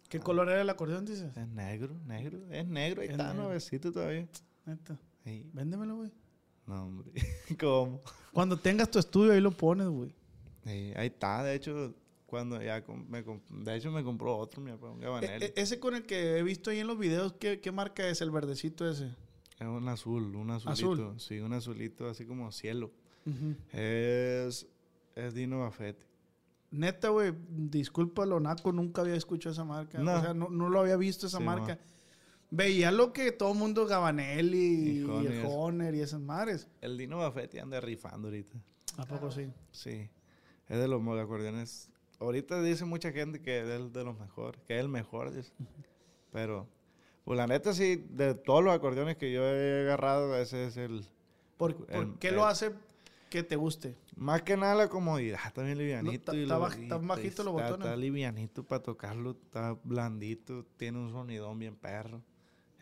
¿Qué 0.08 0.20
color 0.20 0.50
era 0.50 0.62
el 0.62 0.70
acordeón, 0.70 1.06
dices? 1.06 1.36
Es 1.36 1.48
negro, 1.48 1.96
negro, 2.06 2.38
es 2.52 2.68
negro, 2.68 3.02
ahí 3.02 3.08
Es 3.08 3.14
está, 3.14 3.34
nuevecito 3.34 3.92
todavía. 3.92 4.28
Neta. 4.66 5.00
Sí. 5.24 5.50
Véndemelo, 5.54 5.96
güey. 5.96 6.12
No, 6.68 6.84
hombre, 6.84 7.12
¿cómo? 7.60 8.02
Cuando 8.34 8.56
tengas 8.58 8.92
tu 8.92 9.00
estudio, 9.00 9.32
ahí 9.32 9.42
lo 9.42 9.52
pones, 9.52 9.88
güey. 9.88 10.14
Sí, 10.64 10.94
ahí 10.96 11.08
está, 11.08 11.44
de 11.44 11.56
hecho, 11.56 11.96
cuando 12.26 12.62
ya 12.62 12.84
me, 13.10 13.24
de 13.24 13.76
hecho 13.76 13.92
me 13.92 14.04
compró 14.04 14.38
otro, 14.38 14.62
mi 14.62 14.72
papá, 14.72 14.90
un 14.92 15.02
E- 15.02 15.06
Gabanelli. 15.06 15.46
e- 15.46 15.54
ese 15.56 15.80
con 15.80 15.96
el 15.96 16.06
que 16.06 16.38
he 16.38 16.44
visto 16.44 16.70
ahí 16.70 16.80
en 16.80 16.88
los 16.88 16.98
videos, 16.98 17.34
¿qué, 17.34 17.60
qué 17.60 17.72
marca 17.72 18.08
es 18.08 18.22
el 18.22 18.32
verdecito 18.32 18.90
ese? 18.90 19.08
Es 19.60 19.68
un 19.68 19.88
azul, 19.88 20.36
un 20.36 20.52
azulito. 20.52 20.92
Azul. 20.94 21.20
Sí, 21.20 21.40
un 21.40 21.54
azulito 21.54 22.08
así 22.10 22.26
como 22.26 22.52
cielo. 22.52 22.92
Es, 23.72 24.68
es 25.16 25.34
Dino 25.34 25.60
Bafetti. 25.60 26.06
Neta, 26.72 27.10
güey, 27.10 27.34
disculpa 27.50 28.26
lo 28.26 28.40
naco, 28.40 28.72
nunca 28.72 29.02
había 29.02 29.16
escuchado 29.16 29.52
esa 29.54 29.66
marca. 29.66 30.00
No. 30.00 30.16
O 30.16 30.22
sea, 30.22 30.34
no, 30.34 30.50
no 30.50 30.70
lo 30.70 30.80
había 30.80 30.96
visto 30.96 31.28
esa 31.28 31.40
Sí, 31.40 31.44
marca. 31.44 31.78
Veía 32.50 32.92
lo 32.92 33.14
que 33.14 33.32
todo 33.32 33.52
el 33.54 33.58
mundo, 33.58 33.86
Gabanelli 33.86 34.58
y, 34.58 34.98
Y 35.00 35.26
el. 35.28 35.44
Honer 35.46 35.96
y 35.96 36.00
esas 36.02 36.22
madres. 36.22 36.68
El 36.82 36.98
Dino 36.98 37.18
Bafetti 37.18 37.60
anda 37.60 37.80
rifando 37.82 38.28
ahorita. 38.30 38.58
¿A 38.98 39.06
poco 39.06 39.32
sí? 39.32 39.48
Sí. 39.72 40.10
Es 40.68 40.78
de 40.80 40.88
los 40.88 41.02
acordeones. 41.20 41.90
Ahorita 42.20 42.62
dice 42.62 42.86
mucha 42.86 43.12
gente 43.12 43.42
que 43.42 43.62
es 43.62 43.94
de 43.94 44.04
los 44.04 44.18
mejores, 44.20 44.62
que 44.68 44.76
es 44.76 44.82
el 44.82 44.90
mejor. 44.90 45.32
dice. 45.34 45.52
Pero, 46.32 46.68
pues 47.26 47.38
la 47.38 47.48
neta 47.48 47.74
sí, 47.74 48.06
de 48.10 48.36
todos 48.36 48.64
los 48.64 48.74
acordeones 48.74 49.18
que 49.18 49.32
yo 49.32 49.44
he 49.44 49.82
agarrado, 49.82 50.36
ese 50.36 50.66
es 50.68 50.78
el... 50.78 51.06
¿Por, 51.58 51.86
qué 52.20 52.30
el- 52.30 52.36
lo 52.36 52.46
hace 52.46 52.72
que 53.30 53.44
te 53.44 53.56
guste? 53.56 53.96
Más 54.16 54.42
que 54.44 54.56
nada 54.58 54.76
la 54.76 54.88
comodidad, 54.90 55.40
está 55.46 55.64
bien 55.64 55.78
livianito. 55.78 56.32
No, 56.34 56.38
y 56.38 56.44
está 56.44 56.58
lo- 56.60 56.66
baj- 56.68 56.80
y 56.80 56.84
están 56.84 57.08
bajitos 57.08 57.46
los 57.46 57.54
botones. 57.54 57.88
Está 57.88 57.96
livianito 57.96 58.64
para 58.64 58.82
tocarlo, 58.84 59.32
está 59.32 59.78
blandito, 59.84 60.66
tiene 60.78 61.00
un 61.00 61.12
sonidón 61.12 61.58
bien 61.60 61.76
perro. 61.76 62.22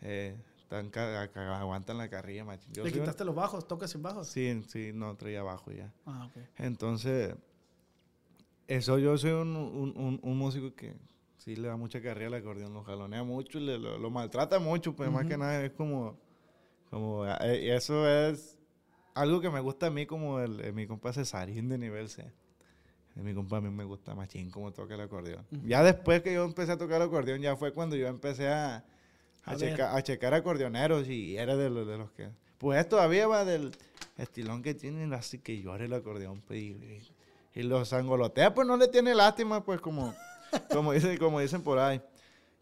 Eh, 0.02 0.36
están 0.62 0.90
aguantan 1.34 1.98
la 1.98 2.08
carrilla, 2.08 2.44
machín. 2.44 2.72
¿Le 2.82 2.92
quitaste 2.92 3.24
los 3.24 3.34
bajos? 3.34 3.66
¿Tocas 3.66 3.90
sin 3.90 4.02
bajos? 4.02 4.28
Sí, 4.28 4.62
sí, 4.68 4.92
no, 4.94 5.14
traía 5.16 5.40
abajo 5.40 5.72
ya. 5.72 5.92
Ah, 6.06 6.26
ok. 6.26 6.42
Entonces, 6.58 7.34
eso 8.76 8.98
yo 8.98 9.16
soy 9.18 9.32
un, 9.32 9.56
un- 9.56 9.92
un- 9.96 10.20
un 10.22 10.38
músico 10.38 10.74
que 10.74 10.94
sí 11.38 11.56
le 11.56 11.68
da 11.68 11.76
mucha 11.76 12.00
carrera 12.00 12.28
al 12.28 12.34
acordeón, 12.34 12.72
lo 12.74 12.82
jalonea 12.84 13.22
mucho 13.24 13.58
y 13.58 13.62
le- 13.66 13.78
lo, 13.78 13.98
lo 13.98 14.10
maltrata 14.10 14.58
mucho, 14.58 14.94
pues 14.94 15.10
más 15.10 15.26
que 15.26 15.36
nada 15.36 15.64
es 15.64 15.72
como, 15.72 16.18
como 16.90 17.26
eh, 17.26 17.62
y 17.64 17.70
eso 17.70 18.08
es 18.08 18.58
algo 19.14 19.40
que 19.40 19.50
me 19.50 19.60
gusta 19.60 19.86
a 19.86 19.90
mí 19.90 20.06
como 20.06 20.40
el, 20.40 20.60
eh, 20.64 20.72
mi 20.72 20.86
compa 20.86 21.12
Cesarín 21.12 21.68
de 21.68 21.78
nivel 21.78 22.08
C. 22.08 22.22
Eh, 23.16 23.22
Mi 23.22 23.34
compa 23.34 23.56
a 23.56 23.60
mí 23.60 23.70
me 23.70 23.84
gusta 23.84 24.14
machín 24.14 24.50
cómo 24.50 24.72
toca 24.72 24.94
el 24.94 25.00
acordeón. 25.00 25.44
Ya 25.66 25.82
después 25.82 26.22
que 26.22 26.32
yo 26.32 26.44
empecé 26.44 26.72
a 26.72 26.78
tocar 26.78 26.96
el 27.02 27.08
acordeón, 27.08 27.40
ya 27.40 27.56
fue 27.56 27.72
cuando 27.72 27.96
yo 27.96 28.06
empecé 28.06 28.48
a, 28.48 28.76
a, 28.76 28.82
A 29.52 29.56
checa- 29.56 29.94
a 29.96 30.02
checar 30.02 30.32
acordeoneros 30.34 31.08
y 31.08 31.36
era 31.36 31.56
de 31.56 31.70
los, 31.70 31.86
de 31.88 31.98
los 31.98 32.10
que... 32.12 32.28
Pues 32.58 32.88
todavía 32.88 33.26
va 33.26 33.44
del 33.44 33.72
estilón 34.18 34.62
que 34.62 34.74
tienen, 34.74 35.12
así 35.14 35.38
que 35.38 35.60
llora 35.60 35.84
el 35.86 35.92
acordeón. 35.94 36.40
pues, 36.46 36.60
y, 36.60 36.76
y- 37.54 37.62
los 37.62 37.92
angolotea, 37.92 38.54
pues 38.54 38.66
no 38.66 38.76
le 38.76 38.88
tiene 38.88 39.14
lástima, 39.14 39.64
pues 39.64 39.80
como, 39.80 40.14
como, 40.72 40.92
dicen, 40.92 41.16
como 41.18 41.40
dicen 41.40 41.62
por 41.62 41.78
ahí. 41.78 42.00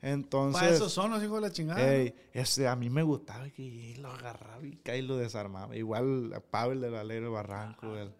Entonces... 0.00 0.60
Para 0.60 0.72
eso 0.74 0.88
son 0.88 1.10
los 1.10 1.22
hijos 1.22 1.36
de 1.42 1.48
la 1.48 1.52
chingada. 1.52 1.92
Ey, 1.94 2.14
ese, 2.32 2.68
a 2.68 2.76
mí 2.76 2.88
me 2.88 3.02
gustaba 3.02 3.48
que 3.50 3.96
lo 4.00 4.10
agarraba 4.12 4.62
y 4.64 5.02
lo 5.02 5.16
desarmaba. 5.16 5.74
Igual 5.76 6.32
a 6.34 6.40
Pavel 6.40 6.80
del 6.80 6.94
Alegre 6.94 7.28
Barranco, 7.28 7.96
el, 7.96 8.12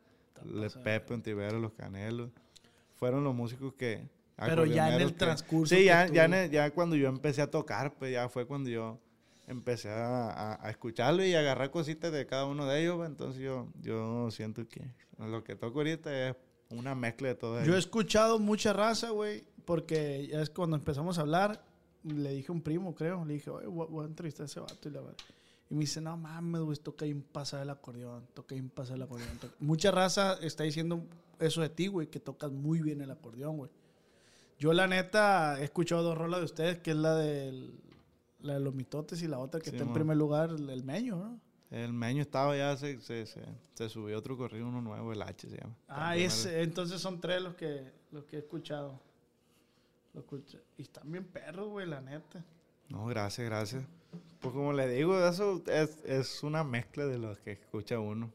el 0.45 0.71
Pepe 0.83 1.15
Ontivero, 1.15 1.59
los 1.61 1.73
Canelos. 1.73 2.31
Fueron 2.97 3.23
los 3.25 3.35
músicos 3.35 3.75
que... 3.75 4.09
Pero 4.37 4.67
ya 4.67 4.95
en 4.95 5.01
el 5.01 5.09
que- 5.13 5.19
transcurso 5.19 5.75
Sí, 5.75 5.85
ya, 5.85 6.07
tú- 6.07 6.13
ya, 6.15 6.25
en 6.25 6.35
el- 6.35 6.51
ya 6.51 6.71
cuando 6.73 6.95
yo 6.97 7.09
empecé 7.09 7.43
a 7.43 7.51
tocar, 7.51 7.95
pues 7.95 8.13
ya 8.13 8.29
fue 8.29 8.45
cuando 8.47 8.71
yo 8.71 8.99
empecé 9.47 9.89
a, 9.91 10.31
a- 10.31 10.67
a 10.67 10.71
escucharlo 10.71 11.25
y 11.25 11.35
agarrar 11.35 11.71
cositas 11.71 12.13
de 12.13 12.27
cada 12.27 12.45
uno 12.47 12.67
de 12.67 12.81
ellos. 12.83 12.97
pues, 12.97 13.09
Entonces 13.09 13.41
yo, 13.43 13.69
yo 13.81 14.31
siento 14.33 14.67
que 14.69 14.83
lo 15.19 15.43
que 15.45 15.55
toco 15.57 15.79
ahorita 15.81 16.29
es 16.29 16.37
una 16.71 16.95
mezcla 16.95 17.29
de 17.29 17.35
todo 17.35 17.65
Yo 17.65 17.75
he 17.75 17.79
escuchado 17.79 18.39
mucha 18.39 18.73
raza, 18.73 19.11
güey, 19.11 19.45
porque 19.65 20.29
ya 20.31 20.41
es 20.41 20.51
cuando 20.51 20.77
empezamos 20.77 21.19
a 21.19 21.23
hablar, 21.23 21.65
le 22.03 22.31
dije 22.31 22.51
a 22.51 22.53
un 22.53 22.63
primo, 22.63 22.95
creo, 22.95 23.25
le 23.25 23.35
dije, 23.35 23.51
oye, 23.51 23.67
voy, 23.67 24.05
a 24.05 24.09
entrevistar 24.09 24.45
a 24.45 24.47
ese 24.47 24.61
vato 24.61 24.89
y 24.89 24.93
la 24.93 25.01
verdad. 25.01 25.17
Y 25.71 25.75
me 25.75 25.81
dice, 25.81 26.01
no 26.01 26.17
mames, 26.17 26.63
güey, 26.63 26.79
toca 26.79 27.05
un 27.05 27.23
pasar 27.23 27.63
el 27.63 27.71
acordeón, 27.71 28.27
toca 28.33 28.55
un 28.55 28.71
pasar 28.71 28.97
el 28.97 29.03
acordeón. 29.03 29.37
toca-". 29.39 29.55
Mucha 29.61 29.91
raza 29.91 30.39
está 30.41 30.65
diciendo 30.65 31.05
eso 31.39 31.61
de 31.61 31.69
ti, 31.69 31.89
güey, 31.89 32.09
que 32.09 32.21
tocas 32.21 32.51
muy 32.51 32.81
bien 32.81 33.01
el 33.01 33.11
acordeón, 33.11 33.59
güey. 33.59 33.71
Yo, 34.59 34.73
la 34.73 34.87
neta, 34.87 35.61
he 35.61 35.65
escuchado 35.65 36.03
dos 36.03 36.19
rolas 36.19 36.41
de 36.41 36.47
ustedes, 36.47 36.79
que 36.79 36.91
es 36.91 36.97
la, 36.97 37.15
del, 37.15 37.79
la 38.41 38.55
de 38.55 38.61
los 38.61 38.75
mitotes 38.75 39.23
y 39.23 39.29
la 39.29 39.39
otra 39.39 39.61
que 39.61 39.71
Sí, 39.71 39.77
está 39.77 39.87
en 39.87 39.93
primer 39.93 40.17
lugar, 40.17 40.51
el 40.51 40.85
meño, 40.85 41.17
¿no? 41.17 41.41
El 41.71 41.93
meño 41.93 42.23
estaba 42.23 42.57
ya, 42.57 42.77
se, 42.77 42.99
se, 43.01 43.27
se, 43.27 43.43
se 43.75 43.89
subió 43.91 44.17
otro 44.19 44.37
corrido, 44.39 44.67
uno 44.69 44.81
nuevo, 44.81 45.13
el 45.13 45.21
H 45.21 45.49
se 45.49 45.57
llama. 45.59 45.75
Ah, 45.87 46.17
es, 46.17 46.47
entonces 46.47 47.01
son 47.01 47.21
tres 47.21 47.43
los 47.43 47.55
que, 47.57 47.93
los 48.11 48.25
que 48.25 48.37
he 48.37 48.39
escuchado. 48.39 48.99
Lo 50.15 50.21
escuché. 50.21 50.59
Y 50.79 50.83
están 50.83 51.11
bien 51.13 51.25
perros, 51.25 51.69
güey, 51.69 51.87
la 51.87 52.01
neta. 52.01 52.43
No, 52.89 53.05
gracias, 53.07 53.47
gracias. 53.47 53.85
Pues 54.41 54.55
como 54.55 54.73
le 54.73 54.89
digo, 54.89 55.19
eso 55.29 55.63
es, 55.67 56.03
es 56.07 56.43
una 56.43 56.65
mezcla 56.65 57.05
de 57.05 57.19
los 57.19 57.39
que 57.41 57.53
escucha 57.53 57.99
uno. 58.01 58.33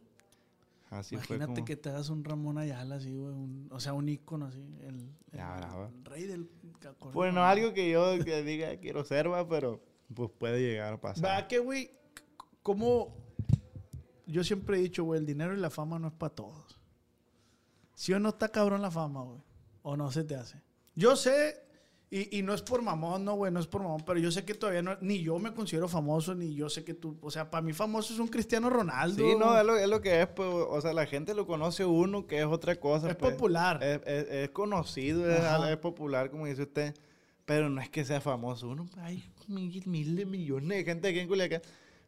Así 0.91 1.15
fue 1.17 1.37
Imagínate 1.37 1.53
como- 1.61 1.65
que 1.65 1.75
te 1.75 1.89
hagas 1.89 2.09
un 2.09 2.23
Ramón 2.23 2.59
Ayala 2.59 2.95
así, 2.97 3.15
güey. 3.15 3.33
un- 3.33 3.67
o 3.71 3.79
sea, 3.79 3.93
un 3.93 4.07
ícono 4.09 4.45
así. 4.45 4.59
El, 4.81 4.99
el- 4.99 5.09
Ya, 5.37 5.89
el 5.97 6.05
rey 6.05 6.23
del. 6.27 6.47
acordeón. 6.81 7.13
Pues 7.13 7.33
no 7.33 7.43
algo 7.43 7.73
que 7.73 7.89
yo 7.89 8.23
que 8.23 8.43
diga 8.43 8.77
quiero 8.77 9.03
ser, 9.03 9.31
va, 9.31 9.47
pero 9.47 9.81
pues 10.13 10.29
puede 10.37 10.61
llegar 10.61 10.93
a 10.93 11.01
pasar. 11.01 11.25
Va 11.25 11.47
que, 11.47 11.57
güey, 11.57 11.89
c- 12.63 12.63
como 12.63 13.15
yo 14.25 14.43
siempre 14.43 14.77
he 14.77 14.81
dicho, 14.81 15.03
güey, 15.03 15.19
el 15.19 15.25
dinero 15.25 15.53
y 15.53 15.59
la 15.59 15.69
fama 15.69 15.99
no 15.99 16.07
es 16.07 16.13
para 16.13 16.33
todos. 16.33 16.79
Si 17.95 18.13
o 18.13 18.19
no 18.19 18.29
está 18.29 18.49
cabrón 18.49 18.81
la 18.81 18.91
fama, 18.91 19.21
güey, 19.23 19.39
o 19.83 19.95
no 19.97 20.11
se 20.11 20.23
te 20.23 20.35
hace. 20.35 20.61
Yo 20.95 21.15
sé, 21.15 21.61
y, 22.09 22.39
y 22.39 22.41
no 22.41 22.53
es 22.53 22.61
por 22.61 22.81
mamón, 22.81 23.25
no, 23.25 23.35
güey, 23.35 23.51
no 23.51 23.59
es 23.59 23.67
por 23.67 23.81
mamón, 23.81 24.03
pero 24.05 24.19
yo 24.19 24.31
sé 24.31 24.45
que 24.45 24.53
todavía 24.53 24.81
no, 24.81 24.97
ni 25.01 25.21
yo 25.21 25.37
me 25.39 25.53
considero 25.53 25.87
famoso, 25.87 26.33
ni 26.35 26.53
yo 26.55 26.69
sé 26.69 26.83
que 26.83 26.93
tú, 26.93 27.17
o 27.21 27.29
sea, 27.31 27.49
para 27.51 27.61
mí 27.61 27.73
famoso 27.73 28.13
es 28.13 28.19
un 28.19 28.27
Cristiano 28.27 28.69
Ronaldo. 28.69 29.23
Sí, 29.23 29.35
no, 29.37 29.57
es 29.57 29.65
lo, 29.65 29.75
es 29.77 29.87
lo 29.87 30.01
que 30.01 30.21
es, 30.21 30.27
pues, 30.27 30.47
o 30.49 30.79
sea, 30.81 30.93
la 30.93 31.05
gente 31.05 31.33
lo 31.33 31.45
conoce 31.45 31.85
uno, 31.85 32.25
que 32.27 32.39
es 32.39 32.45
otra 32.45 32.75
cosa. 32.77 33.09
Es 33.09 33.15
pues. 33.15 33.33
popular. 33.33 33.83
Es, 33.83 34.01
es- 34.05 34.27
es 34.29 34.49
conocido, 34.51 35.29
es, 35.29 35.77
popular, 35.77 36.29
como 36.31 36.45
dice 36.47 36.63
usted, 36.63 36.95
pero 37.45 37.69
no 37.69 37.81
es 37.81 37.89
que 37.89 38.05
sea 38.05 38.21
famoso. 38.21 38.69
Uno, 38.69 38.87
hay 38.97 39.23
mil, 39.47 39.83
mil 39.85 40.15
de 40.15 40.25
millones 40.25 40.69
de 40.69 40.83
gente 40.85 41.07
aquí 41.09 41.19
en 41.19 41.27
Culiacán. 41.27 41.61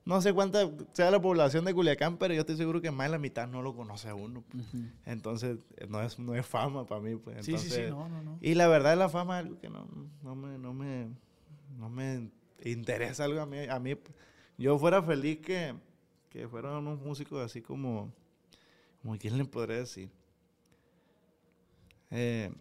No 0.05 0.21
sé 0.21 0.33
cuánta 0.33 0.69
sea 0.93 1.09
la 1.09 1.19
población 1.19 1.65
de 1.65 1.73
Culiacán, 1.73 2.17
pero 2.17 2.31
yo 2.33 2.41
estoy 2.41 2.57
seguro 2.57 2.79
que 2.79 2.91
más 2.91 3.07
de 3.07 3.13
la 3.13 3.17
mitad 3.17 3.47
no 3.47 3.63
lo 3.63 3.75
conoce 3.75 4.07
a 4.07 4.13
uno. 4.13 4.43
pues. 4.47 4.63
Entonces, 5.03 5.57
eh, 5.77 5.87
no 5.89 5.99
es, 6.01 6.19
no 6.19 6.35
es 6.35 6.45
fama 6.45 6.85
para 6.85 7.01
mí. 7.01 7.15
Pues. 7.15 7.43
Sí, 7.43 7.57
sí, 7.57 7.69
sí, 7.69 7.81
Entonces, 7.81 7.89
no, 7.89 8.07
no, 8.07 8.21
no. 8.21 8.37
Y 8.39 8.53
la 8.53 8.67
verdad, 8.67 8.95
la 8.97 9.09
fama 9.09 9.39
es 9.39 9.45
algo 9.45 9.59
que 9.59 9.67
no, 9.67 9.87
no, 10.21 10.35
me, 10.35 10.59
no, 10.59 10.75
me, 10.75 11.07
no 11.79 11.89
me 11.89 12.29
interesa 12.63 13.23
algo 13.23 13.41
a 13.41 13.47
mí. 13.47 13.65
A 13.67 13.79
mí 13.79 13.97
yo 14.59 14.77
fuera 14.77 15.01
feliz 15.01 15.39
que, 15.39 15.73
que 16.29 16.47
fueran 16.47 16.73
unos 16.73 16.99
músicos 16.99 17.43
así 17.43 17.63
como, 17.63 18.13
como 19.01 19.17
¿quién 19.17 19.39
le 19.39 19.45
podría 19.45 19.77
decir? 19.77 20.11
Eh, 22.11 22.53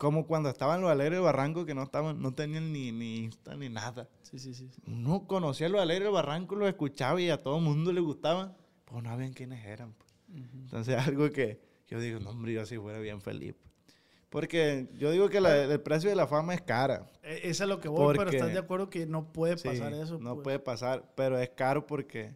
como 0.00 0.26
cuando 0.26 0.48
estaban 0.48 0.80
los 0.80 0.90
Alegres 0.90 1.20
Barranco 1.20 1.66
que 1.66 1.74
no 1.74 1.82
estaban, 1.82 2.22
no 2.22 2.32
tenían 2.32 2.72
ni, 2.72 2.90
ni 2.90 3.18
Insta 3.18 3.54
ni 3.54 3.68
nada. 3.68 4.08
Sí, 4.22 4.38
sí, 4.38 4.54
sí. 4.54 4.70
Uno 4.86 5.26
conocía 5.26 5.66
a 5.66 5.68
los 5.70 5.78
Alegres 5.82 6.10
Barranco, 6.10 6.56
los 6.56 6.66
escuchaba 6.70 7.20
y 7.20 7.28
a 7.28 7.42
todo 7.42 7.58
el 7.58 7.62
mundo 7.64 7.92
le 7.92 8.00
gustaba, 8.00 8.56
pues 8.86 9.02
no 9.02 9.10
sabían 9.10 9.34
quiénes 9.34 9.62
eran. 9.66 9.92
pues. 9.92 10.10
Entonces 10.54 10.96
algo 11.06 11.30
que 11.30 11.60
yo 11.86 12.00
digo, 12.00 12.18
no 12.18 12.30
hombre, 12.30 12.54
yo 12.54 12.62
así 12.62 12.78
fuera 12.78 12.98
bien 12.98 13.20
feliz. 13.20 13.52
pues. 13.60 13.94
Porque 14.30 14.88
yo 14.96 15.10
digo 15.10 15.28
que 15.28 15.38
la- 15.42 15.64
el 15.64 15.80
precio 15.82 16.08
de 16.08 16.16
la 16.16 16.26
fama 16.26 16.54
es 16.54 16.62
cara. 16.62 17.10
E- 17.22 17.50
Esa 17.50 17.64
es 17.64 17.68
lo 17.68 17.78
que 17.78 17.88
voy, 17.90 18.16
pero 18.16 18.30
estás 18.30 18.50
de 18.54 18.58
acuerdo 18.58 18.88
que 18.88 19.04
no 19.04 19.30
puede 19.34 19.58
Sí, 19.58 19.68
pasar 19.68 19.92
eso. 19.92 20.18
No 20.18 20.34
pues? 20.36 20.44
puede 20.44 20.58
pasar, 20.60 21.12
pero 21.14 21.38
es 21.38 21.50
caro 21.50 21.86
porque 21.86 22.34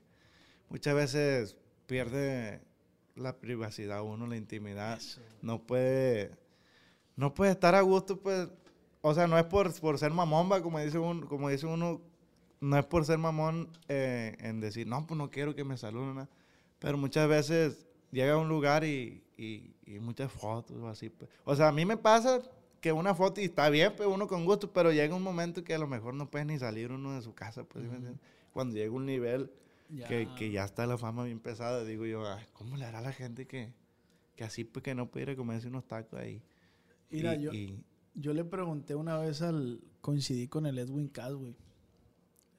muchas 0.69 0.95
veces 0.95 1.57
pierde 1.87 2.61
la 3.17 3.39
privacidad 3.39 4.03
uno, 4.03 4.27
la 4.27 4.37
intimidad. 4.37 5.01
No 5.41 5.63
puede, 5.63 6.33
no 7.17 7.35
puede 7.35 7.53
estar 7.53 7.75
a 7.75 7.81
gusto, 7.83 8.19
pues. 8.19 8.49
O 9.03 9.13
sea, 9.15 9.27
no 9.27 9.39
es 9.39 9.45
por, 9.45 9.73
por 9.81 9.99
ser 9.99 10.13
mamón, 10.13 10.51
va, 10.51 10.63
como 10.63 10.79
dice, 10.79 10.99
un, 10.99 11.27
como 11.27 11.49
dice 11.51 11.67
uno, 11.67 12.01
no 12.61 12.79
es 12.79 12.85
por 12.87 13.05
ser 13.05 13.19
mamón 13.19 13.69
eh, 13.89 14.35
en 14.41 14.61
decir, 14.61 14.87
no, 14.87 15.07
pues 15.07 15.19
no 15.19 15.31
quiero 15.31 15.55
que 15.55 15.63
me 15.65 15.77
saluden, 15.77 16.15
nada. 16.15 16.29
pero 16.79 16.97
muchas 16.97 17.29
veces 17.29 17.87
llega 18.13 18.33
a 18.33 18.39
un 18.39 18.49
lugar 18.49 18.85
y, 18.85 19.23
y- 19.37 19.75
y 19.87 19.99
muchas 19.99 20.33
fotos 20.33 20.77
o 20.79 20.89
así. 20.89 21.11
Pues. 21.11 21.31
O 21.45 21.55
sea, 21.55 21.69
a 21.69 21.73
mí 21.73 21.85
me 21.85 21.99
pasa 21.99 22.41
que 22.81 22.93
una 22.93 23.15
foto 23.15 23.41
y 23.43 23.45
está 23.45 23.69
bien, 23.69 23.93
pues 23.97 24.09
uno 24.09 24.27
con 24.27 24.45
gusto, 24.47 24.73
pero 24.73 24.91
llega 24.93 25.15
un 25.15 25.23
momento 25.23 25.63
que 25.65 25.75
a 25.75 25.79
lo 25.79 25.87
mejor 25.87 26.15
no 26.15 26.31
puede 26.31 26.47
ni 26.47 26.59
salir 26.59 26.91
uno 26.91 27.13
de 27.15 27.21
su 27.23 27.35
casa, 27.35 27.65
pues. 27.65 27.85
Cuando 28.55 28.75
llega 28.77 28.91
un 28.93 29.05
nivel 29.05 29.51
Que, 30.09 30.29
que 30.37 30.51
ya 30.51 30.65
está 30.65 30.87
la 30.87 30.97
fama 30.97 31.25
bien 31.25 31.41
pesada, 31.41 31.85
digo 31.85 32.07
yo, 32.07 32.27
"Ay, 32.27 32.47
¿cómo 32.55 32.79
le 32.79 32.87
hará 32.87 32.99
a 33.01 33.03
la 33.03 33.13
gente 33.13 33.47
que, 33.47 33.71
que 34.37 34.45
así 34.45 34.65
pues 34.65 34.83
que 34.83 34.95
no 34.95 35.11
puede 35.11 35.25
ir 35.25 35.31
a 35.31 35.37
comerse 35.37 35.69
unos 35.69 35.85
tacos 35.87 36.19
ahí? 36.19 36.41
Mira, 37.11 37.35
Y- 37.37 37.43
yo, 37.43 37.53
y- 37.53 37.85
yo 38.15 38.33
le 38.35 38.45
pregunté 38.45 38.95
una 38.95 39.17
vez 39.19 39.43
al. 39.43 39.81
Coincidí 40.01 40.49
con 40.49 40.67
el 40.67 40.79
Edwin 40.79 41.09
Cass, 41.09 41.33
güey. 41.35 41.57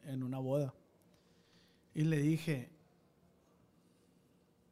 En 0.03 0.23
una 0.23 0.39
boda. 0.39 0.73
Y 1.93 2.01
le 2.03 2.17
dije. 2.21 2.71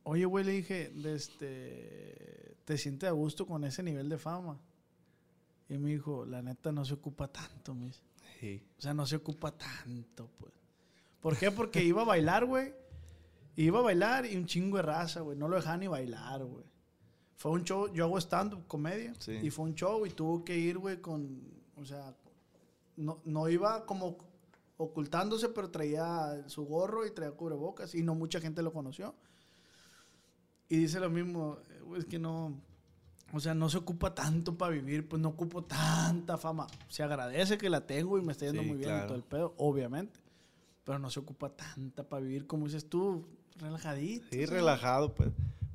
Oye, 0.04 0.26
güey, 0.26 0.44
le 0.44 0.52
dije, 0.52 0.92
este, 1.06 2.58
¿te 2.66 2.78
sientes 2.78 3.08
a 3.08 3.14
gusto 3.14 3.46
con 3.48 3.64
ese 3.64 3.84
nivel 3.84 4.10
de 4.10 4.18
fama? 4.18 4.60
Y 5.70 5.78
me 5.78 5.92
dijo, 5.92 6.26
la 6.26 6.42
neta 6.42 6.72
no 6.74 6.84
se 6.84 6.96
ocupa 6.96 7.30
tanto, 7.32 7.74
mis. 7.74 8.02
sí. 8.40 8.62
O 8.78 8.82
sea, 8.82 8.94
no 8.94 9.06
se 9.06 9.16
ocupa 9.16 9.52
tanto, 9.58 10.30
pues. 10.40 10.52
¿Por 11.22 11.38
qué? 11.38 11.52
Porque 11.52 11.84
iba 11.86 12.02
a 12.02 12.06
bailar, 12.06 12.46
güey. 12.46 12.74
Iba 13.56 13.80
a 13.80 13.84
bailar 13.84 14.26
y 14.26 14.36
un 14.36 14.46
chingo 14.46 14.76
de 14.78 14.84
raza, 14.84 15.22
güey. 15.22 15.38
No 15.38 15.48
lo 15.48 15.56
dejaban 15.56 15.80
ni 15.80 15.88
bailar, 15.88 16.44
güey. 16.44 16.66
Fue 17.36 17.52
un 17.52 17.64
show, 17.64 17.92
yo 17.94 18.06
hago 18.06 18.18
stand-up, 18.20 18.68
comedia. 18.68 19.14
Sí. 19.20 19.34
Y 19.42 19.50
fue 19.50 19.66
un 19.66 19.76
show 19.76 20.06
y 20.06 20.12
tuvo 20.12 20.44
que 20.44 20.58
ir, 20.58 20.78
güey, 20.78 21.02
con. 21.02 21.42
O 21.76 21.86
sea, 21.86 22.14
no, 22.96 23.20
no 23.26 23.50
iba 23.50 23.86
como 23.86 24.18
ocultándose, 24.78 25.50
pero 25.50 25.70
traía 25.70 26.44
su 26.48 26.66
gorro 26.66 27.06
y 27.06 27.12
traía 27.12 27.32
cubrebocas. 27.32 27.96
Y 27.96 28.04
no 28.04 28.16
mucha 28.16 28.40
gente 28.40 28.62
lo 28.62 28.72
conoció. 28.72 29.16
Y 30.70 30.78
dice 30.78 31.00
lo 31.00 31.10
mismo, 31.10 31.58
es 31.98 32.06
que 32.06 32.20
no. 32.20 32.60
O 33.34 33.40
sea, 33.40 33.56
no 33.56 33.68
se 33.68 33.80
ocupa 33.80 34.14
tanto 34.14 34.56
para 34.58 34.72
vivir, 34.74 35.10
pues 35.10 35.20
no 35.22 35.30
ocupo 35.30 35.64
tanta 35.64 36.38
fama. 36.38 36.68
Se 36.88 37.02
agradece 37.02 37.58
que 37.58 37.68
la 37.70 37.86
tengo 37.86 38.20
y 38.20 38.22
me 38.22 38.32
está 38.32 38.46
yendo 38.46 38.62
Sí, 38.62 38.68
muy 38.68 38.78
bien 38.78 38.90
y 38.90 38.94
claro. 38.94 39.08
todo 39.08 39.18
el 39.18 39.24
pedo, 39.24 39.54
obviamente. 39.58 40.20
Pero 40.84 41.00
no 41.00 41.10
se 41.10 41.20
ocupa 41.20 41.50
tanta 41.50 42.08
para 42.08 42.22
vivir, 42.22 42.46
como 42.46 42.66
dices 42.66 42.88
tú, 42.88 43.26
relajadito. 43.58 44.28
Sí, 44.32 44.46
sea. 44.46 44.48
relajado, 44.48 45.16
pues. 45.16 45.32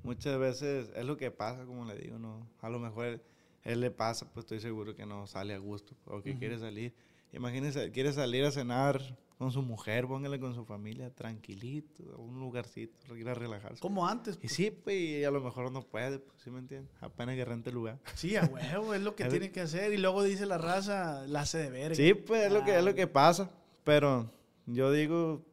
Muchas 0.08 0.38
veces 0.38 0.90
es 0.96 1.04
lo 1.04 1.18
que 1.18 1.30
pasa, 1.30 1.66
como 1.66 1.84
le 1.84 1.94
digo, 1.96 2.18
¿no? 2.18 2.48
A 2.62 2.70
lo 2.70 2.78
mejor 2.78 3.04
él, 3.06 3.22
él 3.62 3.80
le 3.80 3.90
pasa, 3.90 4.26
pues 4.32 4.44
estoy 4.44 4.58
seguro 4.60 4.94
que 4.96 5.04
no 5.04 5.26
sale 5.26 5.52
a 5.52 5.58
gusto, 5.58 5.94
o 6.06 6.22
que 6.22 6.38
quiere 6.38 6.58
salir. 6.58 6.94
Imagínese, 7.32 7.90
quiere 7.90 8.10
salir 8.14 8.42
a 8.46 8.50
cenar 8.50 9.02
con 9.36 9.52
su 9.52 9.60
mujer, 9.60 10.06
póngale 10.06 10.40
con 10.40 10.54
su 10.54 10.64
familia, 10.64 11.10
tranquilito, 11.14 12.02
a 12.14 12.16
un 12.16 12.40
lugarcito, 12.40 13.14
ir 13.18 13.28
a 13.28 13.34
relajarse. 13.34 13.80
Como 13.80 14.06
antes. 14.08 14.36
Y 14.36 14.40
pues. 14.40 14.52
sí, 14.54 14.70
pues, 14.70 14.96
y 14.96 15.24
a 15.24 15.30
lo 15.30 15.42
mejor 15.42 15.70
no 15.70 15.82
puede, 15.82 16.18
pues, 16.20 16.40
¿sí 16.42 16.50
me 16.50 16.58
entiendes? 16.60 16.90
Apenas 17.02 17.36
que 17.36 17.44
rente 17.44 17.68
el 17.68 17.74
lugar. 17.74 17.98
Sí, 18.14 18.34
a 18.36 18.44
huevo, 18.46 18.94
es 18.94 19.02
lo 19.02 19.14
que 19.14 19.24
tiene 19.28 19.52
que 19.52 19.60
hacer. 19.60 19.92
Y 19.92 19.98
luego 19.98 20.22
dice 20.22 20.46
la 20.46 20.56
raza, 20.56 21.26
la 21.26 21.40
hace 21.42 21.58
de 21.58 21.70
verga. 21.70 21.94
Sí, 21.94 22.14
pues 22.14 22.46
es 22.46 22.52
lo 22.52 22.64
que, 22.64 22.78
es 22.78 22.84
lo 22.84 22.94
que 22.94 23.06
pasa. 23.06 23.50
Pero 23.84 24.32
yo 24.64 24.90
digo, 24.90 25.44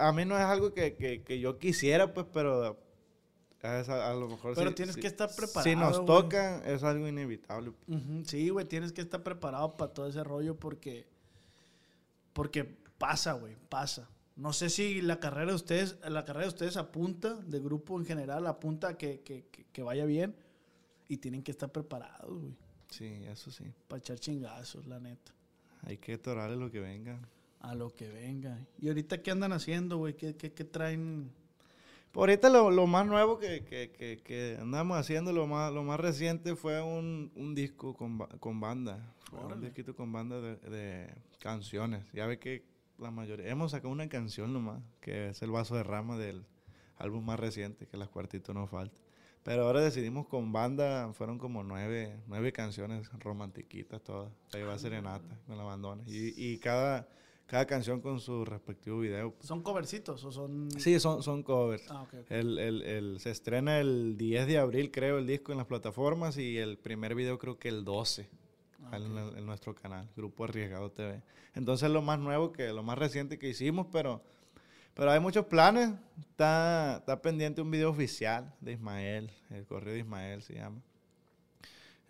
a 0.00 0.12
mí 0.12 0.24
no 0.24 0.36
es 0.36 0.42
algo 0.44 0.74
que, 0.74 0.96
que- 0.96 1.22
que 1.22 1.38
yo 1.38 1.58
quisiera, 1.58 2.12
pues, 2.12 2.26
pero 2.32 2.76
a, 3.62 4.10
a 4.10 4.14
lo 4.14 4.28
mejor 4.28 4.54
Pero 4.54 4.70
si- 4.70 4.74
tienes 4.76 4.94
si- 4.96 5.00
que 5.00 5.06
estar 5.06 5.30
Si 5.30 5.36
preparado, 5.36 5.76
nos 5.76 5.96
güey. 6.00 6.06
toca, 6.06 6.58
es 6.66 6.82
algo 6.82 7.06
inevitable. 7.06 7.72
pues. 7.72 8.00
Ujú, 8.00 8.24
Sí, 8.24 8.48
güey, 8.48 8.66
tienes 8.66 8.92
que 8.92 9.00
estar 9.00 9.22
preparado 9.22 9.76
para 9.76 9.92
todo 9.92 10.06
ese 10.08 10.22
rollo 10.24 10.56
porque, 10.58 11.06
porque 12.32 12.64
pasa, 12.98 13.32
güey, 13.34 13.56
pasa. 13.68 14.08
No 14.36 14.52
sé 14.52 14.70
si 14.70 15.02
la 15.02 15.20
carrera 15.20 15.48
de 15.50 15.54
ustedes, 15.56 15.96
la 16.08 16.24
carrera 16.24 16.44
de 16.46 16.48
ustedes 16.48 16.76
apunta, 16.76 17.34
de 17.34 17.60
grupo 17.60 17.98
en 17.98 18.06
general, 18.06 18.46
apunta 18.46 18.88
a 18.88 18.98
que, 18.98 19.20
que, 19.20 19.46
que- 19.52 19.64
que 19.72 19.82
vaya 19.82 20.04
bien 20.06 20.34
y 21.08 21.18
tienen 21.18 21.42
que 21.42 21.50
estar 21.50 21.70
preparados, 21.70 22.30
güey, 22.40 22.54
Sí, 22.88 23.06
eso 23.26 23.50
sí. 23.50 23.64
para 23.88 23.98
echar 23.98 24.18
chingazos, 24.18 24.86
la 24.86 24.98
neta, 24.98 25.32
Hay 25.84 25.98
que 25.98 26.16
torarle 26.18 26.56
lo 26.56 26.70
que 26.70 26.80
venga. 26.80 27.18
a 27.60 27.74
lo 27.74 27.94
que 27.94 28.08
venga. 28.08 28.58
¿Y 28.78 28.88
ahorita 28.88 29.22
qué 29.22 29.30
andan 29.30 29.52
haciendo, 29.52 29.98
güey? 29.98 30.14
¿Qué, 30.16 30.34
qué, 30.36 30.52
qué 30.52 30.64
traen? 30.64 31.30
Por 32.12 32.28
ahorita 32.28 32.50
lo, 32.50 32.70
lo 32.70 32.86
más 32.86 33.06
nuevo 33.06 33.38
que, 33.38 33.64
que, 33.64 33.90
que, 33.90 34.22
que 34.22 34.58
andamos 34.60 34.98
haciendo, 34.98 35.32
lo 35.32 35.46
más, 35.46 35.72
lo 35.72 35.82
más 35.82 35.98
reciente 35.98 36.54
fue 36.56 36.82
un, 36.82 37.32
un 37.34 37.54
disco 37.54 37.94
con, 37.94 38.18
con 38.18 38.60
banda. 38.60 39.14
Un 39.32 39.62
disquito 39.62 39.96
con 39.96 40.12
banda 40.12 40.40
de, 40.42 40.56
de 40.56 41.14
canciones. 41.38 42.04
Ya 42.12 42.26
ve 42.26 42.38
que 42.38 42.66
la 42.98 43.10
mayoría... 43.10 43.48
Hemos 43.48 43.70
sacado 43.70 43.90
una 43.90 44.06
canción 44.10 44.52
nomás, 44.52 44.82
que 45.00 45.30
es 45.30 45.40
el 45.40 45.50
vaso 45.50 45.74
de 45.74 45.82
rama 45.82 46.18
del 46.18 46.44
álbum 46.98 47.24
más 47.24 47.40
reciente, 47.40 47.86
que 47.86 47.96
las 47.96 48.10
cuartitos 48.10 48.54
no 48.54 48.66
falta. 48.66 49.00
Pero 49.42 49.64
ahora 49.64 49.80
decidimos 49.80 50.26
con 50.26 50.52
banda, 50.52 51.10
fueron 51.14 51.38
como 51.38 51.64
nueve, 51.64 52.20
nueve 52.28 52.52
canciones 52.52 53.10
romantiquitas 53.20 54.02
todas. 54.02 54.30
Se 54.48 54.58
lleva 54.58 54.78
serenata 54.78 55.40
con 55.46 55.56
la 55.56 55.64
bandona. 55.64 56.02
Y, 56.06 56.34
y 56.36 56.58
cada, 56.58 57.08
cada 57.46 57.66
canción 57.66 58.00
con 58.00 58.18
su 58.20 58.44
respectivo 58.44 59.00
video. 59.00 59.34
¿Son 59.40 59.62
covercitos 59.62 60.24
o 60.24 60.32
son...? 60.32 60.70
Sí, 60.78 60.98
son, 61.00 61.22
son 61.22 61.42
covers. 61.42 61.90
Ah, 61.90 62.02
ok, 62.02 62.14
ok. 62.22 62.30
El, 62.30 62.58
el- 62.58 62.82
el- 62.82 63.20
se 63.20 63.30
estrena 63.30 63.78
el 63.80 64.16
10 64.16 64.46
de 64.46 64.58
abril, 64.58 64.90
creo, 64.90 65.18
el 65.18 65.26
disco 65.26 65.52
en 65.52 65.58
las 65.58 65.66
plataformas 65.66 66.38
y 66.38 66.56
el 66.58 66.78
primer 66.78 67.14
video 67.14 67.38
creo 67.38 67.58
que 67.58 67.68
el 67.68 67.84
12 67.84 68.28
Ah, 68.90 68.96
en, 68.96 69.16
el- 69.16 69.38
en 69.38 69.46
nuestro 69.46 69.74
canal, 69.74 70.08
Grupo 70.16 70.44
Arriesgado 70.44 70.90
TV. 70.90 71.22
Entonces 71.54 71.88
lo 71.90 72.02
más 72.02 72.18
nuevo, 72.18 72.52
que 72.52 72.72
lo 72.72 72.82
más 72.82 72.98
reciente 72.98 73.38
que 73.38 73.48
hicimos, 73.48 73.86
pero, 73.92 74.22
pero 74.94 75.10
hay 75.10 75.20
muchos 75.20 75.46
planes. 75.46 75.90
Está, 76.20 76.96
está 76.98 77.22
pendiente 77.22 77.60
un 77.62 77.70
video 77.70 77.90
oficial 77.90 78.52
de 78.60 78.72
Ismael, 78.72 79.30
el 79.50 79.66
correo 79.66 79.92
de 79.94 80.00
Ismael 80.00 80.42
se 80.42 80.54
llama. 80.54 80.80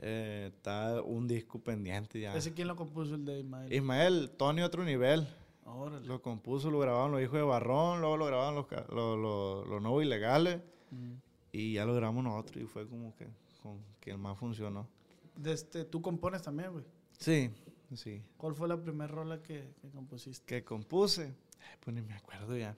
Eh, 0.05 0.51
está 0.53 1.01
un 1.01 1.29
disco 1.29 1.61
pendiente 1.61 2.19
ya. 2.19 2.35
¿Ese 2.35 2.53
quién 2.53 2.67
lo 2.67 2.75
compuso, 2.75 3.15
el 3.15 3.25
de 3.25 3.39
Ismael? 3.39 3.73
Ismael, 3.73 4.31
Tony 4.37 4.63
Otro 4.63 4.85
Nivel. 4.85 5.29
Órale. 5.65 6.05
Lo 6.09 6.21
compuso, 6.21 6.73
lo 6.73 6.81
grabaron 6.81 7.13
los 7.13 7.23
hijos 7.23 7.35
de 7.35 7.43
Barrón, 7.43 8.01
luego 8.01 8.17
lo 8.17 8.27
grabaron 8.27 8.57
los, 8.57 8.67
los, 8.89 9.17
los, 9.17 9.69
los 9.69 9.81
nuevos 9.81 10.03
ilegales. 10.03 10.61
Mm. 10.91 11.13
Y 11.53 11.75
ya 11.75 11.85
lo 11.85 11.95
grabamos 11.95 12.25
nosotros 12.25 12.65
y 12.65 12.67
fue 12.67 12.89
como 12.89 13.15
que, 13.15 13.29
con, 13.63 13.79
que 14.01 14.11
el 14.11 14.19
más 14.19 14.37
funcionó. 14.37 14.89
De 15.37 15.53
este, 15.53 15.85
tú 15.85 16.03
compones 16.03 16.43
también, 16.43 16.73
güey. 16.73 16.85
Sí, 17.19 17.53
sí. 17.95 18.25
¿Cuál 18.37 18.57
fue 18.57 18.67
la 18.67 18.77
primera 18.77 19.07
rola 19.07 19.41
que, 19.41 19.73
que 19.81 19.89
compusiste? 19.91 20.45
Que 20.45 20.65
compuse, 20.65 21.33
ay, 21.61 21.77
pues 21.79 21.95
ni 21.95 22.03
me 22.03 22.15
acuerdo 22.15 22.57
ya. 22.57 22.75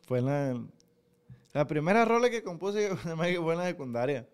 Fue 0.00 0.22
la, 0.22 0.58
la 1.52 1.66
primera 1.66 2.06
rola 2.06 2.30
que 2.30 2.42
compuse 2.42 2.96
fue 2.96 3.34
en 3.34 3.58
la 3.58 3.66
secundaria. 3.66 4.26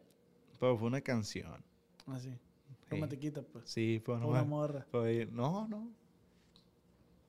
Pero 0.61 0.79
fue 0.79 0.87
una 0.87 1.01
canción. 1.01 1.72
Así. 2.09 2.31
Sí. 2.31 2.37
Con 2.91 3.01
mantequita, 3.01 3.43
pues. 3.43 3.65
Sí, 3.71 4.01
fue 4.05 4.17
Una 4.17 4.27
una, 4.27 4.43
morra. 4.45 4.87
fue- 4.91 5.27
no, 5.33 5.67
no. 5.69 5.89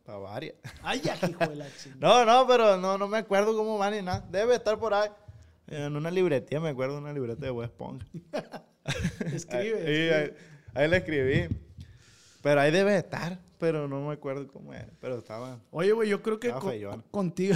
Para 0.06 0.18
varias. 0.18 0.56
Ay, 0.82 1.00
ya, 1.02 1.16
hijo 1.30 1.48
de 1.48 1.56
la. 1.56 1.66
No, 2.00 2.26
no, 2.26 2.46
pero 2.48 2.78
no, 2.78 2.98
no 2.98 3.08
me 3.08 3.18
acuerdo 3.20 3.56
cómo 3.56 3.78
va 3.78 3.90
ni 3.90 4.02
nada. 4.02 4.26
Debe 4.30 4.56
estar 4.56 4.78
por 4.80 4.94
ahí. 4.94 5.10
En 5.68 5.96
una 5.96 6.12
libretía, 6.12 6.60
me 6.60 6.70
acuerdo, 6.70 6.98
una 6.98 7.14
libreta 7.14 7.46
de 7.46 7.52
West 7.52 7.72
Esponja. 7.72 8.06
Escribe. 9.34 9.46
Ahí, 9.56 9.68
escribe. 9.70 10.14
ahí, 10.16 10.32
ahí 10.74 10.90
la 10.90 10.98
escribí. 10.98 11.48
Pero 12.42 12.60
ahí 12.60 12.70
debe 12.72 12.98
estar, 12.98 13.40
pero 13.58 13.88
no 13.88 14.06
me 14.06 14.14
acuerdo 14.14 14.46
cómo 14.52 14.74
era. 14.74 14.90
Pero 15.00 15.18
estaba. 15.20 15.62
Oye, 15.72 15.94
güey, 15.94 16.10
yo 16.10 16.22
creo 16.22 16.38
que 16.38 16.52
con- 16.52 17.02
contigo, 17.10 17.56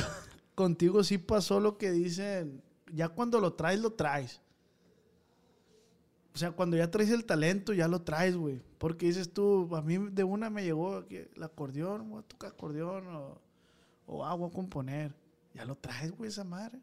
contigo 0.55 1.03
sí 1.03 1.18
pasó 1.18 1.59
lo 1.59 1.78
que 1.78 1.91
dicen. 1.91 2.63
Ya 2.93 3.09
cuando 3.09 3.41
lo 3.41 3.51
traes, 3.53 3.82
lo 3.82 3.91
traes. 3.91 4.39
O 6.38 6.40
sea, 6.40 6.52
cuando 6.52 6.78
ya 6.78 6.92
traes 6.92 7.10
el 7.10 7.26
talento, 7.26 7.74
ya 7.74 7.88
lo 7.88 8.04
traes, 8.04 8.38
güey. 8.38 8.62
Porque 8.78 9.08
dices 9.08 9.34
tú, 9.34 9.76
a 9.76 9.82
mí 9.82 9.98
de 10.12 10.24
una 10.24 10.52
me 10.52 10.64
llegó 10.64 11.04
el 11.10 11.44
acordeón, 11.44 12.12
voy 12.12 12.20
a 12.20 12.22
tocar 12.22 12.52
acordeón 12.52 13.08
o, 13.08 13.42
o 14.06 14.24
ah, 14.24 14.36
voy 14.36 14.48
a 14.48 14.54
componer. 14.54 15.16
Ya 15.56 15.66
lo 15.66 15.76
traes, 15.76 16.12
güey, 16.12 16.30
esa 16.30 16.44
madre. 16.44 16.78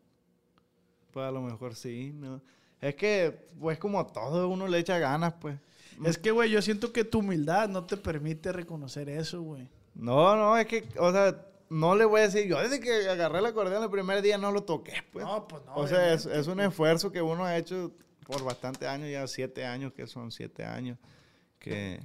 Pues 1.13 1.25
a 1.25 1.31
lo 1.31 1.41
mejor 1.41 1.77
sí, 1.77 2.13
¿no? 2.13 2.43
Es 2.81 2.97
que, 2.97 3.47
pues 3.61 3.79
como 3.79 4.05
todo, 4.09 4.49
uno 4.49 4.67
le 4.67 4.81
echa 4.81 4.99
ganas, 4.99 5.35
pues. 5.35 5.57
Es 6.05 6.19
que, 6.19 6.33
güey, 6.33 6.51
yo 6.51 6.61
siento 6.61 6.93
que 6.93 7.05
tu 7.05 7.21
humildad 7.21 7.69
no 7.69 7.85
te 7.85 7.97
permite 7.97 8.51
reconocer 8.51 9.09
eso, 9.09 9.41
güey. 9.41 9.69
No, 9.95 10.35
no, 10.35 10.57
es 10.57 10.67
que, 10.67 10.89
o 10.99 11.13
sea, 11.13 11.47
no 11.71 11.95
le 11.95 12.05
voy 12.07 12.23
a 12.23 12.25
decir, 12.25 12.49
yo 12.49 12.59
desde 12.59 12.81
que 12.81 13.09
agarré 13.09 13.39
el 13.39 13.47
acordeón 13.47 13.85
el 13.85 13.91
primer 13.91 14.21
día 14.21 14.37
no 14.37 14.51
lo 14.51 14.65
toqué, 14.65 14.95
pues. 15.13 15.25
No, 15.25 15.47
pues 15.47 15.65
no, 15.65 15.77
O 15.77 15.87
sea, 15.87 16.13
es 16.13 16.49
un 16.49 16.59
esfuerzo 16.59 17.13
que 17.13 17.23
uno 17.23 17.45
ha 17.45 17.57
hecho 17.57 17.93
por 18.25 18.43
bastante 18.45 18.87
años, 18.87 19.11
ya 19.11 19.27
siete 19.27 19.65
años, 19.65 19.93
que 19.93 20.07
son 20.07 20.31
siete 20.33 20.65
años, 20.65 20.99
que, 21.59 22.01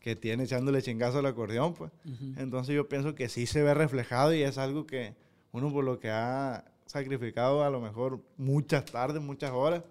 que 0.00 0.16
tiene 0.16 0.44
echándole 0.44 0.82
chingazo 0.82 1.18
al 1.18 1.26
acordeón, 1.26 1.74
pues. 1.74 1.90
Entonces 2.36 2.74
yo 2.74 2.88
pienso 2.88 3.14
que 3.14 3.28
sí 3.28 3.46
se 3.46 3.62
ve 3.62 3.74
reflejado 3.74 4.34
y 4.34 4.42
es 4.42 4.58
algo 4.58 4.86
que 4.86 5.14
uno 5.52 5.72
por 5.72 5.84
lo 5.84 5.98
que 5.98 6.10
ha 6.10 6.64
sacrificado 6.86 7.62
a 7.64 7.70
lo 7.70 7.80
mejor 7.80 8.22
muchas 8.36 8.84
tardes, 8.86 9.22
muchas 9.22 9.50
horas. 9.52 9.82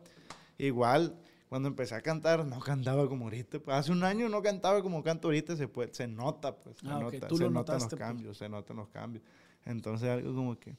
Igual, 0.57 1.15
cuando 1.49 1.67
empecé 1.69 1.95
a 1.95 2.01
cantar, 2.01 2.45
no 2.45 2.59
cantaba 2.59 3.07
como 3.07 3.25
ahorita. 3.25 3.59
Pues 3.59 3.78
hace 3.78 3.91
un 3.91 4.03
año 4.03 4.28
no 4.30 4.41
cantaba 4.41 4.82
como 4.82 5.03
canto 5.03 5.28
ahorita, 5.28 5.55
se, 5.55 5.67
puede, 5.67 5.93
se 5.93 6.07
nota, 6.07 6.55
pues. 6.55 6.78
Se 6.78 6.88
Ah, 6.88 6.99
nota, 6.99 7.28
tú 7.28 7.38
se 7.38 7.49
notan 7.49 7.75
los 7.75 7.88
pues. 7.88 7.99
cambios, 7.99 8.38
se 8.38 8.49
notan 8.49 8.78
los 8.78 8.89
cambios. 8.89 9.23
Entonces 9.65 10.09
algo 10.09 10.34
como 10.34 10.59
que 10.59 10.75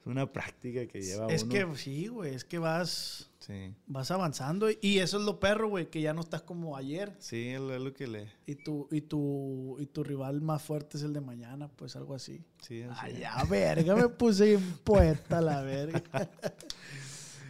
es 0.00 0.06
una 0.06 0.32
práctica 0.32 0.86
que 0.86 1.02
lleva 1.02 1.26
Es 1.28 1.42
uno. 1.42 1.52
que 1.52 1.76
sí, 1.76 2.08
güey, 2.08 2.34
es 2.34 2.44
que 2.44 2.58
vas, 2.58 3.30
Sí, 3.40 3.74
vas 3.86 4.10
avanzando 4.10 4.68
y 4.70 4.98
eso 4.98 5.18
es 5.18 5.24
lo 5.24 5.40
perro, 5.40 5.70
güey, 5.70 5.88
que 5.88 6.02
ya 6.02 6.12
no 6.12 6.20
estás 6.20 6.42
como 6.42 6.76
ayer. 6.76 7.14
sí, 7.18 7.48
es 7.48 7.60
lo, 7.60 7.92
que 7.94 8.06
le... 8.06 8.26
Y 8.46 8.54
tu, 8.54 8.86
y 8.90 9.00
tu, 9.00 9.76
y 9.78 9.86
tu 9.86 10.04
rival 10.04 10.42
más 10.42 10.62
fuerte 10.62 10.98
es 10.98 11.02
el 11.02 11.14
de 11.14 11.22
mañana, 11.22 11.68
pues 11.68 11.96
algo 11.96 12.14
así. 12.14 12.44
Sí, 12.60 12.82
así 12.82 13.00
Ay, 13.02 13.18
ya, 13.20 13.42
verga, 13.44 13.96
me 13.96 14.08
puse 14.08 14.58
poeta 14.84 15.40
la 15.40 15.62
verga. 15.62 16.02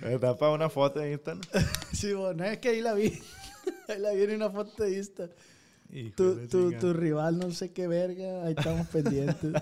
Está 0.02 0.36
para 0.36 0.52
una 0.52 0.70
foto 0.70 1.02
en 1.02 1.12
Instagram. 1.12 1.42
Sí, 1.92 2.14
bueno, 2.14 2.44
es 2.44 2.58
que 2.58 2.68
ahí 2.70 2.80
la 2.80 2.94
vi. 2.94 3.20
Ahí 3.88 3.98
la 3.98 4.12
vi 4.12 4.22
en 4.22 4.36
una 4.36 4.50
foto 4.50 4.84
de 4.84 4.96
Insta. 4.96 5.28
Tu, 6.16 6.46
tu, 6.46 6.72
tu 6.72 6.92
rival, 6.92 7.38
no 7.38 7.50
sé 7.50 7.72
qué 7.72 7.88
verga, 7.88 8.44
ahí 8.44 8.54
estamos 8.56 8.86
pendientes. 8.88 9.52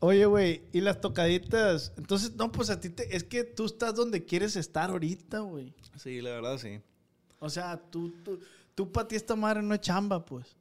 Oye, 0.00 0.26
güey, 0.26 0.62
y 0.72 0.80
las 0.80 1.00
tocaditas. 1.00 1.92
Entonces, 1.96 2.34
no, 2.36 2.52
pues 2.52 2.70
a 2.70 2.78
ti 2.80 2.88
te, 2.90 3.16
es 3.16 3.24
que 3.24 3.42
tú 3.44 3.64
estás 3.66 3.94
donde 3.94 4.24
quieres 4.24 4.54
estar 4.56 4.90
ahorita, 4.90 5.40
güey. 5.40 5.74
Sí, 5.96 6.20
la 6.20 6.30
verdad 6.30 6.58
sí. 6.58 6.80
O 7.40 7.50
sea, 7.50 7.76
tú, 7.90 8.12
tú, 8.24 8.38
tú 8.74 8.92
para 8.92 9.08
ti 9.08 9.16
esta 9.16 9.34
madre 9.34 9.62
no 9.62 9.74
es 9.74 9.80
chamba, 9.80 10.24
pues. 10.24 10.54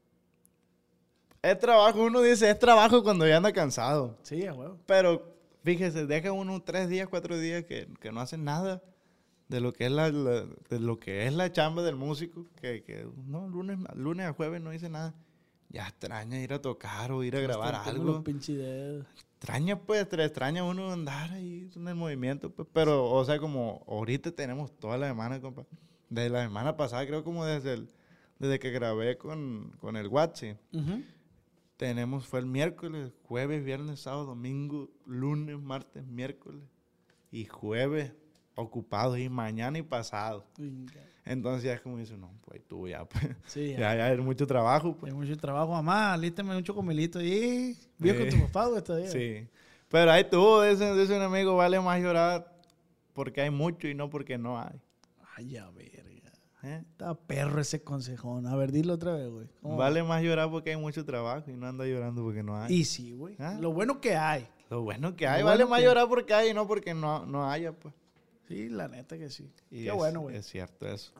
Es 1.41 1.59
trabajo, 1.59 2.01
uno 2.03 2.21
dice, 2.21 2.49
es 2.49 2.57
trabajo 2.59 3.03
cuando 3.03 3.27
ya 3.27 3.37
anda 3.37 3.53
cansado. 3.53 4.17
Sí, 4.23 4.45
a 4.47 4.53
huevo. 4.53 4.79
Pero 4.87 5.35
fíjese, 5.63 6.05
deja 6.07 6.31
uno 6.31 6.61
tres 6.63 6.89
días, 6.89 7.07
cuatro 7.07 7.37
días 7.37 7.63
que, 7.65 7.87
que 8.01 8.11
no 8.11 8.19
hacen 8.21 8.43
nada 8.43 8.81
de 9.47 9.61
lo 9.61 9.71
que 9.71 9.85
es 9.85 9.91
la, 9.91 10.09
la- 10.09 10.45
de 10.69 10.79
lo 10.79 10.99
que 10.99 11.27
es 11.27 11.33
la 11.33 11.51
chamba 11.51 11.83
del 11.83 11.95
músico, 11.95 12.45
que, 12.59 12.83
que 12.83 13.07
no, 13.27 13.47
lunes, 13.47 13.77
lunes 13.95 14.25
a 14.25 14.33
jueves 14.33 14.61
no 14.61 14.73
hice 14.73 14.89
nada. 14.89 15.13
Ya 15.69 15.87
extraña 15.87 16.39
ir 16.41 16.53
a 16.53 16.61
tocar 16.61 17.11
o 17.11 17.23
ir 17.23 17.35
a 17.35 17.39
grabar 17.41 17.75
Hasta 17.75 17.91
tengo 17.91 18.01
algo. 18.03 18.13
los 18.15 18.23
pinches 18.23 18.57
dedos. 18.57 19.05
Extraña, 19.37 19.79
pues, 19.79 20.09
te 20.09 20.23
extraña 20.23 20.63
uno 20.63 20.91
andar 20.91 21.31
ahí 21.31 21.69
en 21.75 21.87
el 21.87 21.93
movimiento, 21.95 22.49
pues. 22.49 22.67
Pero, 22.73 23.05
o 23.05 23.23
sea, 23.23 23.37
como 23.37 23.83
ahorita 23.87 24.31
tenemos 24.31 24.75
toda 24.79 24.97
la 24.97 25.07
semana, 25.07 25.39
compa. 25.39 25.65
Desde 26.09 26.29
la 26.31 26.43
semana 26.43 26.75
pasada, 26.75 27.05
creo 27.05 27.23
como 27.23 27.45
desde 27.45 27.73
el, 27.73 27.89
desde 28.39 28.59
que 28.59 28.71
grabé 28.71 29.17
con, 29.17 29.75
con 29.79 29.95
el 29.95 30.07
Watsi. 30.07 30.55
Tenemos, 31.77 32.25
fue 32.25 32.39
el 32.39 32.47
miércoles, 32.47 33.13
jueves, 33.23 33.63
viernes, 33.63 33.99
sábado, 33.99 34.25
domingo, 34.25 34.89
lunes, 35.05 35.59
martes, 35.59 36.07
miércoles 36.07 36.63
y 37.29 37.45
jueves 37.45 38.13
ocupados 38.55 39.19
y 39.19 39.29
mañana 39.29 39.77
y 39.77 39.83
pasado. 39.83 40.47
Entonces 41.29 41.63
ya 41.63 41.73
es 41.73 41.81
como 41.81 41.97
dice, 41.97 42.17
no, 42.17 42.31
pues 42.45 42.61
tú 42.67 42.87
ya, 42.87 43.05
pues. 43.05 43.25
Sí, 43.47 43.71
Ya, 43.77 43.95
ya 43.95 44.11
es 44.13 44.19
mucho 44.19 44.45
trabajo, 44.47 44.95
pues. 44.95 45.11
Hay 45.11 45.17
mucho 45.17 45.35
trabajo. 45.37 45.71
Mamá, 45.71 46.13
alístame 46.13 46.55
un 46.55 46.63
chocomilito 46.63 47.19
vivo 47.19 47.75
con 48.17 48.31
Sí. 48.31 48.37
tu 48.37 48.45
papá, 48.47 48.65
güey, 48.67 48.81
todavía. 48.83 49.09
Sí. 49.09 49.47
Pero 49.89 50.11
ahí 50.11 50.23
tú, 50.29 50.61
dice 50.61 51.15
un 51.15 51.21
amigo, 51.21 51.55
vale 51.55 51.79
más 51.79 51.99
llorar 52.01 52.53
porque 53.13 53.41
hay 53.41 53.49
mucho 53.49 53.87
y 53.87 53.93
no 53.95 54.09
porque 54.09 54.37
no 54.37 54.59
hay. 54.59 54.79
Ay, 55.35 55.57
a 55.57 55.69
verga. 55.69 55.93
¿eh? 56.63 56.81
Está 56.91 57.13
perro 57.13 57.61
ese 57.61 57.81
consejón. 57.83 58.47
A 58.47 58.55
ver, 58.55 58.71
dilo 58.71 58.95
otra 58.95 59.13
vez, 59.13 59.29
güey. 59.29 59.47
Vale 59.61 60.03
más 60.03 60.21
llorar 60.23 60.49
porque 60.49 60.71
hay 60.71 60.77
mucho 60.77 61.05
trabajo 61.05 61.49
y 61.49 61.53
no 61.53 61.67
anda 61.67 61.85
llorando 61.85 62.23
porque 62.23 62.43
no 62.43 62.57
hay. 62.57 62.73
Y 62.73 62.83
sí, 62.83 63.13
güey. 63.13 63.35
¿Ah? 63.39 63.57
Lo 63.61 63.71
bueno 63.71 64.01
que 64.01 64.15
hay. 64.17 64.47
Lo 64.69 64.81
bueno 64.81 65.15
que 65.15 65.27
hay, 65.27 65.41
Lo 65.41 65.45
vale 65.47 65.63
bueno 65.63 65.69
más 65.69 65.79
que- 65.79 65.85
llorar 65.85 66.07
porque 66.09 66.33
hay 66.33 66.49
y 66.49 66.53
no 66.53 66.67
porque 66.67 66.93
no, 66.93 67.25
no 67.25 67.49
haya, 67.49 67.71
pues. 67.71 67.93
Sí, 68.47 68.69
la 68.69 68.87
neta 68.87 69.17
que 69.17 69.29
sí. 69.29 69.51
Y 69.69 69.83
Qué 69.83 69.89
es- 69.89 69.93
bueno, 69.95 70.21
güey. 70.21 70.37
Es 70.37 70.45
cierto 70.47 70.87
eso. 70.87 71.11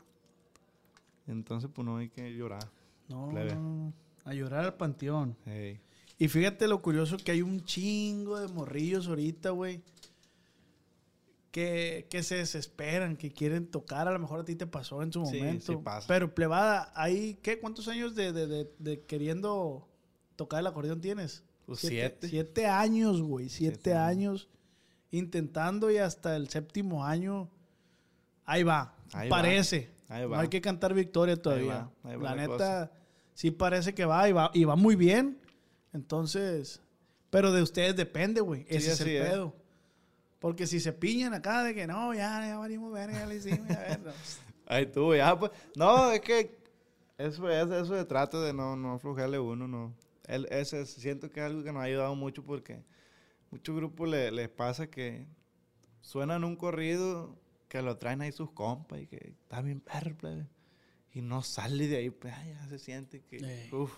Entonces, 1.26 1.70
pues 1.74 1.84
no 1.84 1.98
hay 1.98 2.08
que 2.08 2.34
llorar. 2.34 2.68
No, 3.08 3.28
plebe. 3.28 3.54
no. 3.54 3.92
A 4.24 4.34
llorar 4.34 4.64
al 4.64 4.74
panteón. 4.74 5.36
Y 6.18 6.28
fíjate 6.28 6.66
lo 6.68 6.80
curioso 6.82 7.16
que 7.16 7.32
hay 7.32 7.42
un 7.42 7.62
chingo 7.64 8.38
de 8.38 8.48
morrillos 8.48 9.08
ahorita, 9.08 9.50
güey. 9.50 9.82
Que, 11.50 12.06
que 12.10 12.22
se 12.22 12.36
desesperan, 12.36 13.16
que 13.16 13.32
quieren 13.32 13.66
tocar. 13.70 14.06
A 14.06 14.12
lo 14.12 14.18
mejor 14.18 14.40
a 14.40 14.44
ti 14.44 14.54
te 14.54 14.66
pasó 14.66 15.02
en 15.02 15.12
su 15.12 15.24
Sí, 15.26 15.38
momento. 15.38 15.72
sí 15.72 15.78
pasa. 15.82 16.06
Pero 16.06 16.34
plebada, 16.34 16.92
¿hay 16.94 17.34
qué? 17.42 17.58
¿Cuántos 17.58 17.88
años 17.88 18.14
de, 18.14 18.32
de- 18.32 18.46
de- 18.46 18.70
de 18.78 19.00
queriendo 19.04 19.88
tocar 20.36 20.60
el 20.60 20.66
acordeón 20.66 21.00
tienes? 21.00 21.42
Pues 21.64 21.80
siete. 21.80 22.28
Siete 22.28 22.66
años, 22.66 23.22
güey. 23.22 23.48
Siete, 23.48 23.76
Siete 23.76 23.94
años. 23.94 24.48
Intentando 25.10 25.90
y 25.90 25.98
hasta 25.98 26.36
el 26.36 26.48
séptimo 26.48 27.04
año. 27.04 27.48
Ahí 28.44 28.62
va. 28.62 28.94
Ahí 29.12 29.28
va. 29.28 29.36
parece. 29.36 29.90
Ahí 30.08 30.22
No 30.22 30.30
va. 30.30 30.40
hay 30.40 30.48
que 30.48 30.60
cantar 30.60 30.94
victoria 30.94 31.36
todavía. 31.36 31.90
va, 32.04 32.10
ahí 32.10 32.16
va 32.16 32.22
la, 32.22 32.30
la 32.30 32.36
neta, 32.36 32.48
cosa. 32.56 32.90
sí 33.34 33.50
parece 33.50 33.94
que 33.94 34.04
va 34.04 34.28
y, 34.28 34.32
va 34.32 34.50
y 34.54 34.64
va 34.64 34.76
muy 34.76 34.96
bien. 34.96 35.38
Entonces, 35.92 36.80
pero 37.30 37.52
de 37.52 37.62
ustedes 37.62 37.96
depende, 37.96 38.40
güey. 38.40 38.64
Ese 38.68 38.92
es 38.92 39.00
el 39.00 39.08
es. 39.08 39.30
pedo. 39.30 39.54
Porque 40.38 40.66
si 40.66 40.78
se 40.80 40.92
piñan 40.92 41.34
acá 41.34 41.64
de 41.64 41.74
que 41.74 41.86
no, 41.86 42.14
ya, 42.14 42.46
ya 42.46 42.58
valimos 42.58 42.92
verga, 42.92 43.18
ya 43.18 43.26
le 43.26 43.36
hicimos, 43.36 43.66
ya 43.68 43.80
ver, 43.80 44.00
no. 44.00 44.12
Ahí 44.66 44.86
tú, 44.86 45.14
ya, 45.14 45.36
pues. 45.38 45.50
No, 45.74 46.12
es 46.12 46.20
que 46.20 46.58
eso 47.16 47.48
es, 47.50 47.68
eso 47.70 47.96
se 47.96 48.04
trata 48.04 48.40
de 48.40 48.52
no, 48.52 48.76
no 48.76 48.92
aflojarle 48.94 49.38
uno, 49.38 49.66
no. 49.66 49.94
El, 50.26 50.46
ese, 50.50 50.84
siento 50.86 51.30
que 51.30 51.40
es 51.40 51.46
algo 51.46 51.64
que 51.64 51.72
nos 51.72 51.80
ha 51.80 51.86
ayudado 51.86 52.14
mucho 52.14 52.44
porque 52.44 52.84
muchos 53.50 53.76
grupos 53.76 54.08
le- 54.08 54.30
les 54.30 54.48
pasa 54.48 54.88
que 54.88 55.26
suenan 56.00 56.44
un 56.44 56.56
corrido 56.56 57.36
que 57.68 57.82
lo 57.82 57.96
traen 57.98 58.22
ahí 58.22 58.32
sus 58.32 58.50
compas 58.50 59.00
y 59.00 59.06
que 59.06 59.34
está 59.42 59.60
bien 59.60 59.80
perro, 59.80 60.16
plebe, 60.16 60.46
Y 61.12 61.20
no 61.22 61.42
sale 61.42 61.86
de 61.88 61.96
ahí, 61.96 62.10
pues 62.10 62.34
ya 62.46 62.66
se 62.68 62.78
siente 62.78 63.22
que. 63.22 63.68
Uf. 63.72 63.92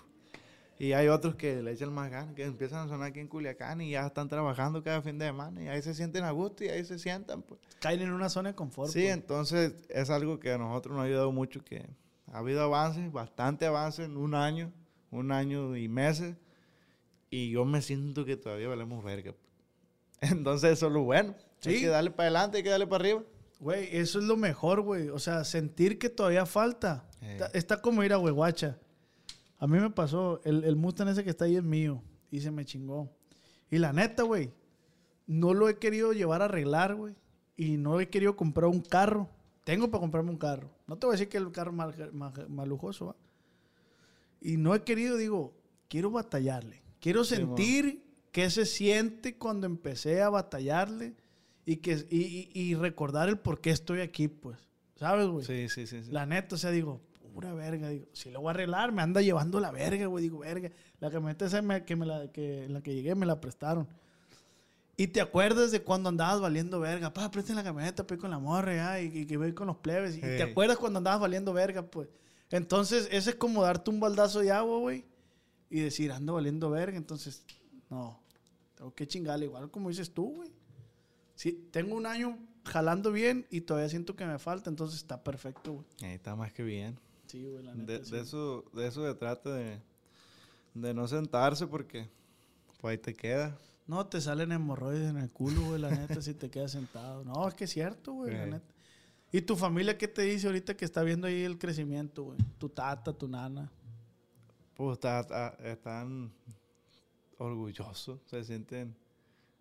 Y 0.78 0.92
hay 0.92 1.08
otros 1.08 1.34
que 1.34 1.60
le 1.62 1.72
echan 1.72 1.92
más 1.92 2.10
ganas, 2.10 2.34
que 2.34 2.42
empiezan 2.44 2.86
a 2.86 2.88
sonar 2.88 3.08
aquí 3.08 3.20
en 3.20 3.28
Culiacán 3.28 3.82
y 3.82 3.90
ya 3.90 4.06
están 4.06 4.28
trabajando 4.28 4.82
cada 4.82 5.02
fin 5.02 5.18
de 5.18 5.26
semana 5.26 5.62
y 5.62 5.68
ahí 5.68 5.82
se 5.82 5.94
sienten 5.94 6.24
a 6.24 6.30
gusto 6.30 6.64
y 6.64 6.68
ahí 6.68 6.82
se 6.86 6.98
sientan, 6.98 7.42
pues. 7.42 7.60
Caen 7.80 8.00
en 8.00 8.12
una 8.12 8.30
zona 8.30 8.50
de 8.50 8.54
confort. 8.54 8.90
Sí, 8.90 9.00
pues. 9.02 9.12
entonces 9.12 9.74
es 9.90 10.08
algo 10.08 10.40
que 10.40 10.52
a 10.52 10.58
nosotros 10.58 10.94
nos 10.96 11.02
ha 11.02 11.06
ayudado 11.06 11.32
mucho, 11.32 11.62
que 11.62 11.86
ha 12.32 12.38
habido 12.38 12.62
avances, 12.62 13.12
bastante 13.12 13.66
avance 13.66 14.04
en 14.04 14.16
un 14.16 14.34
año, 14.34 14.72
un 15.10 15.32
año 15.32 15.76
y 15.76 15.86
meses, 15.88 16.36
y 17.30 17.50
yo 17.50 17.64
me 17.64 17.80
siento 17.82 18.24
que 18.24 18.36
todavía 18.36 18.68
valemos 18.68 19.02
verga. 19.04 19.34
Entonces 20.20 20.72
eso 20.72 20.88
es 20.88 20.92
lo 20.92 21.02
bueno, 21.04 21.34
Hay 21.64 21.80
que 21.80 21.86
darle 21.88 22.10
para 22.10 22.24
adelante, 22.28 22.56
hay 22.58 22.62
que 22.62 22.68
darle 22.70 22.86
para 22.86 23.04
arriba. 23.04 23.22
Güey, 23.60 23.88
eso 23.96 24.18
es 24.18 24.24
lo 24.24 24.36
mejor, 24.36 24.80
güey. 24.80 25.08
O 25.10 25.18
sea, 25.18 25.44
sentir 25.44 25.98
que 25.98 26.08
todavía 26.08 26.46
falta. 26.46 27.06
Eh. 27.20 27.32
Está, 27.32 27.46
está 27.48 27.82
como 27.82 28.02
ir 28.02 28.12
a 28.12 28.18
Huehuacha. 28.18 28.78
A 29.58 29.66
mí 29.66 29.78
me 29.78 29.90
pasó, 29.90 30.40
el, 30.44 30.64
el 30.64 30.76
Mustang 30.76 31.08
ese 31.08 31.22
que 31.24 31.30
está 31.30 31.44
ahí 31.44 31.56
es 31.56 31.62
mío. 31.62 32.02
Y 32.30 32.40
se 32.40 32.50
me 32.50 32.64
chingó. 32.64 33.10
Y 33.70 33.76
la 33.78 33.92
neta, 33.92 34.22
güey, 34.22 34.50
no 35.26 35.52
lo 35.52 35.68
he 35.68 35.78
querido 35.78 36.12
llevar 36.14 36.40
a 36.40 36.46
arreglar, 36.46 36.94
güey. 36.94 37.14
Y 37.56 37.76
no 37.76 38.00
he 38.00 38.08
querido 38.08 38.34
comprar 38.36 38.70
un 38.70 38.80
carro. 38.80 39.28
Tengo 39.64 39.90
para 39.90 40.00
comprarme 40.00 40.30
un 40.30 40.38
carro. 40.38 40.70
No 40.86 40.96
te 40.96 41.06
voy 41.06 41.12
a 41.12 41.18
decir 41.18 41.28
que 41.28 41.36
el 41.36 41.52
carro 41.52 41.72
más, 41.72 41.94
más- 42.14 42.48
más 42.48 42.66
lujoso, 42.66 43.06
¿va? 43.08 43.16
Y 44.40 44.56
no 44.56 44.74
he 44.74 44.82
querido, 44.84 45.18
digo, 45.18 45.52
quiero 45.88 46.10
batallarle. 46.10 46.80
Quiero 47.00 47.24
Sí, 47.24 47.36
sentir 47.36 48.04
qué 48.32 48.50
se 48.50 48.66
siente 48.66 49.36
cuando 49.36 49.66
empecé 49.66 50.22
a 50.22 50.28
batallarle 50.28 51.14
y, 51.66 51.76
que, 51.76 52.06
y, 52.10 52.74
recordar 52.74 53.28
el 53.28 53.38
por 53.38 53.60
qué 53.60 53.70
estoy 53.70 54.00
aquí, 54.00 54.28
pues. 54.28 54.58
¿Sabes, 54.96 55.26
güey? 55.28 55.44
Sí, 55.44 55.68
sí, 55.68 55.86
sí. 55.86 56.02
sí. 56.04 56.10
La 56.10 56.26
neta, 56.26 56.54
o 56.56 56.58
sea, 56.58 56.70
digo, 56.70 57.00
pura 57.32 57.54
verga. 57.54 57.88
Digo, 57.88 58.06
si 58.12 58.30
lo 58.30 58.40
voy 58.40 58.48
a 58.48 58.50
arreglar, 58.50 58.92
me 58.92 59.02
anda 59.02 59.22
llevando 59.22 59.60
la 59.60 59.70
verga, 59.70 60.06
güey. 60.06 60.22
Digo, 60.24 60.40
verga. 60.40 60.70
La 60.98 61.10
camioneta 61.10 61.46
esa 61.46 61.62
me- 61.62 61.84
que 61.84 61.96
me 61.96 62.06
la, 62.06 62.30
que, 62.30 62.64
en 62.64 62.74
la 62.74 62.82
que 62.82 62.94
llegué 62.94 63.14
me 63.14 63.24
la 63.26 63.40
prestaron. 63.40 63.88
Y 64.96 65.06
te 65.06 65.22
acuerdas 65.22 65.70
de 65.70 65.80
cuando 65.80 66.10
andabas 66.10 66.40
valiendo 66.40 66.80
verga. 66.80 67.14
Pa, 67.14 67.30
presten 67.30 67.56
la 67.56 67.62
camioneta, 67.62 68.06
pues 68.06 68.20
con 68.20 68.30
la 68.30 68.38
morra, 68.38 68.74
ya, 68.74 69.00
y, 69.00 69.24
que 69.24 69.36
voy 69.38 69.54
con 69.54 69.68
los 69.68 69.78
plebes. 69.78 70.16
Y 70.16 70.20
te 70.20 70.42
acuerdas 70.42 70.76
cuando 70.76 70.98
andabas 70.98 71.20
valiendo 71.20 71.54
verga, 71.54 71.82
pues. 71.82 72.08
Entonces, 72.50 73.08
ese 73.10 73.30
es 73.30 73.36
como 73.36 73.62
darte 73.62 73.88
un 73.90 74.00
baldazo 74.00 74.40
de 74.40 74.50
agua, 74.50 74.78
güey. 74.78 75.04
Y 75.70 75.80
decir, 75.80 76.12
ando 76.12 76.34
valiendo 76.34 76.68
verga. 76.68 76.98
Entonces, 76.98 77.44
no. 77.88 78.20
Tengo 78.74 78.94
que 78.94 79.06
chingarle, 79.06 79.46
igual 79.46 79.70
como 79.70 79.88
dices 79.88 80.12
tú, 80.12 80.34
güey. 80.36 80.52
Sí, 81.34 81.68
tengo 81.70 81.94
un 81.94 82.06
año 82.06 82.38
jalando 82.64 83.12
bien 83.12 83.46
y 83.50 83.62
todavía 83.62 83.88
siento 83.88 84.14
que 84.14 84.26
me 84.26 84.38
falta, 84.38 84.68
entonces 84.68 84.98
está 85.00 85.22
perfecto, 85.22 85.72
güey. 85.72 85.86
Ahí 86.02 86.14
está 86.16 86.36
más 86.36 86.52
que 86.52 86.62
bien. 86.62 86.98
Sí, 87.26 87.46
güey, 87.46 87.62
la 87.62 87.74
neta. 87.74 87.92
De, 87.92 88.04
sí. 88.04 88.10
de 88.10 88.20
eso, 88.20 88.64
de 88.74 88.86
eso 88.86 89.06
se 89.06 89.14
trata 89.14 89.54
de, 89.54 89.80
de 90.74 90.94
no 90.94 91.06
sentarse 91.08 91.66
porque 91.66 92.08
pues 92.80 92.92
ahí 92.92 92.98
te 92.98 93.14
queda. 93.14 93.56
No, 93.86 94.06
te 94.06 94.20
salen 94.20 94.52
hemorroides 94.52 95.10
en 95.10 95.16
el 95.16 95.30
culo, 95.30 95.62
güey, 95.62 95.80
la 95.80 95.90
neta, 95.90 96.22
si 96.22 96.34
te 96.34 96.48
quedas 96.50 96.72
sentado. 96.72 97.24
No, 97.24 97.48
es 97.48 97.54
que 97.54 97.64
es 97.64 97.70
cierto, 97.70 98.12
güey, 98.12 98.32
la 98.32 98.46
neta. 98.46 98.74
¿Y 99.32 99.42
tu 99.42 99.56
familia 99.56 99.96
qué 99.96 100.08
te 100.08 100.22
dice 100.22 100.46
ahorita 100.46 100.76
que 100.76 100.84
está 100.84 101.02
viendo 101.02 101.26
ahí 101.26 101.42
el 101.42 101.58
crecimiento, 101.58 102.24
güey? 102.24 102.38
Tu 102.58 102.68
tata, 102.68 103.12
tu 103.12 103.28
nana. 103.28 103.70
Pues 104.80 104.94
está- 104.94 105.20
está- 105.20 105.56
están 105.62 106.32
orgullosos, 107.36 108.18
se 108.24 108.42
sienten 108.44 108.96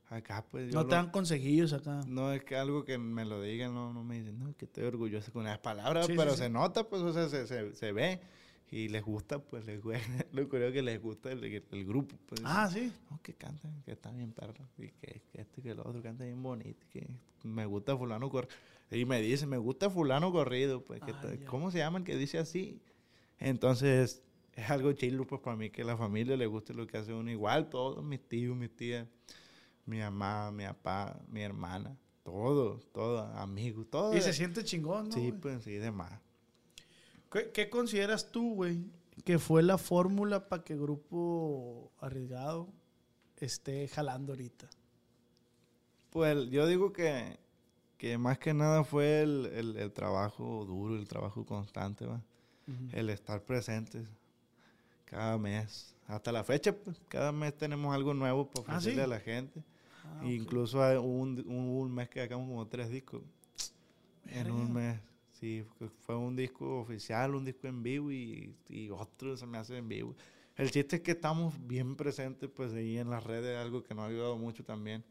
acá 0.09 0.45
pues 0.49 0.71
yo 0.71 0.79
No 0.79 0.85
te 0.85 0.95
lo- 0.95 1.01
dan 1.01 1.11
consejillos 1.11 1.73
acá. 1.73 2.01
no 2.07 2.31
es 2.31 2.41
que 2.45 2.55
algo 2.55 2.85
que 2.85 2.97
me 2.97 3.25
lo 3.25 3.41
digan, 3.41 3.73
no, 3.73 3.91
no 3.91 4.01
me 4.03 4.19
dicen, 4.19 4.39
no, 4.39 4.55
que 4.55 4.63
estoy 4.63 4.85
orgulloso 4.85 5.33
con 5.33 5.43
las 5.43 5.59
palabras, 5.59 6.07
Sí, 6.07 6.13
pero 6.15 6.31
sí, 6.31 6.37
se 6.37 6.45
sí. 6.45 6.51
nota, 6.53 6.87
pues, 6.87 7.01
o 7.01 7.11
sea, 7.11 7.27
se, 7.27 7.47
se, 7.47 7.75
se 7.75 7.91
ve 7.91 8.21
y 8.71 8.87
les 8.87 9.03
gusta, 9.03 9.39
pues, 9.39 9.65
les, 9.65 9.81
lo 10.31 10.47
creo 10.47 10.71
que 10.71 10.81
les 10.81 11.01
gusta 11.01 11.33
el, 11.33 11.43
el 11.43 11.85
grupo, 11.85 12.15
pues. 12.25 12.39
Ah, 12.45 12.69
sí. 12.71 12.89
No, 13.11 13.19
que 13.21 13.33
cantan, 13.33 13.81
que 13.83 13.91
están 13.91 14.15
bien 14.15 14.31
perros, 14.31 14.69
y 14.77 14.87
que, 14.87 15.21
que 15.33 15.41
este 15.41 15.59
y 15.59 15.63
que 15.63 15.71
el 15.71 15.79
otro 15.81 16.01
canta 16.01 16.23
bien 16.23 16.41
bonito, 16.41 16.85
que 16.89 17.05
me 17.43 17.65
gusta 17.65 17.97
fulano 17.97 18.29
corrido. 18.29 18.53
Y 18.89 19.03
me 19.03 19.19
dice, 19.21 19.45
me 19.45 19.57
gusta 19.57 19.89
fulano 19.89 20.31
corrido, 20.31 20.81
pues, 20.81 21.01
Ah. 21.03 21.21
¿cómo 21.45 21.71
se 21.71 21.79
llama 21.79 21.99
el 21.99 22.05
que 22.05 22.15
dice 22.15 22.37
así? 22.39 22.81
Entonces, 23.37 24.23
es 24.59 24.69
algo 24.69 24.91
chilo, 24.93 25.25
pues, 25.27 25.41
para 25.41 25.55
mí, 25.55 25.69
que 25.69 25.83
la 25.83 25.97
familia 25.97 26.35
le 26.37 26.45
guste 26.45 26.73
lo 26.73 26.85
que 26.87 26.97
hace 26.97 27.13
uno. 27.13 27.29
Igual, 27.31 27.69
todos 27.69 28.03
mis 28.03 28.21
tíos, 28.27 28.55
mis 28.55 28.75
tías, 28.75 29.07
mi 29.85 29.99
mamá, 29.99 30.51
mi 30.51 30.65
papá, 30.65 31.19
mi 31.29 31.41
hermana, 31.41 31.97
todo, 32.23 32.79
todo, 32.93 33.21
amigos, 33.37 33.87
todo. 33.89 34.15
Y 34.15 34.21
se 34.21 34.33
siente 34.33 34.63
chingón, 34.63 35.09
¿no? 35.09 35.15
Sí, 35.15 35.31
pues, 35.31 35.63
sí, 35.63 35.73
demás. 35.73 36.19
¿Qué, 37.31 37.51
qué 37.51 37.69
consideras 37.69 38.31
tú, 38.31 38.55
güey, 38.55 38.79
que 39.23 39.37
fue 39.39 39.61
la 39.63 39.77
fórmula 39.77 40.47
para 40.49 40.63
que 40.63 40.75
Grupo 40.75 41.91
Arriesgado 41.99 42.69
esté 43.37 43.87
jalando 43.87 44.33
ahorita? 44.33 44.69
Pues 46.09 46.49
yo 46.49 46.65
digo 46.65 46.91
que, 46.91 47.37
que 47.97 48.17
más 48.17 48.39
que 48.39 48.53
nada 48.53 48.83
fue 48.83 49.21
el, 49.21 49.45
el- 49.53 49.75
el 49.77 49.91
trabajo 49.93 50.65
duro, 50.65 50.95
el 50.95 51.07
trabajo 51.07 51.45
constante, 51.45 52.05
¿va? 52.05 52.21
el 52.93 53.09
estar 53.09 53.43
presentes 53.45 54.07
cada 55.09 55.37
mes. 55.37 55.95
Hasta 56.07 56.31
la 56.31 56.43
fecha, 56.43 56.73
pues, 56.73 56.99
cada 57.07 57.31
mes 57.31 57.55
tenemos 57.57 57.93
algo 57.93 58.13
nuevo 58.13 58.47
para 58.49 58.61
Ah, 58.73 58.77
ofrecerle 58.77 58.95
¿sí? 59.01 59.03
a 59.03 59.07
la 59.07 59.19
gente. 59.19 59.63
Ah, 60.03 60.21
Incluso 60.25 60.83
hay 60.83 60.97
un, 60.97 61.43
un, 61.47 61.93
mes 61.93 62.09
que 62.09 62.19
sacamos 62.21 62.47
como 62.47 62.67
tres 62.67 62.89
discos. 62.89 63.21
En 64.27 64.51
un 64.51 64.73
mes. 64.73 64.99
Sí, 65.39 65.63
fue- 65.77 65.89
fue 65.89 66.15
un 66.17 66.35
disco 66.35 66.79
oficial, 66.81 67.33
un 67.35 67.45
disco 67.45 67.67
en 67.67 67.81
vivo 67.81 68.11
y, 68.11 68.53
y 68.67 68.89
otro 68.89 69.37
se 69.37 69.45
me 69.45 69.57
hace 69.57 69.77
en 69.77 69.87
vivo. 69.87 70.15
El 70.57 70.69
chiste 70.71 70.97
es 70.97 71.01
que 71.01 71.11
estamos 71.11 71.53
bien 71.67 71.95
presentes 71.95 72.49
pues 72.53 72.73
ahí 72.73 72.97
en 72.97 73.09
las 73.09 73.23
redes, 73.23 73.57
algo 73.57 73.81
que 73.81 73.93
nos 73.95 74.03
ha 74.03 74.07
ayudado 74.07 74.37
mucho 74.37 74.63
también, 74.65 75.05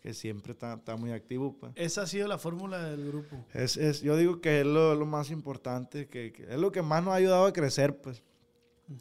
que 0.00 0.14
siempre 0.14 0.52
está, 0.52 0.74
está 0.74 0.94
muy 0.96 1.10
activo 1.10 1.56
pues. 1.58 1.72
Esa 1.74 2.02
ha 2.02 2.06
sido 2.06 2.28
la 2.28 2.38
fórmula 2.38 2.78
del 2.90 3.08
grupo. 3.08 3.44
Es, 3.52 3.76
es, 3.76 4.00
yo 4.02 4.16
digo 4.16 4.40
que 4.40 4.60
es 4.60 4.66
lo, 4.66 4.94
lo 4.94 5.04
más 5.06 5.30
importante, 5.32 6.06
que, 6.08 6.32
que 6.32 6.44
es 6.44 6.58
lo 6.60 6.70
que 6.70 6.82
más 6.82 7.02
nos 7.02 7.12
ha 7.14 7.16
ayudado 7.16 7.46
a 7.46 7.52
crecer, 7.52 8.00
pues. 8.00 8.22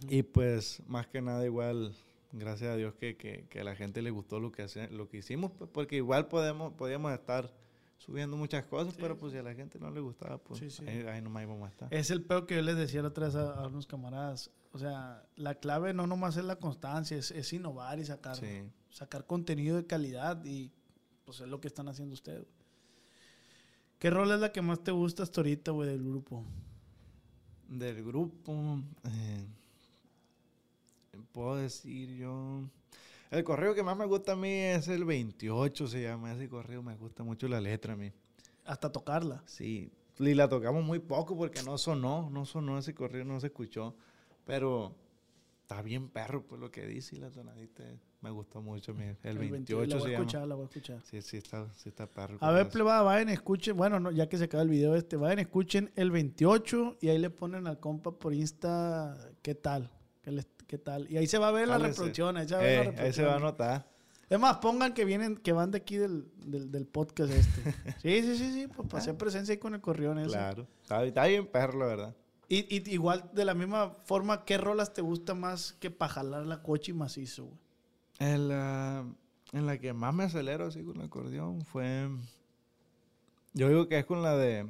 Y 0.10 0.24
pues, 0.24 0.82
más 0.88 1.08
que 1.08 1.22
nada, 1.22 1.46
igual, 1.46 1.96
gracias 2.32 2.72
a 2.72 2.76
Dios 2.76 2.94
que, 2.96 3.18
que, 3.18 3.46
que 3.50 3.62
a 3.62 3.64
la 3.64 3.76
gente 3.76 4.02
le 4.02 4.12
gustó 4.12 4.40
lo 4.40 4.52
que, 4.52 4.64
hace, 4.64 4.90
lo 4.90 5.08
que 5.08 5.18
hicimos, 5.18 5.52
pues, 5.58 5.70
porque 5.72 5.98
igual 5.98 6.28
podemos, 6.28 6.74
podíamos 6.74 7.14
estar 7.14 7.54
subiendo 7.98 8.36
muchas 8.36 8.66
cosas, 8.66 8.96
pero 9.00 9.18
pues 9.18 9.32
si 9.32 9.38
a 9.38 9.44
la 9.44 9.54
gente 9.54 9.78
no 9.80 9.92
le 9.92 10.00
gustaba, 10.00 10.40
pues 10.40 10.60
Sí, 10.60 10.70
sí. 10.72 10.84
Ahí, 10.88 11.02
ahí 11.08 11.22
nomás 11.22 11.44
íbamos 11.44 11.68
a 11.68 11.72
estar. 11.72 11.94
Es 11.94 12.10
el 12.10 12.24
peor 12.24 12.48
que 12.48 12.56
yo 12.56 12.62
les 12.62 12.76
decía 12.76 13.02
la 13.02 13.10
otra 13.10 13.28
vez 13.28 13.36
a, 13.36 13.54
a 13.54 13.68
unos 13.68 13.86
camaradas. 13.86 14.50
O 14.74 14.80
sea, 14.80 15.24
la 15.36 15.56
clave 15.56 15.94
no 15.94 16.08
nomás 16.08 16.38
es 16.38 16.46
la 16.46 16.56
constancia, 16.56 17.18
es, 17.18 17.32
es 17.32 17.52
innovar 17.54 18.00
y 18.00 18.06
sacar, 18.06 18.38
sacar 18.90 19.26
contenido 19.26 19.76
de 19.76 19.86
calidad 19.86 20.44
y 20.46 20.72
pues 21.26 21.42
es 21.42 21.48
lo 21.48 21.60
que 21.60 21.68
están 21.68 21.90
haciendo 21.90 22.14
ustedes. 22.14 22.48
¿Qué 24.00 24.10
rol 24.10 24.32
es 24.32 24.40
la 24.40 24.52
que 24.52 24.62
más 24.62 24.84
te 24.84 24.92
gusta 24.92 25.24
hasta 25.24 25.42
ahorita, 25.42 25.72
güey, 25.72 25.90
del 25.90 26.04
grupo? 26.04 26.44
Del 27.68 28.04
grupo, 28.04 28.82
eh, 29.04 29.46
puedo 31.32 31.56
decir 31.58 32.16
yo... 32.18 32.62
El 33.30 33.46
correo 33.46 33.74
que 33.74 33.82
más 33.82 33.96
me 33.96 34.06
gusta 34.06 34.34
a 34.34 34.36
mí 34.36 34.50
es 34.52 34.90
el 34.90 35.06
28, 35.06 35.88
se 35.88 36.02
llama 36.02 36.34
ese 36.34 36.50
correo, 36.50 36.84
me 36.84 36.96
gusta 36.98 37.24
mucho 37.24 37.48
la 37.48 37.62
letra 37.62 37.94
a 37.94 37.96
mí. 37.96 38.12
Hasta 38.66 38.92
tocarla. 38.92 39.42
Sí, 39.46 39.90
y 40.20 40.34
la 40.34 40.50
tocamos 40.50 40.84
muy 40.84 41.00
poco 41.00 41.38
porque 41.38 41.64
no 41.64 41.78
sonó, 41.78 42.30
no 42.30 42.46
sonó 42.46 42.78
ese 42.78 42.94
correo, 42.94 43.24
no 43.24 43.40
se 43.40 43.48
escuchó. 43.48 43.96
Pero 44.46 44.94
está 45.62 45.82
bien 45.82 46.10
perro 46.10 46.44
pues 46.46 46.60
lo 46.60 46.70
que 46.72 46.86
dice 46.86 47.16
y 47.16 47.20
la 47.20 47.32
tonadita 47.32 47.84
me 48.20 48.30
gustó 48.32 48.62
mucho. 48.62 48.94
mi- 48.94 49.16
El, 49.24 49.38
28 49.38 49.88
La 49.88 49.96
voy 49.96 50.02
se 50.04 50.08
a 50.10 50.12
llama. 50.12 50.24
escuchar, 50.26 50.48
la 50.48 50.56
voy 50.56 50.64
a 50.64 50.66
escuchar. 50.68 51.00
Sí, 51.04 51.22
sí 51.22 51.38
está, 51.38 51.72
sí 51.76 51.88
está 51.88 52.08
perro. 52.08 52.38
A 52.42 52.52
ver, 52.52 52.68
plebada, 52.70 53.02
vayan, 53.02 53.30
escuchen. 53.30 53.78
Bueno, 53.78 53.98
no, 54.02 54.12
ya 54.12 54.28
que 54.28 54.38
se 54.38 54.44
acaba 54.44 54.62
el 54.64 54.70
video 54.70 54.94
este, 54.96 55.16
vayan, 55.16 55.40
escuchen 55.40 55.90
el 55.96 56.12
28 56.12 56.98
y 57.00 57.08
ahí 57.08 57.18
le 57.18 57.30
ponen 57.30 57.66
al 57.66 57.80
compa 57.80 58.12
por 58.12 58.34
Insta 58.34 59.18
qué 59.42 59.56
tal. 59.56 59.90
¿Qué, 60.22 60.32
les- 60.32 60.48
qué 60.72 60.78
tal? 60.78 61.06
Y 61.12 61.18
ahí 61.18 61.28
se 61.28 61.38
va 61.38 61.50
a 61.50 61.52
ver 61.52 61.68
la 61.68 61.78
reproducción. 61.78 62.38
Ahí 62.38 62.48
se 62.48 62.56
va 62.56 62.62
a 62.62 62.64
ver 62.64 62.72
Eh, 62.72 62.76
la 62.96 63.04
ahí 63.04 63.14
se 63.14 63.22
reproducción. 63.24 63.28
va 63.28 63.36
a 63.36 63.40
notar. 63.40 63.92
Es 64.30 64.40
más, 64.40 64.58
pongan 64.60 64.94
que 64.94 65.04
vienen, 65.04 65.36
que 65.36 65.52
van 65.52 65.70
de 65.72 65.78
aquí 65.80 65.98
del, 65.98 66.32
del, 66.46 66.72
del 66.72 66.86
podcast 66.88 67.34
este. 67.34 67.62
Sí, 68.02 68.22
sí, 68.24 68.38
sí, 68.38 68.54
sí, 68.54 68.68
pues 68.68 68.88
para 68.88 69.00
hacer 69.00 69.18
presencia 69.18 69.52
ahí 69.52 69.60
con 69.60 69.74
el 69.76 69.82
corrión 69.82 70.18
ese. 70.20 70.30
Claro. 70.30 70.66
Está, 70.82 71.04
está 71.04 71.26
bien 71.26 71.46
perro, 71.48 71.80
la 71.80 71.86
verdad. 71.88 72.16
Y, 72.48 72.60
y 72.74 72.90
igual, 72.94 73.30
de 73.34 73.44
la 73.44 73.54
misma 73.54 73.98
forma, 74.06 74.46
¿qué 74.46 74.58
rolas 74.58 74.94
te 74.94 75.02
gusta 75.02 75.34
más 75.34 75.74
que 75.74 75.92
para 75.92 76.14
jalar 76.14 76.46
la 76.46 76.64
coche 76.64 76.92
y 76.92 76.94
macizo, 76.96 77.46
güey? 77.46 77.60
En 78.20 78.48
la, 78.48 79.06
en 79.52 79.66
la 79.66 79.78
que 79.78 79.92
más 79.92 80.14
me 80.14 80.24
acelero 80.24 80.68
así 80.68 80.82
con 80.84 80.98
el 80.98 81.08
acordeón 81.08 81.66
fue... 81.66 82.08
Yo 83.54 83.68
digo 83.68 83.90
que 83.90 84.00
es 84.00 84.06
con 84.06 84.22
la 84.24 84.38
de... 84.38 84.66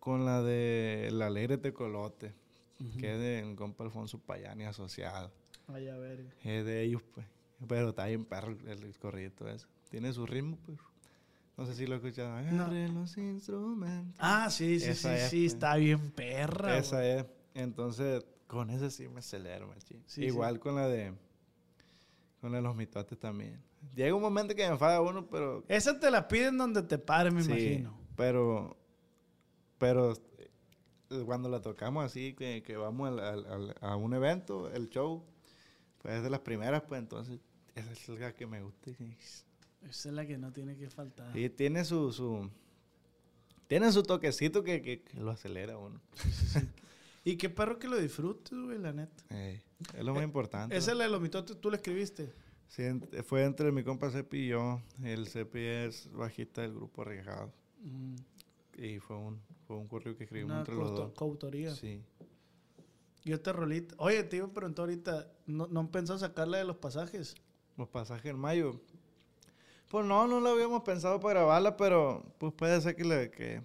Con 0.00 0.24
la 0.24 0.42
de 0.42 1.10
La 1.12 1.26
Alegre 1.28 1.58
Tecolote. 1.58 2.34
Que 2.98 3.14
es 3.14 3.20
del 3.20 3.56
compa 3.56 3.84
Alfonso 3.84 4.18
Payani 4.18 4.64
asociado. 4.64 5.30
Ay, 5.68 5.88
a 5.88 5.96
ver. 5.96 6.34
Es 6.42 6.64
de 6.64 6.82
ellos, 6.82 7.02
pues. 7.14 7.26
Pero 7.68 7.90
está 7.90 8.06
bien 8.06 8.24
perro 8.24 8.52
el, 8.52 8.82
el 8.82 8.98
corrido 8.98 9.48
ese. 9.48 9.66
Tiene 9.90 10.12
su 10.12 10.26
ritmo, 10.26 10.58
pues. 10.64 10.78
No 11.56 11.66
sé 11.66 11.74
si 11.74 11.86
lo 11.86 11.96
escuchado. 11.96 12.34
Agarre 12.34 12.88
los 12.88 13.16
instrumentos. 13.18 14.16
Ah, 14.18 14.48
sí, 14.50 14.80
sí, 14.80 14.90
Esa 14.90 15.16
sí, 15.16 15.22
es, 15.22 15.30
sí, 15.30 15.42
pues. 15.42 15.52
está 15.52 15.76
bien 15.76 16.10
perra. 16.10 16.78
Esa 16.78 17.06
es. 17.06 17.26
Entonces, 17.54 18.24
con 18.46 18.70
esa 18.70 18.90
sí 18.90 19.08
me 19.08 19.20
acelero, 19.20 19.68
machín. 19.68 20.02
Sí, 20.06 20.24
Igual 20.24 20.58
con 20.58 20.74
la 20.74 20.88
de... 20.88 21.12
Con 22.40 22.50
la 22.52 22.58
de 22.58 22.62
los 22.62 22.74
mitotes 22.74 23.18
también. 23.18 23.62
Llega 23.94 24.14
un 24.14 24.22
momento 24.22 24.54
que 24.54 24.62
me 24.66 24.72
enfada 24.72 25.00
uno, 25.00 25.28
pero... 25.28 25.64
Esa 25.68 25.98
te 26.00 26.10
la 26.10 26.26
piden 26.26 26.56
donde 26.56 26.82
te 26.82 26.98
pare, 26.98 27.30
me 27.30 27.42
sí, 27.42 27.50
imagino. 27.50 27.98
pero... 28.16 28.76
Pero... 29.78 30.14
eh, 31.12 31.22
Cuando 31.24 31.48
la 31.48 31.60
tocamos 31.60 32.04
así, 32.04 32.34
que, 32.34 32.62
que 32.62 32.76
vamos 32.76 33.08
al- 33.08 33.20
al- 33.20 33.46
al- 33.46 33.74
a 33.80 33.96
un 33.96 34.14
evento, 34.14 34.70
el 34.72 34.88
show, 34.88 35.24
pues 35.98 36.14
es 36.16 36.22
de 36.22 36.30
las 36.30 36.40
primeras, 36.40 36.82
pues 36.82 37.00
entonces... 37.00 37.38
Esa 37.74 37.92
es 37.92 38.08
la 38.08 38.32
que 38.34 38.46
me 38.46 38.62
gusta. 38.62 38.90
y 38.90 39.16
Esa 39.88 40.08
es 40.08 40.14
la 40.14 40.26
que 40.26 40.36
no 40.38 40.52
tiene 40.52 40.76
que 40.76 40.90
faltar. 40.90 41.36
Y 41.36 41.48
tiene 41.48 41.84
su, 41.84 42.12
su 42.12 42.50
tiene 43.66 43.90
su 43.92 44.02
toquecito 44.02 44.62
que, 44.62 44.82
que- 44.82 45.02
que 45.02 45.18
lo 45.20 45.30
acelera 45.30 45.78
uno. 45.78 46.00
Y 47.24 47.36
qué 47.36 47.48
perro 47.48 47.78
que 47.78 47.86
lo 47.86 47.96
disfrutes, 47.98 48.52
güey, 48.52 48.78
la 48.78 48.92
neta. 48.92 49.22
Es 49.30 50.02
lo 50.04 50.12
más 50.12 50.24
importante. 50.24 50.76
Esa 50.76 50.90
es 50.90 50.96
la 50.98 51.04
de 51.04 51.10
los 51.10 51.20
mitotes, 51.20 51.56
tú 51.60 51.70
la 51.70 51.76
escribiste. 51.76 52.32
Sí, 52.66 52.82
fue 53.22 53.44
entre 53.44 53.70
mi 53.70 53.84
compa 53.84 54.10
Cepi 54.10 54.38
y 54.38 54.48
yo. 54.48 54.80
El 55.04 55.28
Cepi 55.28 55.60
es 55.60 56.10
bajista 56.12 56.62
del 56.62 56.74
grupo 56.74 57.02
Arriesgado. 57.02 57.52
Mm, 57.80 58.16
Y 58.76 58.98
fue 58.98 59.16
un, 59.18 59.40
fue 59.72 59.80
un 59.80 59.88
correo 59.88 60.16
que 60.16 60.24
escribimos 60.24 60.50
una 60.52 60.60
entre 60.60 60.74
los 60.74 60.94
dos. 60.94 61.12
coautoría. 61.14 61.74
Sí. 61.74 62.02
Y 63.24 63.32
otra 63.32 63.52
rolita. 63.52 63.94
Oye, 63.98 64.22
te 64.24 64.36
iba 64.36 64.46
a 64.46 64.50
preguntar 64.52 64.82
ahorita, 64.84 65.28
¿no, 65.46 65.66
no 65.68 65.80
han 65.80 65.88
pensado 65.88 66.18
sacarla 66.18 66.58
de 66.58 66.64
los 66.64 66.76
pasajes? 66.76 67.34
Los 67.76 67.88
pasajes 67.88 68.26
en 68.32 68.38
mayo. 68.38 68.80
Pues 69.88 70.04
no, 70.06 70.26
no 70.26 70.40
lo 70.40 70.50
habíamos 70.50 70.82
pensado 70.82 71.20
para 71.20 71.40
grabarla, 71.40 71.76
pero 71.76 72.24
pues 72.38 72.52
puede 72.54 72.80
ser 72.80 72.96
que, 72.96 73.04
le- 73.04 73.30
que, 73.30 73.62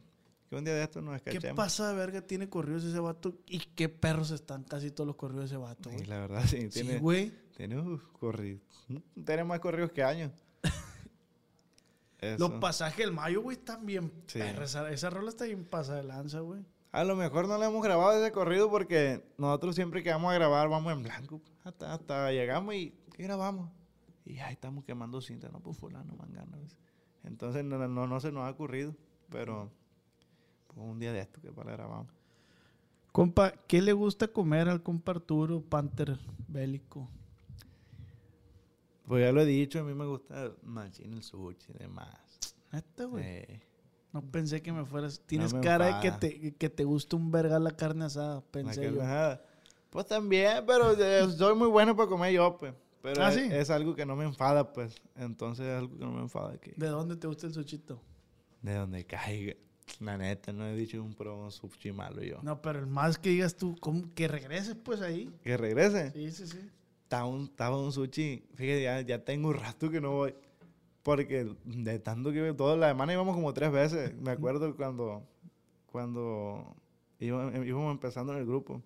que 0.49 0.55
un 0.55 0.63
día 0.63 0.75
de 0.75 0.83
estos 0.83 1.01
nos 1.03 1.21
¿Qué 1.21 1.31
escachemos. 1.31 1.55
pasa 1.57 1.89
de 1.89 1.95
verga 1.95 2.21
tiene 2.21 2.47
corridos 2.49 2.83
ese 2.83 2.99
vato? 2.99 3.33
¿Y 3.47 3.59
qué 3.59 3.89
perros 3.89 4.31
están 4.31 4.63
casi 4.63 4.91
todos 4.91 5.07
los 5.07 5.15
corridos 5.15 5.49
de 5.49 5.55
ese 5.55 5.57
vato, 5.57 5.89
güey? 5.89 6.05
la 6.05 6.19
verdad, 6.19 6.43
sí, 6.45 6.61
Sí, 6.63 6.81
tiene, 6.83 6.99
güey. 6.99 7.31
tiene 7.55 7.79
uf, 7.79 8.03
corrido. 8.19 8.59
Tiene 9.25 9.43
más 9.43 9.59
corridos 9.59 9.91
que 9.91 10.03
años. 10.03 10.31
Los 12.37 12.51
pasajes 12.53 12.97
del 12.97 13.11
mayo, 13.11 13.41
güey, 13.41 13.57
están 13.57 13.85
bien 13.85 14.11
Sí. 14.27 14.39
Esa, 14.39 14.89
esa 14.91 15.09
rola 15.09 15.29
está 15.29 15.45
bien 15.45 15.65
pasada 15.65 15.97
de 15.97 16.03
lanza, 16.03 16.39
güey. 16.39 16.65
A 16.91 17.03
lo 17.03 17.15
mejor 17.15 17.47
no 17.47 17.57
le 17.57 17.65
hemos 17.65 17.83
grabado 17.83 18.13
ese 18.13 18.31
corrido 18.31 18.71
porque 18.71 19.23
nosotros 19.37 19.75
siempre 19.75 20.01
que 20.01 20.09
vamos 20.09 20.31
a 20.31 20.35
grabar 20.35 20.67
vamos 20.69 20.91
en 20.93 21.03
blanco. 21.03 21.41
Hasta, 21.63 21.93
hasta 21.93 22.31
llegamos 22.31 22.73
y 22.73 22.93
¿qué 23.13 23.23
grabamos? 23.23 23.69
Y 24.25 24.39
ahí 24.39 24.53
estamos 24.53 24.83
quemando 24.83 25.21
cinta, 25.21 25.49
no, 25.49 25.59
pues 25.59 25.77
fulano, 25.77 26.15
mangano. 26.15 26.57
Entonces 27.23 27.63
no, 27.63 27.77
no, 27.87 28.07
no 28.07 28.19
se 28.19 28.31
nos 28.31 28.45
ha 28.45 28.49
ocurrido, 28.49 28.95
pero 29.29 29.71
pues, 30.67 30.79
un 30.87 30.99
día 30.99 31.13
de 31.13 31.19
esto 31.19 31.41
que 31.41 31.51
para 31.51 31.73
grabamos. 31.73 32.07
Compa, 33.11 33.51
¿qué 33.67 33.81
le 33.81 33.93
gusta 33.93 34.27
comer 34.27 34.69
al 34.69 34.83
compa 34.83 35.13
Arturo 35.13 35.61
Panther 35.61 36.19
bélico? 36.47 37.09
Pues 39.07 39.23
ya 39.25 39.31
lo 39.31 39.41
he 39.41 39.45
dicho, 39.45 39.79
a 39.79 39.83
mí 39.83 39.93
me 39.93 40.05
gusta 40.05 40.51
machín 40.63 41.13
el 41.13 41.23
sushi 41.23 41.71
y 41.73 41.77
demás. 41.79 42.09
Neta, 42.71 43.05
güey. 43.05 43.23
Eh, 43.25 43.61
No 44.11 44.21
pensé 44.21 44.61
que 44.61 44.71
me 44.73 44.85
fueras. 44.85 45.21
Tienes 45.25 45.53
me 45.53 45.61
cara 45.61 45.99
de 45.99 46.01
que 46.01 46.11
te, 46.11 46.55
que 46.55 46.69
te 46.69 46.83
gusta 46.83 47.15
un 47.15 47.31
verga 47.31 47.57
la 47.59 47.71
carne 47.71 48.05
asada, 48.05 48.41
pensé 48.51 48.81
carne 48.81 48.97
yo. 48.97 49.01
asada. 49.03 49.45
Pues 49.89 50.05
también, 50.07 50.63
pero 50.67 50.91
eh, 51.01 51.27
soy 51.31 51.55
muy 51.55 51.67
bueno 51.69 51.95
para 51.95 52.09
comer 52.09 52.33
yo, 52.33 52.57
pues. 52.57 52.73
Pero 53.01 53.23
¿Ah, 53.23 53.29
es, 53.29 53.35
sí? 53.35 53.47
es 53.49 53.69
algo 53.69 53.95
que 53.95 54.05
no 54.05 54.15
me 54.17 54.25
enfada, 54.25 54.73
pues. 54.73 54.95
Entonces 55.15 55.65
es 55.67 55.77
algo 55.77 55.97
que 55.97 56.03
no 56.03 56.11
me 56.11 56.21
enfada. 56.21 56.57
Que, 56.57 56.73
¿De 56.75 56.87
dónde 56.87 57.15
te 57.15 57.27
gusta 57.27 57.47
el 57.47 57.53
suchito? 57.53 58.01
De 58.61 58.73
donde 58.73 59.05
caiga. 59.05 59.53
La 60.01 60.17
neta, 60.17 60.51
no 60.51 60.67
he 60.67 60.75
dicho 60.75 61.01
un 61.01 61.13
pro 61.13 61.49
sushi 61.49 61.93
malo 61.93 62.21
yo. 62.21 62.39
No, 62.43 62.61
pero 62.61 62.79
el 62.79 62.87
más 62.87 63.17
que 63.17 63.29
digas 63.29 63.55
tú, 63.55 63.77
¿cómo? 63.79 64.13
que 64.13 64.27
regreses 64.27 64.75
pues 64.75 64.99
ahí. 65.01 65.33
Que 65.41 65.55
regrese. 65.55 66.11
Sí, 66.11 66.31
sí, 66.31 66.47
sí. 66.47 66.69
Estaba 67.07 67.25
un, 67.25 67.45
estaba 67.45 67.81
un 67.81 67.93
sushi. 67.93 68.43
Fíjate, 68.55 68.83
ya, 68.83 68.99
ya 68.99 69.23
tengo 69.23 69.47
un 69.47 69.53
rato 69.53 69.89
que 69.89 70.01
no 70.01 70.11
voy. 70.11 70.35
Porque 71.03 71.55
de 71.63 71.99
tanto 71.99 72.33
que 72.33 72.53
toda 72.53 72.75
la 72.75 72.89
semana 72.89 73.13
íbamos 73.13 73.33
como 73.33 73.53
tres 73.53 73.71
veces. 73.71 74.13
Me 74.19 74.31
acuerdo 74.31 74.75
cuando, 74.75 75.23
cuando 75.89 76.75
íbamos 77.17 77.91
empezando 77.93 78.33
en 78.33 78.39
el 78.39 78.45
grupo. 78.45 78.83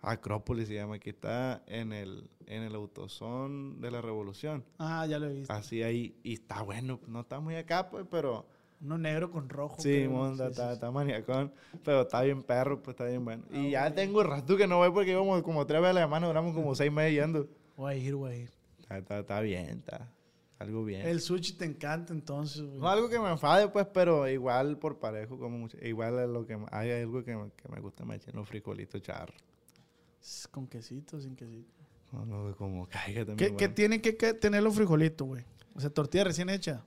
Acrópolis 0.00 0.68
se 0.68 0.74
llama, 0.74 1.00
que 1.00 1.10
está 1.10 1.64
en 1.66 1.92
el, 1.92 2.30
en 2.46 2.62
el 2.62 2.76
autosón 2.76 3.80
de 3.80 3.90
la 3.90 4.00
revolución. 4.00 4.64
Ah, 4.78 5.04
ya 5.08 5.18
lo 5.18 5.26
he 5.26 5.34
visto. 5.34 5.52
Así 5.52 5.82
ahí, 5.82 6.20
y 6.22 6.34
está 6.34 6.62
bueno, 6.62 7.00
no 7.08 7.22
está 7.22 7.40
muy 7.40 7.56
acá, 7.56 7.90
pues, 7.90 8.06
pero 8.08 8.46
Uno 8.82 8.96
negro 8.96 9.30
con 9.30 9.48
rojo. 9.48 9.76
Sí, 9.80 10.06
monda, 10.08 10.46
Sí, 10.46 10.50
está, 10.52 10.68
sí, 10.68 10.74
está 10.74 10.90
maniacón. 10.90 11.52
Pero 11.84 12.02
está 12.02 12.22
bien 12.22 12.42
perro, 12.42 12.82
pues 12.82 12.94
está 12.94 13.04
bien 13.04 13.24
bueno. 13.24 13.44
Ah, 13.52 13.56
y 13.56 13.70
ya 13.72 13.94
tengo 13.94 14.22
rato 14.22 14.56
que 14.56 14.66
no 14.66 14.78
voy 14.78 14.90
porque 14.90 15.10
íbamos 15.10 15.42
como 15.42 15.66
tres 15.66 15.80
veces 15.82 15.90
a 15.90 16.00
la 16.00 16.06
semana, 16.06 16.26
duramos 16.26 16.54
como 16.54 16.74
seis 16.74 16.90
meses 16.90 17.12
yendo. 17.20 17.48
Voy 17.76 17.92
a 17.92 17.96
ir, 17.96 18.14
voy 18.14 18.32
a 18.32 18.36
ir. 18.36 18.50
Está, 18.80 18.98
está, 18.98 19.18
está 19.20 19.40
bien, 19.40 19.66
está 19.80 20.10
algo 20.58 20.84
bien. 20.84 21.06
El 21.06 21.20
sushi 21.20 21.54
te 21.54 21.64
encanta 21.66 22.12
entonces, 22.12 22.62
güey. 22.62 22.78
No 22.78 22.88
algo 22.88 23.08
que 23.08 23.18
me 23.18 23.30
enfade, 23.30 23.68
pues, 23.68 23.86
pero 23.92 24.26
igual 24.28 24.78
por 24.78 24.98
parejo, 24.98 25.38
como 25.38 25.58
mucho. 25.58 25.76
Igual 25.82 26.18
es 26.18 26.28
lo 26.28 26.46
que 26.46 26.58
hay 26.70 26.90
algo 26.90 27.22
que, 27.22 27.36
me- 27.36 27.50
que 27.52 27.68
me 27.68 27.80
gusta, 27.80 28.04
me 28.04 28.16
echen 28.16 28.34
los 28.34 28.48
frijolitos 28.48 29.00
charros. 29.02 29.36
Con 30.50 30.66
quesito, 30.66 31.20
sin 31.20 31.34
quesito. 31.36 31.72
No, 32.12 32.26
no, 32.26 32.56
como 32.56 32.86
caiga 32.88 33.24
también. 33.24 33.50
¿Qué, 33.52 33.56
qué 33.56 33.68
tienen 33.68 34.00
que 34.00 34.16
que 34.16 34.34
tener 34.34 34.62
los 34.62 34.74
frijolitos, 34.74 35.26
güey? 35.26 35.44
O 35.74 35.80
sea, 35.80 35.88
tortilla 35.90 36.24
recién 36.24 36.48
hecha, 36.50 36.82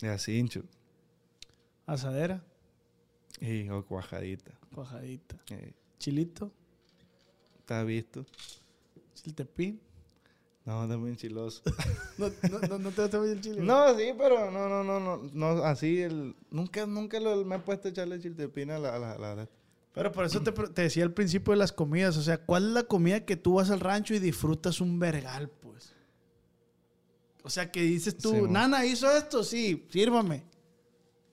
Y 0.00 0.06
así 0.06 0.38
hincho. 0.38 0.62
Asadera, 1.86 2.42
Y 3.40 3.68
o 3.68 3.84
cuajadita. 3.86 4.52
cuajadita, 4.74 5.36
Eh, 5.50 5.72
chilito, 5.98 6.52
¿Está 7.60 7.82
visto? 7.84 8.26
chiltepín. 9.14 9.80
No, 10.64 10.82
está 10.84 10.96
muy 10.96 11.10
enchiloso. 11.10 11.62
¿No, 12.18 12.28
no, 12.28 12.58
no, 12.68 12.78
no 12.78 12.90
te 12.90 13.02
gusta 13.02 13.18
mucho 13.18 13.32
el 13.32 13.40
chile? 13.40 13.62
No, 13.62 13.96
sí, 13.98 14.12
pero 14.16 14.50
no, 14.50 14.68
no, 14.68 14.84
no, 14.84 15.00
no, 15.00 15.30
no 15.32 15.64
así 15.64 16.00
el, 16.02 16.36
nunca, 16.50 16.86
nunca 16.86 17.18
lo- 17.18 17.44
me 17.44 17.56
he 17.56 17.58
puesto 17.58 17.88
a 17.88 17.90
echarle 17.90 18.20
chiltepina 18.20 18.76
a 18.76 18.78
la, 18.78 18.94
a 18.94 18.98
la, 18.98 19.12
a 19.32 19.34
la- 19.34 19.48
Pero 19.94 20.12
por 20.12 20.24
eso 20.24 20.40
te, 20.42 20.52
te 20.52 20.82
decía 20.82 21.02
al 21.04 21.12
principio 21.12 21.52
de 21.52 21.58
las 21.58 21.72
comidas. 21.72 22.16
O 22.16 22.22
sea, 22.22 22.38
¿cuál 22.38 22.66
es 22.68 22.72
la 22.72 22.82
comida 22.84 23.24
que 23.24 23.36
tú 23.36 23.54
vas 23.54 23.70
al 23.70 23.80
rancho 23.80 24.14
y 24.14 24.18
disfrutas 24.20 24.80
un 24.80 24.98
vergal, 25.00 25.48
pues? 25.48 25.92
O 27.44 27.50
sea, 27.50 27.72
que 27.72 27.82
dices 27.82 28.16
tú, 28.16 28.30
Sí. 28.30 28.42
Nana 28.48 28.84
hizo 28.86 29.10
esto, 29.16 29.42
sí, 29.42 29.86
sírvame. 29.90 30.44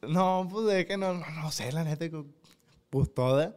No, 0.08 0.48
pues 0.50 0.68
es 0.76 0.86
que 0.86 0.98
no, 0.98 1.14
no, 1.14 1.26
no 1.42 1.52
sé, 1.52 1.72
la 1.72 1.84
neta, 1.84 2.06
pues 2.90 3.14
toda. 3.14 3.56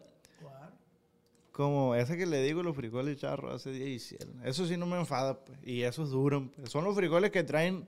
Como 1.53 1.95
esa 1.95 2.16
que 2.16 2.24
le 2.24 2.43
digo, 2.43 2.62
los 2.62 2.74
frijoles 2.74 3.18
charros 3.18 3.55
hace 3.55 3.72
día 3.72 3.86
hicieron. 3.86 4.40
Eso 4.45 4.66
sí 4.66 4.76
no 4.78 4.86
me 4.86 4.99
enfada, 4.99 5.38
pues. 5.45 5.59
Y 5.62 5.82
esos 5.82 6.11
duran, 6.11 6.49
pues. 6.49 6.70
Son 6.70 6.82
los 6.82 6.95
frijoles 6.97 7.30
que 7.30 7.45
traen 7.45 7.86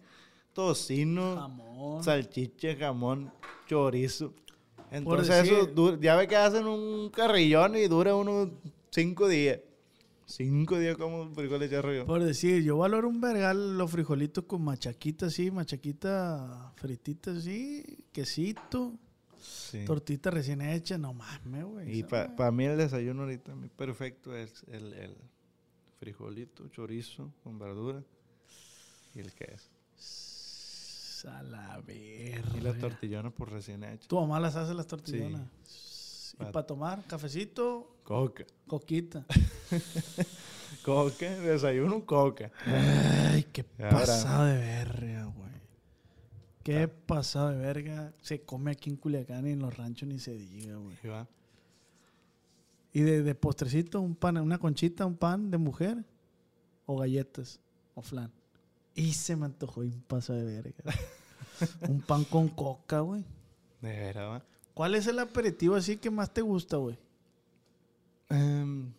tocino, 0.53 1.37
Jamón. 1.37 2.05
salchicha, 2.05 2.77
jamón, 2.77 3.33
chorizo. 3.67 4.35
Entonces 4.91 5.35
decir- 5.35 5.71
eso, 5.73 5.99
ya 6.01 6.15
ve 6.15 6.29
que 6.29 6.37
hacen 6.37 6.67
un 6.67 7.09
carrillón 7.09 7.75
y 7.77 7.89
dura 7.89 8.15
unos 8.15 8.51
cinco 8.91 9.29
días. 9.29 9.61
Cinco 10.27 10.79
días 10.79 10.97
como 10.97 11.31
frijoles 11.35 11.71
charros 11.71 11.95
yo. 11.97 12.07
Por 12.07 12.23
decir, 12.23 12.63
yo 12.63 12.79
valoro 12.79 13.09
un 13.09 13.21
vergal 13.21 13.77
los 13.77 13.91
frijolitos 13.91 14.45
con 14.45 14.63
machaquita 14.63 15.27
así, 15.27 15.51
machaquita 15.51 16.73
fritita 16.77 17.33
así, 17.33 18.07
quesito, 18.13 18.95
Sí. 19.41 19.85
tortita 19.85 20.31
recién 20.31 20.63
hecha, 20.63 20.97
no 20.97 21.13
mames, 21.13 21.65
güey. 21.65 21.99
Y 21.99 22.03
para 22.05 22.29
madre. 22.29 22.53
mí 22.53 22.65
el 22.65 22.79
desayuno 22.79 23.23
ahorita 23.25 23.55
mi 23.55 23.69
perfecto 23.69 24.35
es 24.35 24.65
el, 24.69 24.95
el 24.95 25.15
frijolito, 25.99 26.69
chorizo 26.69 27.31
con 27.43 27.59
verdura 27.59 28.03
y 29.15 29.19
el 29.21 29.33
queso. 29.35 29.69
A 31.29 31.43
la 31.43 31.83
Y 31.89 32.61
las 32.61 32.79
tortillonas 32.79 33.33
por 33.33 33.51
recién 33.51 33.83
hechas. 33.85 34.09
Tu 34.09 34.17
mamá 34.21 34.39
las 34.41 34.57
hace 34.57 34.75
las 34.75 34.87
tortillonas. 34.87 35.47
Y 36.35 36.37
Pa- 36.37 36.53
para 36.53 36.67
tomar, 36.67 37.07
cafecito, 37.07 37.94
Coca. 38.05 38.45
coquita. 38.67 39.25
Coca, 40.85 41.31
desayuno 41.41 42.05
coca. 42.05 42.53
Ay, 42.67 43.45
qué 43.45 43.65
pasado 43.65 44.45
de 44.45 44.59
verga, 44.59 45.25
güey. 45.25 45.53
Qué 46.63 46.89
pasado 46.89 47.49
de 47.49 47.57
verga. 47.57 48.13
Se 48.21 48.43
come 48.43 48.73
aquí 48.73 48.91
en 48.91 48.97
Culiacán 48.97 49.47
y 49.47 49.53
en 49.53 49.61
los 49.61 49.75
ranchos 49.75 50.07
ni 50.07 50.19
se 50.19 50.35
diga, 50.35 50.77
güey. 50.77 50.95
Y 52.93 53.01
de, 53.01 53.23
de 53.23 53.35
postrecito, 53.35 54.03
un 54.03 54.15
pan, 54.15 54.37
una 54.37 54.59
conchita, 54.59 55.07
un 55.07 55.17
pan 55.17 55.51
de 55.51 55.57
mujer. 55.57 56.05
O 56.85 56.99
galletas. 56.99 57.61
O 57.95 58.03
flan. 58.03 58.31
Y 58.95 59.15
se 59.15 59.37
me 59.37 59.47
antojó 59.47 59.81
un 59.81 60.03
paso 60.03 60.35
de 60.35 60.45
verga. 60.45 60.85
un 61.89 62.03
pan 62.03 62.25
con 62.25 62.49
coca, 62.49 63.01
güey. 63.01 63.25
De 63.81 64.13
va. 64.13 64.45
¿Cuál 64.75 64.95
es 64.97 65.07
el 65.07 65.19
aperitivo 65.19 65.77
así 65.77 65.97
que 65.97 66.11
más 66.11 66.33
te 66.35 66.43
gusta, 66.43 66.77
güey? 66.77 66.99
Em, 68.35 68.93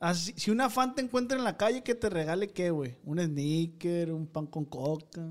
Así- 0.00 0.34
si 0.36 0.50
una 0.50 0.68
fan 0.68 0.96
te 0.96 1.02
encuentra 1.02 1.38
en 1.38 1.44
la 1.44 1.56
calle, 1.56 1.84
que 1.84 1.94
te 1.94 2.10
regale 2.10 2.48
qué, 2.50 2.70
güey? 2.72 2.96
Un 3.04 3.20
sneaker, 3.20 4.12
un 4.12 4.26
pan 4.26 4.46
con 4.46 4.64
coca. 4.64 5.28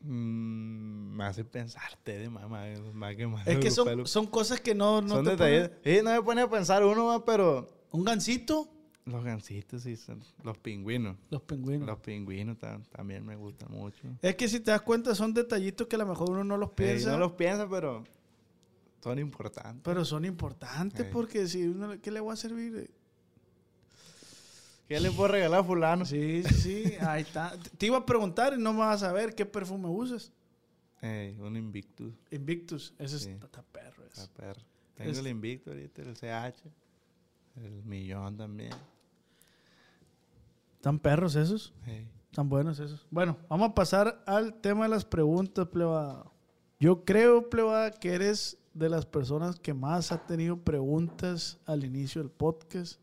mm, 0.00 1.16
me 1.16 1.24
hace 1.24 1.44
pensarte 1.44 2.18
de 2.18 2.28
mamá. 2.30 2.64
Más 2.92 3.16
que 3.16 3.26
más 3.26 3.46
Es 3.46 3.58
que 3.58 3.70
son, 3.70 4.06
son 4.06 4.26
cosas 4.26 4.60
que 4.60 4.74
no, 4.74 5.00
no 5.02 5.16
Son 5.16 5.24
te 5.24 5.30
detalles. 5.32 5.68
ponen- 5.70 5.80
Sí, 5.98 6.02
no 6.04 6.10
me 6.12 6.22
pone 6.22 6.42
a 6.42 6.50
pensar 6.50 6.84
uno, 6.84 7.06
va, 7.06 7.24
pero 7.24 7.68
Un 7.90 8.04
gansito, 8.04 8.68
los 9.04 9.24
gansitos 9.24 9.82
sí 9.82 9.96
son. 9.96 10.22
Los 10.44 10.58
pingüinos. 10.58 11.16
los 11.30 11.42
pingüinos. 11.42 11.86
Los 11.86 11.98
pingüinos 12.00 12.58
tam- 12.58 12.84
también 12.90 13.24
me 13.24 13.34
gustan 13.36 13.70
mucho. 13.72 14.02
Es 14.22 14.34
que 14.36 14.48
si 14.48 14.60
te 14.60 14.70
das 14.70 14.82
cuenta, 14.82 15.14
son 15.14 15.32
detallitos 15.32 15.86
que 15.86 15.96
a 15.96 16.00
lo 16.00 16.06
mejor 16.06 16.30
uno 16.30 16.44
no 16.44 16.56
los 16.56 16.70
piensa. 16.70 17.10
no 17.12 17.18
los 17.18 17.32
piensa, 17.32 17.68
pero 17.68 18.04
son 19.06 19.18
importantes. 19.20 19.82
Pero 19.84 20.04
son 20.04 20.24
importantes 20.24 21.06
Sí. 21.06 21.12
porque 21.12 21.46
si 21.46 21.64
uno, 21.68 22.00
¿qué 22.00 22.10
le 22.10 22.20
va 22.20 22.32
a 22.32 22.36
servir? 22.36 22.90
¿Qué 24.88 24.98
le 25.00 25.10
puedo 25.10 25.28
regalar 25.28 25.60
a 25.60 25.64
fulano? 25.64 26.04
Sí, 26.04 26.42
sí, 26.44 26.54
sí. 26.54 26.94
Ahí 27.00 27.22
está. 27.22 27.56
Te 27.78 27.86
iba 27.86 27.98
a 27.98 28.06
preguntar 28.06 28.54
y 28.54 28.58
no 28.60 28.72
me 28.72 28.80
vas 28.80 29.02
a 29.02 29.12
ver 29.12 29.34
qué 29.34 29.46
perfume 29.46 29.88
usas. 29.88 30.32
Un 31.02 31.56
Invictus. 31.56 32.12
Invictus. 32.32 32.92
Ese 32.98 33.18
Sí. 33.20 33.30
es 33.30 33.36
perro. 33.72 34.04
ese. 34.10 34.22
Está 34.22 34.34
perro. 34.34 34.62
Tengo 34.96 35.10
Es- 35.12 35.18
el 35.18 35.28
Invictus 35.28 35.72
ahorita, 35.72 36.02
el 36.02 36.16
CH. 36.16 36.62
El 37.56 37.84
millón 37.84 38.36
también. 38.36 38.72
¿Están 40.76 40.98
perros 40.98 41.36
esos? 41.36 41.72
Están 42.30 42.48
buenos 42.48 42.78
esos. 42.80 43.06
Bueno, 43.10 43.36
vamos 43.48 43.70
a 43.70 43.74
pasar 43.74 44.22
al 44.26 44.54
tema 44.60 44.84
de 44.84 44.90
las 44.90 45.04
preguntas, 45.04 45.68
plebada. 45.68 46.24
Yo 46.80 47.04
creo, 47.04 47.48
plebada, 47.48 47.90
que 47.92 48.14
eres 48.14 48.58
de 48.76 48.88
las 48.90 49.06
personas 49.06 49.58
que 49.58 49.72
más 49.72 50.12
ha 50.12 50.26
tenido 50.26 50.58
preguntas 50.58 51.58
al 51.64 51.84
inicio 51.84 52.22
del 52.22 52.30
podcast. 52.30 53.00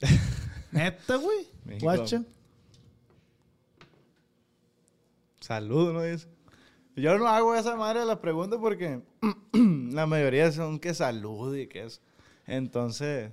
Neta, 0.72 1.16
güey. 1.16 1.80
Guacha. 1.80 2.24
Salud, 5.40 5.92
¿no? 5.92 6.02
Dice. 6.02 6.28
Yo 6.94 7.16
no 7.18 7.26
hago 7.28 7.54
esa 7.54 7.76
madre 7.76 8.00
de 8.00 8.06
las 8.06 8.18
preguntas 8.18 8.58
porque 8.60 9.02
la 9.52 10.06
mayoría 10.06 10.50
son 10.52 10.78
que 10.78 10.94
salud 10.94 11.56
y 11.56 11.66
que 11.66 11.84
es. 11.84 12.00
Entonces, 12.46 13.32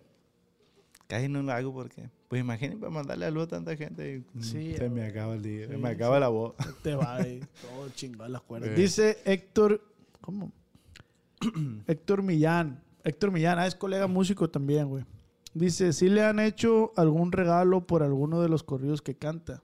casi 1.08 1.28
no 1.30 1.42
lo 1.42 1.52
hago 1.52 1.74
porque, 1.74 2.10
pues 2.28 2.42
imagínate 2.42 2.80
para 2.80 2.92
mandarle 2.92 3.26
salud 3.26 3.44
a 3.44 3.48
tanta 3.48 3.76
gente 3.76 4.24
y 4.36 4.42
Sí, 4.42 4.76
se 4.78 4.86
a 4.86 4.90
me 4.90 5.06
acaba 5.06 5.34
el 5.36 5.42
día, 5.42 5.68
se 5.68 5.78
me 5.78 5.90
acaba 5.90 6.20
la 6.20 6.28
voz. 6.28 6.54
Te 6.84 6.96
va 6.96 7.18
ahí. 7.18 7.42
Todo 7.62 7.90
chingado 7.90 8.30
las 8.30 8.42
cuerdas. 8.42 8.70
Eh. 8.74 8.76
Dice 8.76 9.18
Héctor. 9.26 9.82
¿Cómo? 10.22 10.52
Héctor 11.88 12.24
Millán. 12.24 12.84
Héctor 13.04 13.32
Millán, 13.32 13.60
ah, 13.60 13.68
es 13.68 13.76
colega 13.76 14.08
músico 14.08 14.50
también, 14.50 14.88
güey. 14.88 15.06
Dice, 15.54 15.94
¿sí 15.94 16.10
le 16.10 16.24
han 16.24 16.40
hecho 16.40 16.92
algún 16.98 17.32
regalo 17.32 17.86
por 17.88 18.04
alguno 18.04 18.42
de 18.42 18.50
los 18.50 18.64
corridos 18.64 19.02
que 19.02 19.16
canta? 19.16 19.64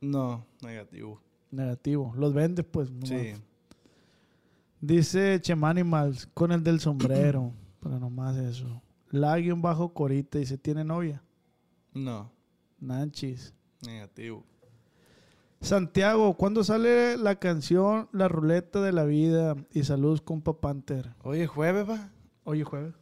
No, 0.00 0.46
negativo. 0.62 1.20
Negativo. 1.50 2.12
Los 2.16 2.34
vendes, 2.34 2.66
pues. 2.68 2.90
nomás. 2.90 3.08
Sí. 3.08 3.34
Dice 4.80 5.40
Chemanimals, 5.40 6.26
con 6.34 6.52
el 6.52 6.62
del 6.62 6.80
sombrero. 6.80 7.52
Pero 7.80 8.00
nomás 8.00 8.36
eso. 8.36 8.82
La 9.10 9.38
guion 9.38 9.62
bajo 9.62 9.92
Corita 9.94 10.38
dice, 10.38 10.58
¿tiene 10.58 10.84
novia? 10.84 11.22
No, 11.94 12.32
Nanchis. 12.80 13.54
negativo. 13.86 14.44
Santiago, 15.60 16.34
¿cuándo 16.34 16.62
sale 16.64 17.16
la 17.16 17.36
canción 17.36 18.08
La 18.12 18.28
Ruleta 18.28 18.80
de 18.82 18.92
la 18.92 19.04
Vida? 19.04 19.56
Y 19.72 19.84
saludos, 19.84 20.20
compa 20.20 20.60
Panther. 20.60 21.14
Oye, 21.22 21.46
jueves, 21.46 21.88
va. 21.88 22.10
Oye, 22.44 22.62
jueves. 22.62 22.94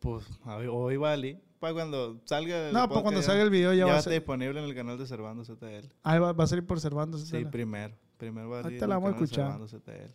Pues 0.00 0.24
hoy, 0.44 0.66
hoy 0.68 0.96
vale. 0.96 1.40
Para 1.60 1.74
cuando 1.74 2.20
salga 2.24 2.68
el 2.68 2.74
No, 2.74 2.88
para 2.88 3.02
cuando 3.02 3.20
ya- 3.20 3.26
salga 3.26 3.42
el 3.44 3.50
video 3.50 3.72
ya 3.72 3.86
va 3.86 3.96
a 3.98 4.02
ser- 4.02 4.14
disponible 4.14 4.58
en 4.58 4.64
el 4.66 4.74
canal 4.74 4.98
de 4.98 5.06
Servando 5.06 5.44
ZL. 5.44 5.88
Ahí 6.02 6.18
va, 6.18 6.32
va 6.32 6.44
a 6.44 6.46
salir 6.48 6.66
por 6.66 6.80
Cervantes. 6.80 7.20
Sí, 7.20 7.26
Estela. 7.36 7.50
primero. 7.52 7.94
Primero 8.16 8.48
va 8.50 8.58
a 8.60 8.62
salir 8.62 8.78
Ahorita 8.78 8.86
la 8.88 8.94
vamos 8.96 9.10
a 9.10 9.12
escuchar. 9.12 9.44
Servando 9.52 9.68
ZL. 9.68 10.10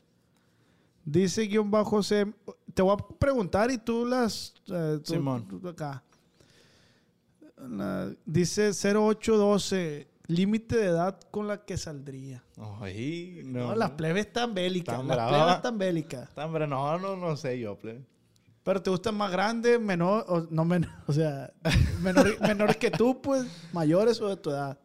Dice 1.06 1.44
guion 1.44 1.72
bajo 1.72 2.04
C. 2.04 2.34
Te 2.74 2.82
voy 2.82 2.98
a 3.00 3.18
preguntar 3.18 3.72
y 3.72 3.78
tú 3.78 4.06
las. 4.06 4.54
eh, 4.70 5.00
tú- 5.02 5.14
Simón. 5.14 5.48
tú 5.48 5.66
acá. 5.70 6.04
La- 7.70 8.12
dice 8.26 8.74
0812. 8.74 10.08
Límite 10.28 10.76
de 10.78 10.86
edad 10.88 11.20
con 11.32 11.48
la 11.48 11.64
que 11.64 11.78
saldría. 11.78 12.44
Ay, 12.82 13.42
No, 13.46 13.70
no. 13.70 13.76
las 13.76 13.92
plebes 13.92 14.26
están 14.28 14.54
bélicas. 14.54 15.04
Las 15.06 15.30
plebes 15.30 15.56
están 15.56 15.78
bélicas. 15.78 16.28
Está, 16.30 16.46
hombre, 16.46 16.68
no, 16.68 16.98
no, 17.00 17.16
no 17.16 17.38
sé 17.38 17.58
yo, 17.60 17.78
plebe. 17.78 18.04
Pero 18.64 18.82
te 18.82 18.90
gustan 18.90 19.16
más 19.16 19.32
grandes, 19.32 19.80
menor, 19.80 20.26
o, 20.28 20.46
no 20.50 20.66
menor, 20.66 20.90
o 21.08 21.14
sea, 21.14 21.54
menor- 22.02 22.38
menores 22.42 22.76
que 22.76 22.92
tú, 22.92 23.22
pues, 23.22 23.46
mayores 23.72 24.20
o 24.20 24.28
de 24.28 24.36
tu 24.36 24.50
edad. 24.50 24.78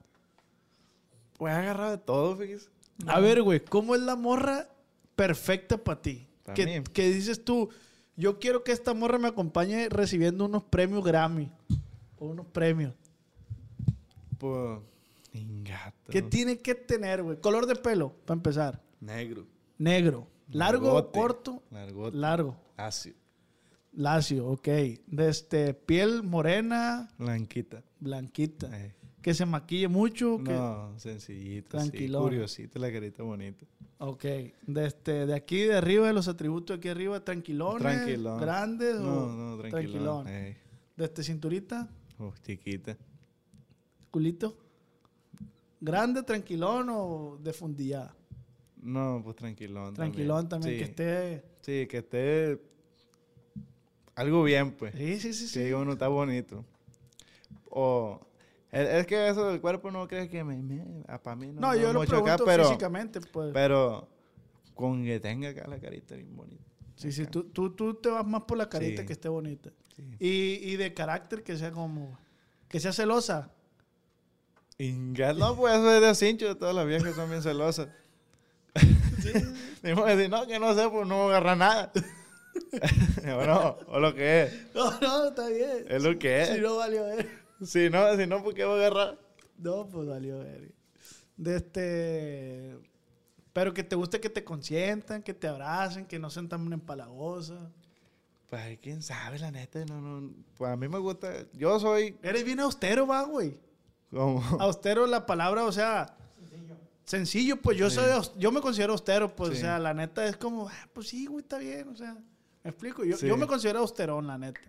Pues 1.36 1.52
agarrado 1.52 1.90
de 1.90 1.98
todo, 1.98 2.36
fíjese. 2.36 2.68
A 3.08 3.18
ver, 3.18 3.42
güey, 3.42 3.58
¿cómo 3.64 3.96
es 3.96 4.00
la 4.02 4.14
morra 4.14 4.68
perfecta 5.16 5.76
para 5.76 6.00
ti? 6.00 6.28
Pa' 6.44 6.54
Que, 6.54 6.84
que 6.92 7.08
dices 7.10 7.44
tú, 7.44 7.68
yo 8.16 8.38
quiero 8.38 8.62
que 8.62 8.70
esta 8.70 8.94
morra 8.94 9.18
me 9.18 9.26
acompañe 9.26 9.88
recibiendo 9.88 10.44
unos 10.44 10.62
premios 10.62 11.02
Grammy. 11.04 11.50
O 12.18 12.26
unos 12.26 12.46
premios. 12.46 12.94
Pues, 14.38 14.78
ingato. 15.32 16.10
¿Qué 16.10 16.22
tiene 16.22 16.58
que 16.58 16.74
tener, 16.74 17.22
güey? 17.22 17.40
Color 17.40 17.66
de 17.66 17.76
pelo, 17.76 18.12
para 18.24 18.36
empezar. 18.38 18.82
Negro. 19.00 19.46
Negro. 19.78 20.28
Largo, 20.50 20.86
Largote. 20.86 21.18
corto. 21.18 21.62
Largote. 21.70 22.16
Largo. 22.16 22.56
Ácido. 22.76 23.16
Lacio, 23.94 24.46
ok. 24.48 24.66
De 25.06 25.28
este, 25.28 25.74
piel 25.74 26.22
morena, 26.22 27.10
Blanquita. 27.18 27.82
blanquita. 28.00 28.68
Eh. 28.80 28.94
Que 29.20 29.34
se 29.34 29.44
maquille 29.46 29.88
mucho. 29.88 30.38
Que... 30.42 30.52
No, 30.52 30.98
sencillito. 30.98 31.68
Tranquilona. 31.70 32.24
Sí, 32.24 32.28
curiosito, 32.30 32.78
la 32.78 32.90
carita 32.90 33.22
bonita. 33.22 33.64
Ok. 33.98 34.24
De, 34.66 34.86
este, 34.86 35.26
de 35.26 35.34
aquí, 35.34 35.58
de 35.60 35.76
arriba, 35.76 36.06
de 36.08 36.12
los 36.12 36.26
atributos 36.26 36.74
de 36.74 36.78
aquí 36.78 36.88
arriba, 36.88 37.22
tranquilones. 37.24 37.82
Tranquilón. 37.82 38.40
Grandes 38.40 38.96
No, 38.96 39.24
o 39.24 39.26
no, 39.28 39.58
tranquilón. 39.58 39.70
tranquilón. 39.70 40.28
Eh. 40.28 40.56
De 40.96 41.04
este 41.04 41.22
cinturita, 41.22 41.88
chiquita. 42.44 42.96
culito. 44.10 44.56
Grande, 45.84 46.22
tranquilón 46.22 46.88
o 46.90 47.38
de 47.42 47.52
fundillada. 47.52 48.14
No, 48.80 49.20
pues 49.24 49.34
tranquilón. 49.36 49.94
Tranquilón 49.94 50.48
también, 50.48 50.74
Sí. 50.74 50.78
que 50.78 50.84
esté. 50.84 51.44
Sí, 51.60 51.86
que 51.88 51.98
esté 51.98 52.62
algo 54.14 54.44
bien, 54.44 54.72
pues. 54.72 54.94
Sí, 54.94 55.18
sí, 55.18 55.32
sí. 55.32 55.44
Que 55.44 55.48
sí. 55.50 55.60
diga 55.64 55.78
uno 55.78 55.92
está 55.92 56.06
bonito. 56.06 56.64
O 57.68 58.20
es, 58.70 59.06
que 59.06 59.28
eso 59.28 59.48
del 59.48 59.60
cuerpo 59.60 59.90
no 59.90 60.06
crees 60.06 60.28
que 60.28 60.44
me, 60.44 60.56
para 61.22 61.34
mí 61.36 61.48
no, 61.48 61.60
No, 61.60 61.68
no 61.68 61.74
yo 61.76 61.92
lo 61.92 62.00
mucho 62.00 62.16
acá, 62.16 62.36
pregunto 62.36 62.44
pero, 62.44 62.64
físicamente, 62.64 63.20
pues. 63.20 63.50
pero 63.52 64.08
con 64.74 65.02
que 65.04 65.18
tenga 65.20 65.48
acá 65.50 65.66
la 65.68 65.78
carita 65.80 66.14
bien 66.14 66.34
bonita. 66.36 66.64
sí, 66.96 67.10
sí, 67.12 67.26
tú, 67.26 67.44
tú, 67.44 67.70
tú 67.74 67.94
te 67.94 68.08
vas 68.08 68.24
más 68.26 68.42
por 68.42 68.56
la 68.56 68.68
carita 68.68 69.02
Sí. 69.02 69.06
que 69.06 69.12
esté 69.14 69.28
bonita. 69.28 69.70
Sí. 69.96 70.04
Y, 70.20 70.70
y 70.72 70.76
de 70.76 70.94
carácter 70.94 71.42
que 71.42 71.56
sea 71.56 71.72
como. 71.72 72.16
Que 72.68 72.78
sea 72.80 72.92
celosa. 72.92 73.50
Inga- 74.78 75.34
no, 75.34 75.56
pues 75.56 75.74
eso 75.74 75.90
es 75.92 76.00
de 76.00 76.14
cincho, 76.14 76.56
todas 76.56 76.74
las 76.74 76.86
viejas 76.86 77.14
son 77.14 77.30
bien 77.30 77.42
celosas. 77.42 77.88
De 79.82 79.94
decir, 79.94 80.30
no, 80.30 80.46
que 80.46 80.58
no 80.58 80.74
sé, 80.74 80.88
pues 80.88 81.06
no 81.06 81.28
agarra 81.28 81.54
nada. 81.56 81.92
o 83.24 83.46
no, 83.46 83.78
o 83.86 84.00
lo 84.00 84.14
que 84.14 84.42
es. 84.42 84.74
No, 84.74 84.98
no, 85.00 85.28
está 85.28 85.48
bien. 85.48 85.86
Es 85.88 86.02
lo 86.02 86.18
que 86.18 86.42
es. 86.42 86.48
Si 86.50 86.60
no 86.60 86.76
valió 86.76 87.04
ver. 87.04 87.28
Si 87.62 87.90
no, 87.90 88.16
si 88.16 88.26
no, 88.26 88.42
¿por 88.42 88.54
qué 88.54 88.64
va 88.64 88.74
a 88.74 88.76
agarrar? 88.76 89.18
No, 89.58 89.86
pues 89.88 90.06
valió 90.08 90.38
ver. 90.38 90.72
De 91.36 91.56
este. 91.56 92.78
Pero 93.52 93.74
que 93.74 93.84
te 93.84 93.96
guste 93.96 94.20
que 94.20 94.30
te 94.30 94.44
consientan, 94.44 95.22
que 95.22 95.34
te 95.34 95.46
abracen, 95.46 96.06
que 96.06 96.18
no 96.18 96.30
sean 96.30 96.48
tan 96.48 96.72
empalagosas. 96.72 97.62
Pues 98.48 98.78
quién 98.80 99.02
sabe, 99.02 99.38
la 99.38 99.50
neta, 99.50 99.84
no, 99.84 100.00
no. 100.00 100.34
Pues 100.56 100.70
a 100.70 100.76
mí 100.76 100.88
me 100.88 100.98
gusta, 100.98 101.32
yo 101.52 101.78
soy 101.80 102.16
Eres 102.22 102.44
bien 102.44 102.60
austero, 102.60 103.06
va, 103.06 103.22
güey. 103.24 103.58
Como... 104.12 104.40
Austero 104.60 105.06
la 105.06 105.26
palabra, 105.26 105.64
o 105.64 105.72
sea. 105.72 106.16
Sencillo. 107.04 107.56
pues 107.56 107.76
yo 107.76 107.90
soy, 107.90 108.06
yo 108.38 108.52
me 108.52 108.60
considero 108.60 108.92
austero, 108.92 109.34
pues, 109.34 109.50
Sí. 109.50 109.56
o 109.56 109.60
sea, 109.60 109.78
la 109.78 109.92
neta 109.92 110.24
es 110.26 110.36
como, 110.36 110.68
ah, 110.68 110.88
pues 110.92 111.08
sí, 111.08 111.26
güey, 111.26 111.42
está 111.42 111.58
bien, 111.58 111.88
o 111.88 111.96
sea, 111.96 112.16
me 112.62 112.70
explico, 112.70 113.04
yo, 113.04 113.16
Sí. 113.16 113.26
yo 113.26 113.36
me 113.36 113.46
considero 113.46 113.80
austerón, 113.80 114.26
la 114.28 114.38
neta. 114.38 114.60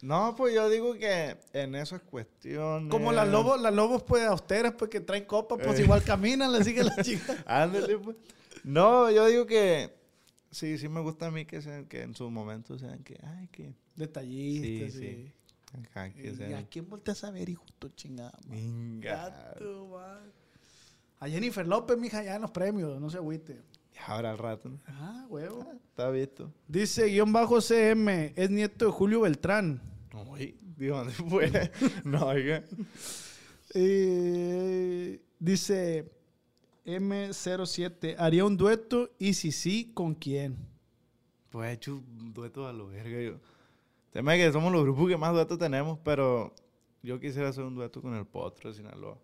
No, 0.00 0.34
pues 0.34 0.52
yo 0.54 0.68
digo 0.68 0.94
que 0.94 1.36
en 1.52 1.76
esas 1.76 2.00
cuestiones... 2.02 2.90
Como 2.90 3.12
las 3.12 3.28
lobos, 3.28 3.60
las 3.60 3.72
lobos, 3.72 4.02
pues, 4.02 4.24
austeras, 4.24 4.72
pues, 4.76 4.90
que 4.90 5.00
traen 5.00 5.26
copa, 5.26 5.56
pues, 5.56 5.78
Eh. 5.78 5.82
igual 5.82 6.02
caminan, 6.02 6.50
le 6.50 6.64
siguen 6.64 6.86
las 6.86 6.96
chicas. 7.06 7.36
Ándale, 7.46 7.98
pues. 7.98 8.16
No, 8.64 9.08
yo 9.10 9.26
digo 9.26 9.46
que... 9.46 9.94
Sí, 10.50 10.76
sí 10.78 10.88
me 10.88 11.00
gusta 11.02 11.26
a 11.26 11.30
mí 11.30 11.44
que 11.44 11.62
sean, 11.62 11.86
que 11.86 12.02
en 12.02 12.14
su 12.16 12.28
momento 12.30 12.76
sean 12.78 13.04
que... 13.04 13.16
Ay, 13.22 13.46
que... 13.48 13.74
Detallistas, 13.94 14.92
Sí, 14.94 14.98
sí. 14.98 15.32
Sí. 15.72 15.78
Ajá, 15.90 16.10
que 16.12 16.32
¿Y 16.32 16.52
a 16.52 16.66
quién 16.68 16.88
volteas 16.88 17.24
a 17.24 17.30
ver, 17.30 17.48
hijo 17.48 17.64
de 17.64 17.72
tu 17.78 17.88
chingada? 17.90 18.38
madre. 18.46 20.30
A 21.18 21.28
Jennifer 21.28 21.66
López, 21.66 21.96
mija, 21.98 22.22
ya 22.24 22.34
en 22.36 22.42
los 22.42 22.50
premios, 22.50 23.00
no 23.00 23.08
se 23.08 23.18
agüite. 23.18 23.62
Ahora 24.06 24.30
al 24.32 24.38
rato, 24.38 24.68
¿no? 24.68 24.80
Ah, 24.86 25.26
huevo. 25.28 25.64
Está 25.90 26.10
visto. 26.10 26.52
Dice 26.66 27.06
guion 27.06 27.32
bajo 27.32 27.60
CM, 27.60 28.32
es 28.34 28.50
nieto 28.50 28.86
de 28.86 28.90
Julio 28.90 29.20
Beltrán. 29.20 29.80
Uy, 30.28 30.56
digo, 30.76 30.96
¿dónde 30.96 31.12
fue? 31.12 31.70
no, 32.04 32.26
oiga. 32.26 32.64
Eh, 33.74 35.22
dice 35.38 36.10
M07, 36.84 38.16
haría 38.18 38.44
un 38.44 38.56
dueto 38.56 39.10
y 39.18 39.34
si 39.34 39.52
sí, 39.52 39.92
¿con 39.94 40.14
quién? 40.14 40.56
Pues 41.50 41.70
he 41.70 41.72
hecho 41.74 41.96
un 41.96 42.32
dueto 42.34 42.66
a 42.66 42.72
lo 42.72 42.88
verga 42.88 43.20
yo. 43.20 43.38
Tema 44.12 44.34
que 44.34 44.52
somos 44.52 44.72
los 44.72 44.82
grupos 44.82 45.08
que 45.08 45.16
más 45.16 45.32
duetos 45.32 45.58
tenemos, 45.58 45.98
pero 46.04 46.54
yo 47.02 47.18
quisiera 47.18 47.48
hacer 47.48 47.64
un 47.64 47.74
dueto 47.74 48.02
con 48.02 48.14
el 48.14 48.26
Potro 48.26 48.70
de 48.70 48.76
Sinaloa. 48.76 49.16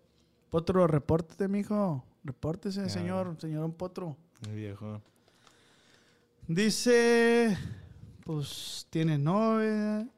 Potro, 0.50 0.86
repórtete, 0.86 1.46
mijo. 1.46 2.02
Repórtese, 2.24 2.88
señor, 2.88 3.36
señor 3.38 3.72
Potro. 3.74 4.16
El 4.46 4.54
viejo. 4.54 5.00
Dice, 6.46 7.56
pues 8.24 8.86
tiene 8.90 9.18
novia. 9.18 10.08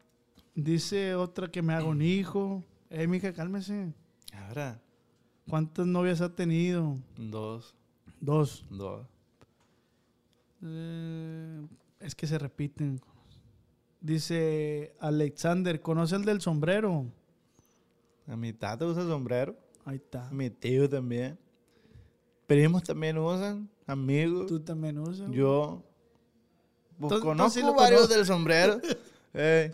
Dice 0.55 1.15
otra 1.15 1.51
que 1.51 1.63
me 1.63 1.73
haga 1.75 1.87
un 1.87 2.03
hijo. 2.03 2.63
Eh, 2.91 3.07
mija, 3.07 3.33
cálmese. 3.33 3.93
Ahora, 4.47 4.81
¿Cuántas 5.49 5.85
novias 5.87 6.21
ha 6.21 6.33
tenido? 6.33 6.97
dos, 7.17 7.75
Dos. 8.21 8.65
dos. 8.71 9.05
Eh, 10.63 11.67
es 11.99 12.15
que 12.15 12.27
se 12.29 12.39
repiten. 12.39 13.01
Dice 14.01 14.95
Alexander, 15.01 15.81
¿conoce 15.81 16.17
el 16.17 16.25
del 16.25 16.41
sombrero? 16.41 17.07
A 18.27 18.37
mi 18.37 18.53
tata 18.53 18.87
usa 18.87 19.03
sombrero. 19.05 19.57
Ahí 19.85 19.97
está. 19.97 20.29
Mi 20.31 20.49
tío 20.51 20.89
también. 20.89 21.39
Primos 22.47 22.83
también 22.83 23.19
usan. 23.19 23.69
Amigos. 23.87 24.47
Tú 24.47 24.61
también 24.61 24.99
usas. 24.99 25.27
güey? 25.27 25.39
Yo. 25.39 25.83
Pues, 26.99 27.13
Entonces- 27.13 27.25
conozco 27.63 27.75
varios 27.75 28.09
del 28.09 28.25
sombrero. 28.27 28.81
Eh, 29.33 29.73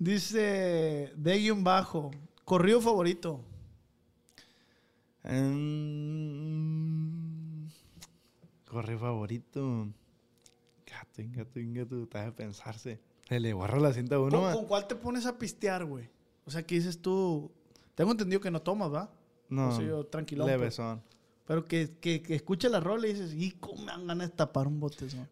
Dice 0.00 1.12
de 1.16 1.38
guion 1.38 1.62
bajo. 1.62 2.10
Corrido 2.44 2.80
favorito. 2.80 3.40
em, 6.38 7.68
correo 8.66 8.98
favorito. 8.98 9.86
Gato, 10.86 11.22
gato, 11.36 11.60
gato. 11.62 12.02
Está 12.02 12.24
de 12.24 12.32
pensarse. 12.32 13.00
Se 13.28 13.38
le 13.40 13.52
borra 13.52 13.78
la 13.78 13.92
cinta 13.92 14.16
a 14.16 14.20
uno. 14.20 14.40
¿Con, 14.40 14.52
con 14.54 14.66
cuál 14.66 14.86
te 14.88 14.94
pones 14.94 15.26
a 15.26 15.36
pistear, 15.38 15.84
güey? 15.84 16.08
O 16.46 16.50
sea, 16.50 16.62
que 16.66 16.76
dices 16.76 17.00
tú. 17.02 17.50
Tengo 17.94 18.10
entendido 18.12 18.40
que 18.40 18.50
no 18.50 18.62
tomas, 18.62 18.92
¿va? 18.92 19.12
No. 19.48 19.68
O 19.68 19.72
sea, 19.76 19.84
yo 19.86 20.06
tranquilón, 20.06 20.46
pues. 20.46 20.58
Levesón. 20.58 21.02
Pero 21.46 21.64
que, 21.64 21.96
que, 22.00 22.22
que 22.22 22.34
escucha 22.34 22.68
la 22.68 22.80
rola 22.80 23.06
y 23.06 23.12
dices, 23.14 23.34
¿y 23.34 23.52
cómo 23.52 23.82
me 23.82 23.86
dan 23.92 24.06
ganas 24.06 24.30
de 24.30 24.36
tapar 24.36 24.66
un 24.66 24.80
botezón? 24.80 25.28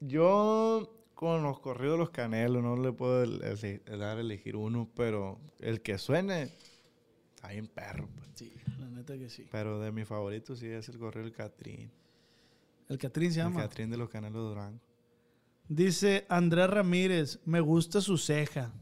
Yo 0.00 0.96
con 1.14 1.42
los 1.42 1.60
corridos 1.60 1.94
de 1.94 1.98
los 1.98 2.10
canelos 2.10 2.62
no 2.62 2.76
le 2.76 2.92
puedo 2.92 3.22
el- 3.22 3.42
el- 3.44 3.82
el 3.84 3.98
dar 3.98 4.16
a 4.16 4.20
elegir 4.20 4.56
uno, 4.56 4.88
pero 4.94 5.38
el 5.58 5.82
que 5.82 5.98
suene 5.98 6.54
está 7.34 7.48
bien 7.48 7.66
perro. 7.66 8.08
pues. 8.16 8.28
Sí, 8.34 8.52
la 8.78 8.88
neta 8.88 9.18
que 9.18 9.28
sí. 9.28 9.46
Pero 9.50 9.78
de 9.80 9.92
mi 9.92 10.04
favorito 10.04 10.56
sí 10.56 10.66
es 10.66 10.88
el 10.88 10.98
corrido 10.98 11.24
del 11.24 11.32
Catrín. 11.34 11.90
El 12.88 12.98
Catrín 12.98 13.32
se 13.32 13.40
El 13.40 13.46
llama. 13.46 13.60
Catrín 13.62 13.90
de 13.90 13.96
los 13.98 14.08
canelos 14.08 14.48
Durango. 14.48 14.80
Dice 15.70 16.26
Andrés 16.28 16.68
Ramírez, 16.68 17.38
me 17.44 17.60
gusta 17.60 18.00
su 18.00 18.18
ceja. 18.18 18.72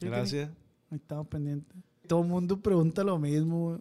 ¿Qué 0.00 0.06
Gracias. 0.06 0.48
Ahí 0.90 0.96
estamos 0.96 1.26
pendientes. 1.26 1.76
Todo 2.06 2.22
el 2.22 2.28
mundo 2.28 2.58
pregunta 2.58 3.04
lo 3.04 3.18
mismo, 3.18 3.68
güey. 3.68 3.80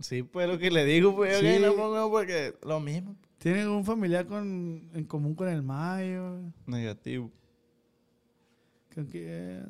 Sí, 0.00 0.24
pues 0.24 0.48
lo 0.48 0.58
que 0.58 0.72
le 0.72 0.84
digo, 0.84 1.14
pues 1.14 1.34
yo 1.34 1.38
Sí. 1.48 1.54
que 1.60 1.60
no 1.64 1.74
pongo 1.76 2.10
porque 2.10 2.56
lo 2.66 2.80
mismo. 2.80 3.14
¿Tienen 3.38 3.68
un 3.68 3.84
familiar 3.84 4.26
con, 4.26 4.90
en 4.92 5.04
común 5.04 5.36
con 5.36 5.46
el 5.48 5.62
Mayo? 5.62 6.40
Negativo. 6.66 7.30
Creo 8.88 9.06
que- 9.06 9.62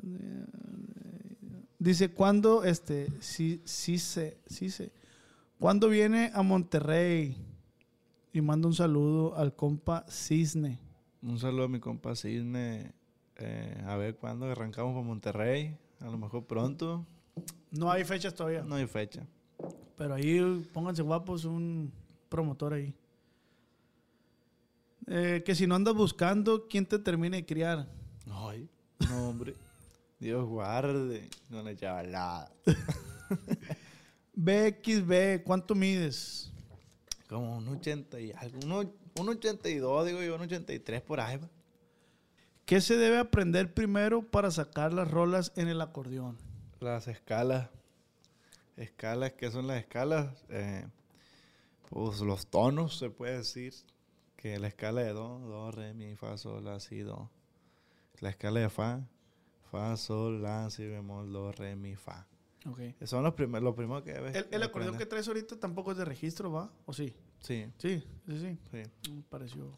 Dice, 1.79 2.09
¿cuándo, 2.11 2.65
este, 2.65 3.09
sí, 3.21 3.61
sí 3.65 3.99
sé, 3.99 4.39
sí 4.47 4.71
sé. 4.71 4.91
¿Cuándo 5.61 5.91
viene 5.91 6.31
a 6.33 6.41
Monterrey? 6.43 7.37
Y 8.33 8.41
manda 8.41 8.69
un 8.69 8.75
saludo 8.75 9.37
al 9.37 9.55
compa 9.55 10.05
Cisne. 10.09 10.79
Un 11.23 11.39
saludo 11.39 11.65
a 11.65 11.69
mi 11.69 11.81
compa 11.81 12.15
Cisne. 12.15 12.93
Eh, 13.37 13.85
a 13.87 13.97
ver 13.97 14.17
cuándo 14.17 14.47
arrancamos 14.47 14.93
para 14.93 15.07
Monterrey. 15.07 15.77
A 16.01 16.07
lo 16.07 16.19
mejor 16.19 16.45
pronto. 16.45 17.07
No 17.71 17.91
hay 17.91 18.05
fechas 18.05 18.35
todavía. 18.35 18.63
No 18.63 18.75
hay 18.75 18.87
fecha. 18.87 19.27
Pero 19.97 20.15
ahí 20.15 20.69
pónganse 20.73 21.03
guapos 21.03 21.45
un 21.45 21.93
promotor 22.29 22.75
ahí. 22.75 22.95
Eh, 25.07 25.43
que 25.45 25.55
si 25.55 25.67
no 25.67 25.75
andas 25.75 25.95
buscando, 25.95 26.69
¿quién 26.69 26.85
te 26.85 26.99
termina 26.99 27.37
de 27.37 27.47
criar? 27.47 27.89
Ay, 28.31 28.69
no, 29.09 29.29
hombre. 29.31 29.55
Dios 30.21 30.47
guarde. 30.47 31.29
No 31.49 31.63
le 31.63 31.73
echaba 31.73 32.03
nada. 32.03 32.53
BXB, 34.35 35.43
¿cuánto 35.45 35.75
mides? 35.75 36.53
Como 37.29 37.57
un 37.59 37.69
80 37.69 38.21
y 38.21 38.33
algo. 38.33 38.59
uno- 38.65 38.91
Un 39.19 39.29
82, 39.29 40.07
digo 40.07 40.23
yo, 40.23 40.35
un 40.37 40.43
83 40.43 41.03
por 41.03 41.21
ahí. 41.21 41.37
va. 41.37 41.49
¿Qué 42.65 42.81
se 42.81 42.97
debe 42.97 43.19
aprender 43.19 43.73
primero 43.75 44.23
para 44.23 44.51
sacar 44.51 44.93
las 44.93 45.11
rolas 45.11 45.53
en 45.57 45.69
el 45.69 45.81
acordeón? 45.81 46.37
Las 46.81 47.09
escalas. 47.09 47.69
Escalas, 48.77 49.33
¿qué 49.33 49.51
son 49.51 49.67
las 49.67 49.79
escalas? 49.79 50.29
Eh, 50.51 50.87
pues 51.89 52.21
los 52.21 52.47
tonos, 52.47 52.97
se 52.99 53.11
puede 53.11 53.39
decir. 53.39 53.75
Que 54.37 54.59
la 54.61 54.69
escala 54.69 55.01
de 55.01 55.13
do, 55.13 55.41
do, 55.41 55.73
re, 55.73 55.95
mi, 55.95 56.15
fa, 56.15 56.37
sol, 56.39 56.65
la, 56.65 56.79
si, 56.79 57.01
do. 57.01 57.29
La 58.21 58.31
escala 58.31 58.61
de 58.61 58.69
fa, 58.71 59.01
fa, 59.73 59.97
sol, 59.97 60.41
la, 60.43 60.71
si, 60.71 60.87
bemol, 60.87 61.33
do, 61.33 61.51
re, 61.51 61.75
mi, 61.75 61.97
fa. 61.97 62.27
Okay. 62.67 62.95
Son 63.05 63.23
los 63.23 63.35
primeros, 63.35 63.63
lo 63.65 63.75
primero 63.75 64.03
que 64.03 64.13
debes 64.13 64.35
¿El, 64.35 64.47
el 64.51 64.63
acordeón 64.63 64.99
que 64.99 65.07
traes 65.07 65.27
ahorita 65.29 65.59
tampoco 65.59 65.93
es 65.93 65.99
de 65.99 66.05
registro, 66.05 66.51
va? 66.53 66.71
¿O 66.87 66.93
sí? 66.93 67.15
Sí, 67.41 67.67
Sí, 67.79 68.03
sí, 68.27 68.39
sí. 68.41 68.59
sí. 68.71 69.11
Me 69.13 69.23
pareció 69.23 69.71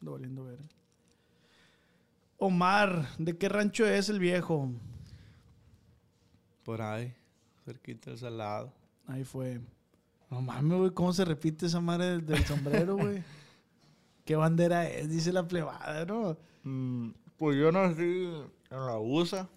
doliendo 0.00 0.44
ver. 0.44 0.58
Omar, 2.38 3.08
¿de 3.18 3.36
qué 3.36 3.48
rancho 3.48 3.86
es 3.86 4.08
el 4.08 4.18
viejo? 4.18 4.70
Por 6.64 6.82
ahí, 6.82 7.14
cerquita 7.64 8.10
del 8.10 8.18
salado. 8.18 8.72
Ahí 9.06 9.24
fue. 9.24 9.60
No 10.30 10.40
mames, 10.40 10.78
güey, 10.78 10.90
¿cómo 10.92 11.12
se 11.12 11.24
repite 11.24 11.66
esa 11.66 11.80
madre 11.80 12.06
del, 12.06 12.26
del 12.26 12.44
sombrero, 12.44 12.96
güey? 12.96 13.22
¿Qué 14.24 14.36
bandera 14.36 14.88
es? 14.88 15.08
Dice 15.08 15.32
la 15.32 15.46
plebada, 15.46 16.04
¿no? 16.06 16.36
Mm, 16.62 17.10
pues 17.36 17.56
yo 17.56 17.72
nací 17.72 18.02
en 18.70 18.86
la 18.86 18.98
USA, 18.98 19.48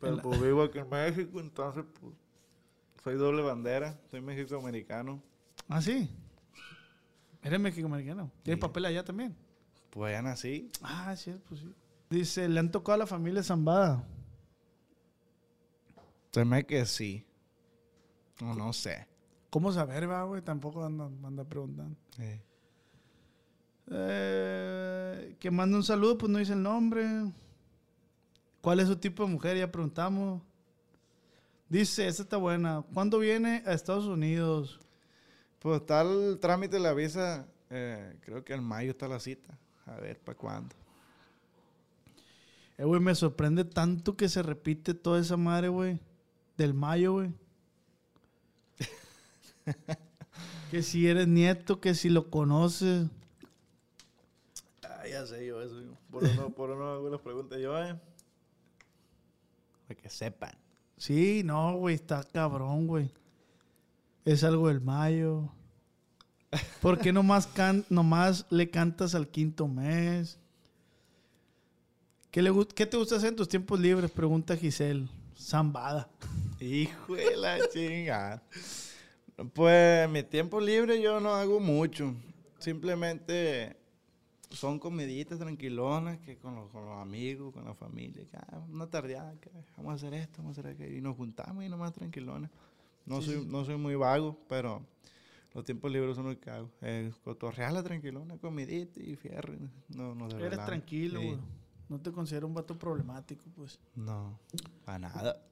pero 0.00 0.16
la- 0.16 0.22
pues 0.22 0.40
vivo 0.40 0.62
aquí 0.62 0.78
en 0.78 0.88
México, 0.88 1.40
entonces 1.40 1.84
pues 2.00 2.12
soy 3.04 3.14
doble 3.16 3.42
bandera, 3.42 3.98
soy 4.10 4.20
mexicoamericano. 4.20 5.22
Ah, 5.68 5.80
sí. 5.80 6.10
Eres 7.42 7.60
mexicoamericano. 7.60 8.30
¿Tienes 8.42 8.58
Sí. 8.58 8.60
papel 8.60 8.84
allá 8.86 9.04
también? 9.04 9.34
Pues 9.90 10.12
ya 10.12 10.22
nací. 10.22 10.70
Ah, 10.82 11.14
sí, 11.16 11.34
pues 11.48 11.60
sí. 11.60 11.74
Dice, 12.10 12.48
le 12.48 12.60
han 12.60 12.70
tocado 12.70 12.94
a 12.94 12.98
la 12.98 13.06
familia 13.06 13.42
Zambada. 13.42 14.04
Se 16.32 16.44
me 16.44 16.64
que 16.66 16.84
sí. 16.86 17.24
O 18.42 18.54
no 18.54 18.72
sé. 18.72 19.06
¿Cómo 19.50 19.72
saber, 19.72 20.08
va, 20.08 20.22
güey? 20.24 20.42
Tampoco 20.42 20.84
anda, 20.84 21.06
anda 21.26 21.44
preguntando. 21.44 21.96
Eh, 22.18 22.40
Eh, 23.92 25.36
que 25.40 25.50
manda 25.50 25.76
un 25.76 25.82
saludo, 25.82 26.16
pues 26.16 26.30
no 26.30 26.38
dice 26.38 26.52
el 26.52 26.62
nombre. 26.62 27.04
¿Cuál 28.60 28.80
es 28.80 28.88
su 28.88 28.96
tipo 28.96 29.24
de 29.24 29.30
mujer? 29.30 29.56
Ya 29.56 29.70
preguntamos. 29.70 30.42
Dice, 31.68 32.06
esta 32.06 32.24
está 32.24 32.36
buena. 32.36 32.84
¿Cuándo 32.92 33.18
viene 33.18 33.62
a 33.64 33.72
Estados 33.72 34.06
Unidos? 34.06 34.80
Pues 35.60 35.80
está 35.80 36.02
el 36.02 36.38
trámite 36.40 36.76
de 36.76 36.82
la 36.82 36.94
visa, 36.94 37.46
eh, 37.68 38.16
creo 38.22 38.44
que 38.44 38.54
en 38.54 38.64
mayo 38.64 38.90
está 38.90 39.06
la 39.06 39.20
cita. 39.20 39.58
A 39.86 39.96
ver, 39.96 40.18
¿para 40.18 40.36
cuándo? 40.36 40.74
Eh, 42.76 42.84
güey, 42.84 43.00
me 43.00 43.14
sorprende 43.14 43.64
tanto 43.64 44.16
que 44.16 44.28
se 44.28 44.42
repite 44.42 44.94
toda 44.94 45.20
esa 45.20 45.36
madre, 45.36 45.68
güey. 45.68 46.00
Del 46.56 46.74
mayo, 46.74 47.12
güey. 47.12 47.32
que 50.70 50.82
si 50.82 51.06
eres 51.06 51.28
nieto, 51.28 51.80
que 51.80 51.94
si 51.94 52.08
lo 52.08 52.30
conoces. 52.30 53.06
Ah, 54.82 55.06
ya 55.06 55.26
sé 55.26 55.46
yo 55.46 55.60
eso. 55.60 55.80
yo. 55.80 55.92
Por 56.10 56.24
uno, 56.24 56.50
por 56.50 56.70
uno 56.70 56.90
hago 56.90 57.10
las 57.10 57.20
preguntas 57.20 57.58
yo, 57.60 57.78
eh. 57.78 57.98
Para 59.90 60.00
que 60.02 60.08
sepan. 60.08 60.52
Sí, 60.96 61.42
no, 61.44 61.74
güey, 61.76 61.96
está 61.96 62.22
cabrón, 62.22 62.86
güey. 62.86 63.10
Es 64.24 64.44
algo 64.44 64.68
del 64.68 64.80
mayo. 64.80 65.48
¿Por 66.80 66.96
qué 67.00 67.12
nomás, 67.12 67.48
can- 67.48 67.84
nomás 67.90 68.46
le 68.50 68.70
cantas 68.70 69.16
al 69.16 69.26
quinto 69.26 69.66
mes? 69.66 70.38
¿Qué, 72.30 72.40
le, 72.40 72.52
¿Qué 72.72 72.86
te 72.86 72.96
gusta 72.96 73.16
hacer 73.16 73.30
en 73.30 73.36
tus 73.36 73.48
tiempos 73.48 73.80
libres? 73.80 74.12
Pregunta 74.12 74.56
Giselle. 74.56 75.08
Zambada. 75.36 76.08
Hijo 76.60 77.16
de 77.16 77.36
la 77.36 77.58
chingada. 77.68 78.44
Pues 79.54 80.08
mi 80.08 80.22
tiempo 80.22 80.60
libre 80.60 81.02
yo 81.02 81.18
no 81.18 81.34
hago 81.34 81.58
mucho. 81.58 82.14
Simplemente 82.60 83.76
son 84.50 84.78
comiditas 84.78 85.38
tranquilonas 85.38 86.18
que 86.18 86.36
con 86.38 86.54
los, 86.56 86.70
con 86.70 86.84
los 86.84 87.00
amigos, 87.00 87.52
con 87.54 87.64
la 87.64 87.74
familia. 87.74 88.24
que, 88.26 88.36
ah, 88.36 88.60
una 88.70 88.88
tardeada, 88.88 89.38
que 89.40 89.50
vamos 89.76 89.92
a 89.92 89.94
hacer 89.94 90.14
esto, 90.14 90.38
vamos 90.42 90.58
a 90.58 90.60
hacer 90.60 90.72
aquello. 90.74 90.96
Y 90.96 91.00
nos 91.00 91.16
juntamos 91.16 91.64
y 91.64 91.68
nomás 91.68 91.92
tranquilones. 91.92 92.50
No, 93.06 93.22
soy, 93.22 93.44
no 93.46 93.64
soy 93.64 93.76
muy 93.76 93.94
vago, 93.94 94.36
pero 94.48 94.84
los 95.54 95.64
tiempos 95.64 95.90
libres 95.90 96.16
son 96.16 96.28
lo 96.28 96.38
que 96.38 96.50
hago. 96.50 96.68
Eh, 96.82 97.12
cotorrearla 97.24 97.82
tranquilona, 97.82 98.36
comidita 98.38 99.00
y 99.00 99.16
fierro. 99.16 99.54
No, 99.88 100.14
no 100.14 100.28
Eres 100.38 100.64
tranquilo, 100.64 101.20
Sí. 101.20 101.26
güey. 101.26 101.38
No 101.88 102.00
te 102.00 102.12
considero 102.12 102.46
un 102.46 102.54
vato 102.54 102.78
problemático, 102.78 103.44
pues. 103.56 103.78
No, 103.96 104.38
para 104.84 104.98
nada. 105.00 105.42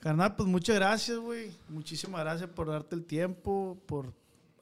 Carnal, 0.00 0.36
pues 0.36 0.46
muchas 0.48 0.76
gracias, 0.76 1.18
güey. 1.18 1.50
Muchísimas 1.70 2.20
gracias 2.20 2.50
por 2.50 2.68
darte 2.68 2.94
el 2.94 3.04
tiempo, 3.06 3.78
por 3.86 4.12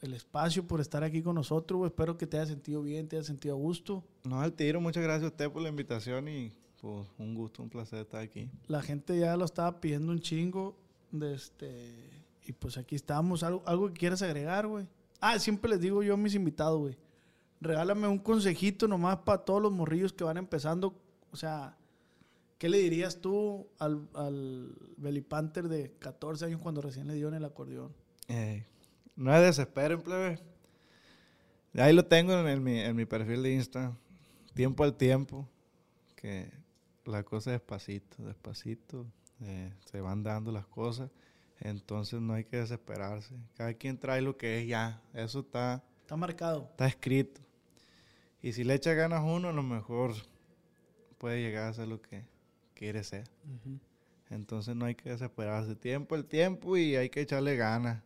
el 0.05 0.15
espacio, 0.15 0.67
por 0.67 0.81
estar 0.81 1.03
aquí 1.03 1.23
con 1.23 1.35
nosotros. 1.35 1.85
Espero 1.87 2.17
que 2.17 2.27
te 2.27 2.39
haya 2.39 2.47
sentido 2.47 2.83
bien, 2.83 3.09
te 3.09 3.17
haya 3.17 3.25
sentido 3.25 3.55
a 3.55 3.59
gusto. 3.59 4.05
No 4.25 4.41
al 4.41 4.53
tiro, 4.53 4.81
muchas 4.81 5.03
gracias 5.03 5.25
a 5.25 5.29
usted 5.29 5.51
por 5.51 5.63
la 5.63 5.69
invitación 5.69 6.29
y 6.29 6.53
pues 6.81 7.09
un 7.19 7.35
gusto, 7.35 7.63
un 7.63 7.71
placer 7.71 8.01
estar 8.01 8.21
aquí. 8.21 8.51
La 8.67 8.83
gente 8.83 9.19
ya 9.19 9.37
lo 9.37 9.45
estaba 9.45 9.81
pidiendo 9.81 10.13
un 10.13 10.21
chingo. 10.21 10.77
De 11.11 11.35
este, 11.35 12.11
y 12.45 12.53
pues 12.53 12.77
aquí 12.77 12.95
estamos. 12.95 13.43
¿Algo, 13.43 13.63
algo 13.67 13.89
que 13.89 13.95
quieras 13.95 14.23
agregar, 14.23 14.67
güey? 14.67 14.87
Ah, 15.21 15.39
siempre 15.39 15.71
les 15.71 15.81
digo 15.81 16.03
yo 16.03 16.15
a 16.15 16.17
mis 16.19 16.35
invitados, 16.35 16.79
güey. 16.79 16.99
Regálame 17.61 18.07
un 18.07 18.19
consejito 18.19 18.87
nomás 18.87 19.19
para 19.19 19.45
todos 19.45 19.63
los 19.63 19.73
morrillos 19.73 20.13
que 20.13 20.25
van 20.25 20.37
empezando. 20.37 20.95
O 21.31 21.37
sea, 21.37 21.79
¿qué 22.59 22.69
le 22.69 22.79
dirías 22.79 23.21
tú 23.21 23.67
al, 23.79 24.07
al 24.15 24.77
Belly 24.99 25.23
Panther 25.23 25.69
de 25.69 25.93
14 25.99 26.45
años 26.45 26.61
cuando 26.61 26.83
recién 26.83 27.07
le 27.07 27.15
dio 27.15 27.29
en 27.29 27.35
el 27.35 27.45
acordeón? 27.45 27.95
Eh, 28.29 28.67
no 29.17 29.33
se 29.33 29.41
desesperen, 29.41 30.01
plebe. 30.03 30.39
Ahí 31.77 31.93
lo 31.93 32.05
tengo 32.07 32.33
en, 32.39 32.47
el- 32.47 32.61
mi, 32.61 32.79
en 32.79 32.95
mi 32.97 33.05
perfil 33.05 33.43
de 33.43 33.55
Insta. 33.55 33.97
Tiempo 34.55 34.85
al 34.85 34.95
tiempo. 34.97 35.49
Que 36.17 36.51
la 37.05 37.23
cosa 37.23 37.51
despacito, 37.51 38.25
despacito. 38.25 39.07
eh, 39.41 39.73
se 39.85 40.01
van 40.01 40.23
dando 40.23 40.53
las 40.53 40.67
cosas. 40.67 41.11
Entonces 41.61 42.21
no 42.21 42.35
hay 42.35 42.45
que 42.45 42.59
desesperarse. 42.59 43.35
Cada 43.57 43.75
quien 43.75 43.99
trae 43.99 44.21
lo 44.23 44.37
que 44.37 44.61
es 44.63 44.69
ya. 44.69 45.03
Eso 45.13 45.41
está, 45.41 45.83
Está 46.01 46.17
marcado. 46.17 46.69
está 46.71 46.87
escrito. 46.87 47.41
Y 48.43 48.53
si 48.53 48.63
le 48.65 48.75
echa 48.75 48.93
ganas 48.95 49.23
uno, 49.25 49.49
a 49.49 49.53
lo 49.53 49.63
mejor 49.63 50.13
puede 51.19 51.41
llegar 51.43 51.69
a 51.69 51.73
ser 51.75 51.89
lo 51.89 52.01
que 52.03 52.25
quiere 52.75 53.03
ser. 53.03 53.25
Entonces 54.31 54.77
no 54.77 54.85
hay 54.85 54.95
que 54.95 55.11
desesperarse. 55.11 55.75
Tiempo 55.77 56.15
el 56.15 56.25
tiempo 56.27 56.77
y 56.77 56.97
hay 56.97 57.09
que 57.11 57.21
echarle 57.23 57.57
ganas. 57.57 58.03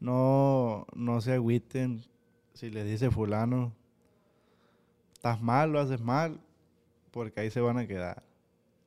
No, 0.00 0.86
no 0.94 1.20
se 1.20 1.32
agüiten 1.32 2.02
si 2.54 2.70
le 2.70 2.84
dice 2.84 3.10
fulano, 3.10 3.72
estás 5.12 5.40
mal, 5.40 5.72
lo 5.72 5.80
haces 5.80 6.00
mal, 6.00 6.40
porque 7.10 7.40
ahí 7.40 7.50
se 7.50 7.60
van 7.60 7.78
a 7.78 7.86
quedar. 7.86 8.22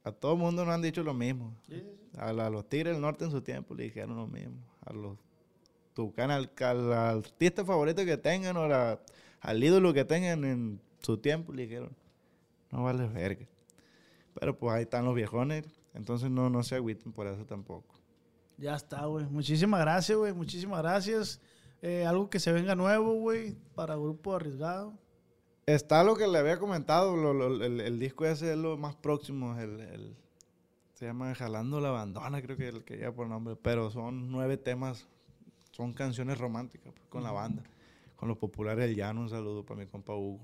A 0.03 0.11
todo 0.11 0.33
el 0.33 0.39
mundo 0.39 0.65
nos 0.65 0.73
han 0.73 0.81
dicho 0.81 1.03
lo 1.03 1.13
mismo. 1.13 1.53
A, 2.17 2.33
la- 2.33 2.47
a 2.47 2.49
los 2.49 2.67
Tigres 2.67 2.93
del 2.93 3.01
Norte 3.01 3.25
en 3.25 3.31
su 3.31 3.41
tiempo 3.41 3.75
le 3.75 3.83
dijeron 3.83 4.15
lo 4.15 4.27
mismo. 4.27 4.55
A 4.85 4.93
los 4.93 5.17
Tucán, 5.93 6.31
al, 6.31 6.49
al 6.59 6.91
artista 6.93 7.65
favorito 7.65 8.03
que 8.05 8.17
tengan 8.17 8.55
o 8.57 8.67
la- 8.67 8.99
al 9.41 9.63
ídolo 9.63 9.93
que 9.93 10.05
tengan 10.05 10.43
en 10.45 10.81
su 11.01 11.17
tiempo 11.17 11.51
le 11.53 11.63
dijeron, 11.63 11.91
no 12.71 12.83
vale 12.83 13.07
verga. 13.07 13.45
Pero 14.39 14.57
pues 14.57 14.73
ahí 14.73 14.83
están 14.83 15.03
los 15.05 15.13
viejones, 15.15 15.65
entonces 15.93 16.31
no, 16.31 16.49
no 16.49 16.63
se 16.63 16.75
agüiten 16.75 17.11
por 17.11 17.27
eso 17.27 17.45
tampoco. 17.45 17.95
Ya 18.61 18.75
está, 18.75 19.05
güey. 19.05 19.25
Muchísimas 19.25 19.81
gracias, 19.81 20.15
güey. 20.17 20.33
Muchísimas 20.33 20.81
gracias. 20.83 21.41
Eh, 21.81 22.05
algo 22.05 22.29
que 22.29 22.39
se 22.39 22.51
venga 22.51 22.75
nuevo, 22.75 23.15
güey, 23.15 23.55
para 23.73 23.95
Grupo 23.95 24.35
Arriesgado. 24.35 24.93
Está 25.65 26.03
lo 26.03 26.15
que 26.15 26.27
le 26.27 26.37
había 26.37 26.59
comentado, 26.59 27.15
lo- 27.15 27.33
lo- 27.33 27.63
el, 27.65 27.79
el 27.81 27.99
disco 27.99 28.23
ese 28.25 28.51
es 28.51 28.57
lo 28.57 28.77
más 28.77 28.95
próximo, 28.95 29.57
el, 29.59 29.79
el- 29.79 30.15
se 30.93 31.05
llama 31.05 31.33
Jalando 31.33 31.79
la 31.79 31.89
Bandona, 31.89 32.41
creo 32.41 32.55
que 32.57 32.67
el 32.67 32.83
que 32.83 32.97
lleva 32.97 33.13
por 33.15 33.27
nombre, 33.27 33.55
pero 33.55 33.89
son 33.89 34.31
nueve 34.31 34.57
temas, 34.57 35.07
son 35.71 35.93
canciones 35.93 36.37
románticas 36.37 36.93
pues, 36.93 37.07
con 37.09 37.23
la 37.23 37.31
banda, 37.31 37.63
con 38.15 38.27
los 38.29 38.37
populares 38.37 38.85
del 38.87 38.95
llano, 38.95 39.21
un 39.21 39.29
saludo 39.29 39.63
para 39.65 39.79
mi 39.79 39.87
compa 39.87 40.13
Hugo. 40.13 40.39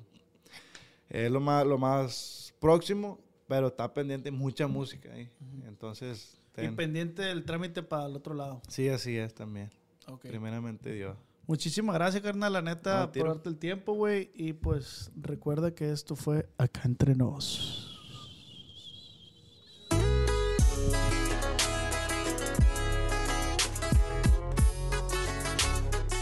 Es 1.10 1.30
lo 1.32 1.40
más, 1.40 1.66
lo 1.68 1.78
más 1.78 2.54
próximo, 2.60 3.20
pero 3.48 3.68
está 3.68 3.94
pendiente 3.94 4.32
mucha 4.32 4.68
música 4.68 5.12
ahí, 5.14 5.30
entonces... 5.68 6.40
Y 6.58 6.62
ten- 6.66 6.76
pendiente 6.76 7.22
del 7.24 7.44
trámite 7.46 7.84
para 7.84 8.06
el 8.08 8.16
otro 8.16 8.34
lado. 8.34 8.62
sí, 8.68 8.90
así 8.90 9.18
es 9.18 9.34
también, 9.34 9.70
Ok. 10.08 10.22
primeramente 10.28 10.92
Dios. 10.94 11.16
Muchísimas 11.46 11.96
gracias, 11.96 12.22
carnal, 12.24 12.52
la 12.52 12.62
neta, 12.62 13.06
No, 13.06 13.12
por 13.14 13.28
darte 13.30 13.48
el 13.50 13.58
tiempo, 13.58 13.94
güey. 13.94 14.32
Y 14.36 14.52
pues 14.54 15.12
recuerda 15.16 15.74
que 15.74 15.92
esto 15.94 16.16
fue 16.18 16.50
acá 16.58 16.82
entre 16.84 17.16
nos. 17.16 17.86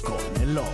Con 0.04 0.42
el 0.42 0.58
os. 0.58 0.68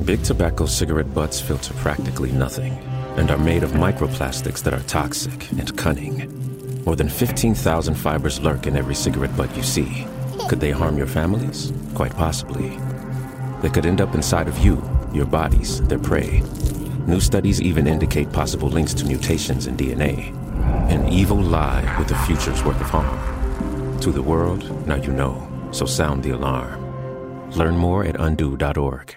Big 0.00 0.22
tobacco 0.22 0.66
cigarette 0.66 1.12
butts 1.12 1.40
filter 1.42 1.74
practically 1.82 2.32
nothing 2.32 2.72
and 3.18 3.32
are 3.32 3.38
made 3.38 3.64
of 3.64 3.72
microplastics 3.72 4.62
that 4.62 4.72
are 4.72 4.82
toxic 4.84 5.50
and 5.50 5.76
cunning. 5.76 6.84
More 6.84 6.94
than 6.94 7.08
15,000 7.08 7.94
fibers 7.94 8.40
lurk 8.40 8.66
in 8.68 8.76
every 8.76 8.94
cigarette 8.94 9.36
butt 9.36 9.54
you 9.56 9.62
see. 9.64 10.06
Could 10.48 10.60
they 10.60 10.70
harm 10.70 10.96
your 10.96 11.08
families? 11.08 11.72
Quite 11.94 12.14
possibly. 12.14 12.78
They 13.60 13.70
could 13.70 13.86
end 13.86 14.00
up 14.00 14.14
inside 14.14 14.46
of 14.46 14.58
you, 14.58 14.82
your 15.12 15.26
bodies, 15.26 15.82
their 15.88 15.98
prey. 15.98 16.42
New 17.06 17.20
studies 17.20 17.60
even 17.60 17.88
indicate 17.88 18.32
possible 18.32 18.68
links 18.68 18.94
to 18.94 19.04
mutations 19.04 19.66
in 19.66 19.76
DNA. 19.76 20.32
An 20.88 21.08
evil 21.08 21.40
lie 21.40 21.82
with 21.98 22.10
a 22.12 22.18
future's 22.24 22.62
worth 22.62 22.80
of 22.80 22.88
harm. 22.88 24.00
To 24.00 24.12
the 24.12 24.22
world, 24.22 24.86
now 24.86 24.94
you 24.94 25.12
know, 25.12 25.46
so 25.72 25.86
sound 25.86 26.22
the 26.22 26.30
alarm. 26.30 27.50
Learn 27.50 27.76
more 27.76 28.04
at 28.04 28.20
undo.org. 28.20 29.16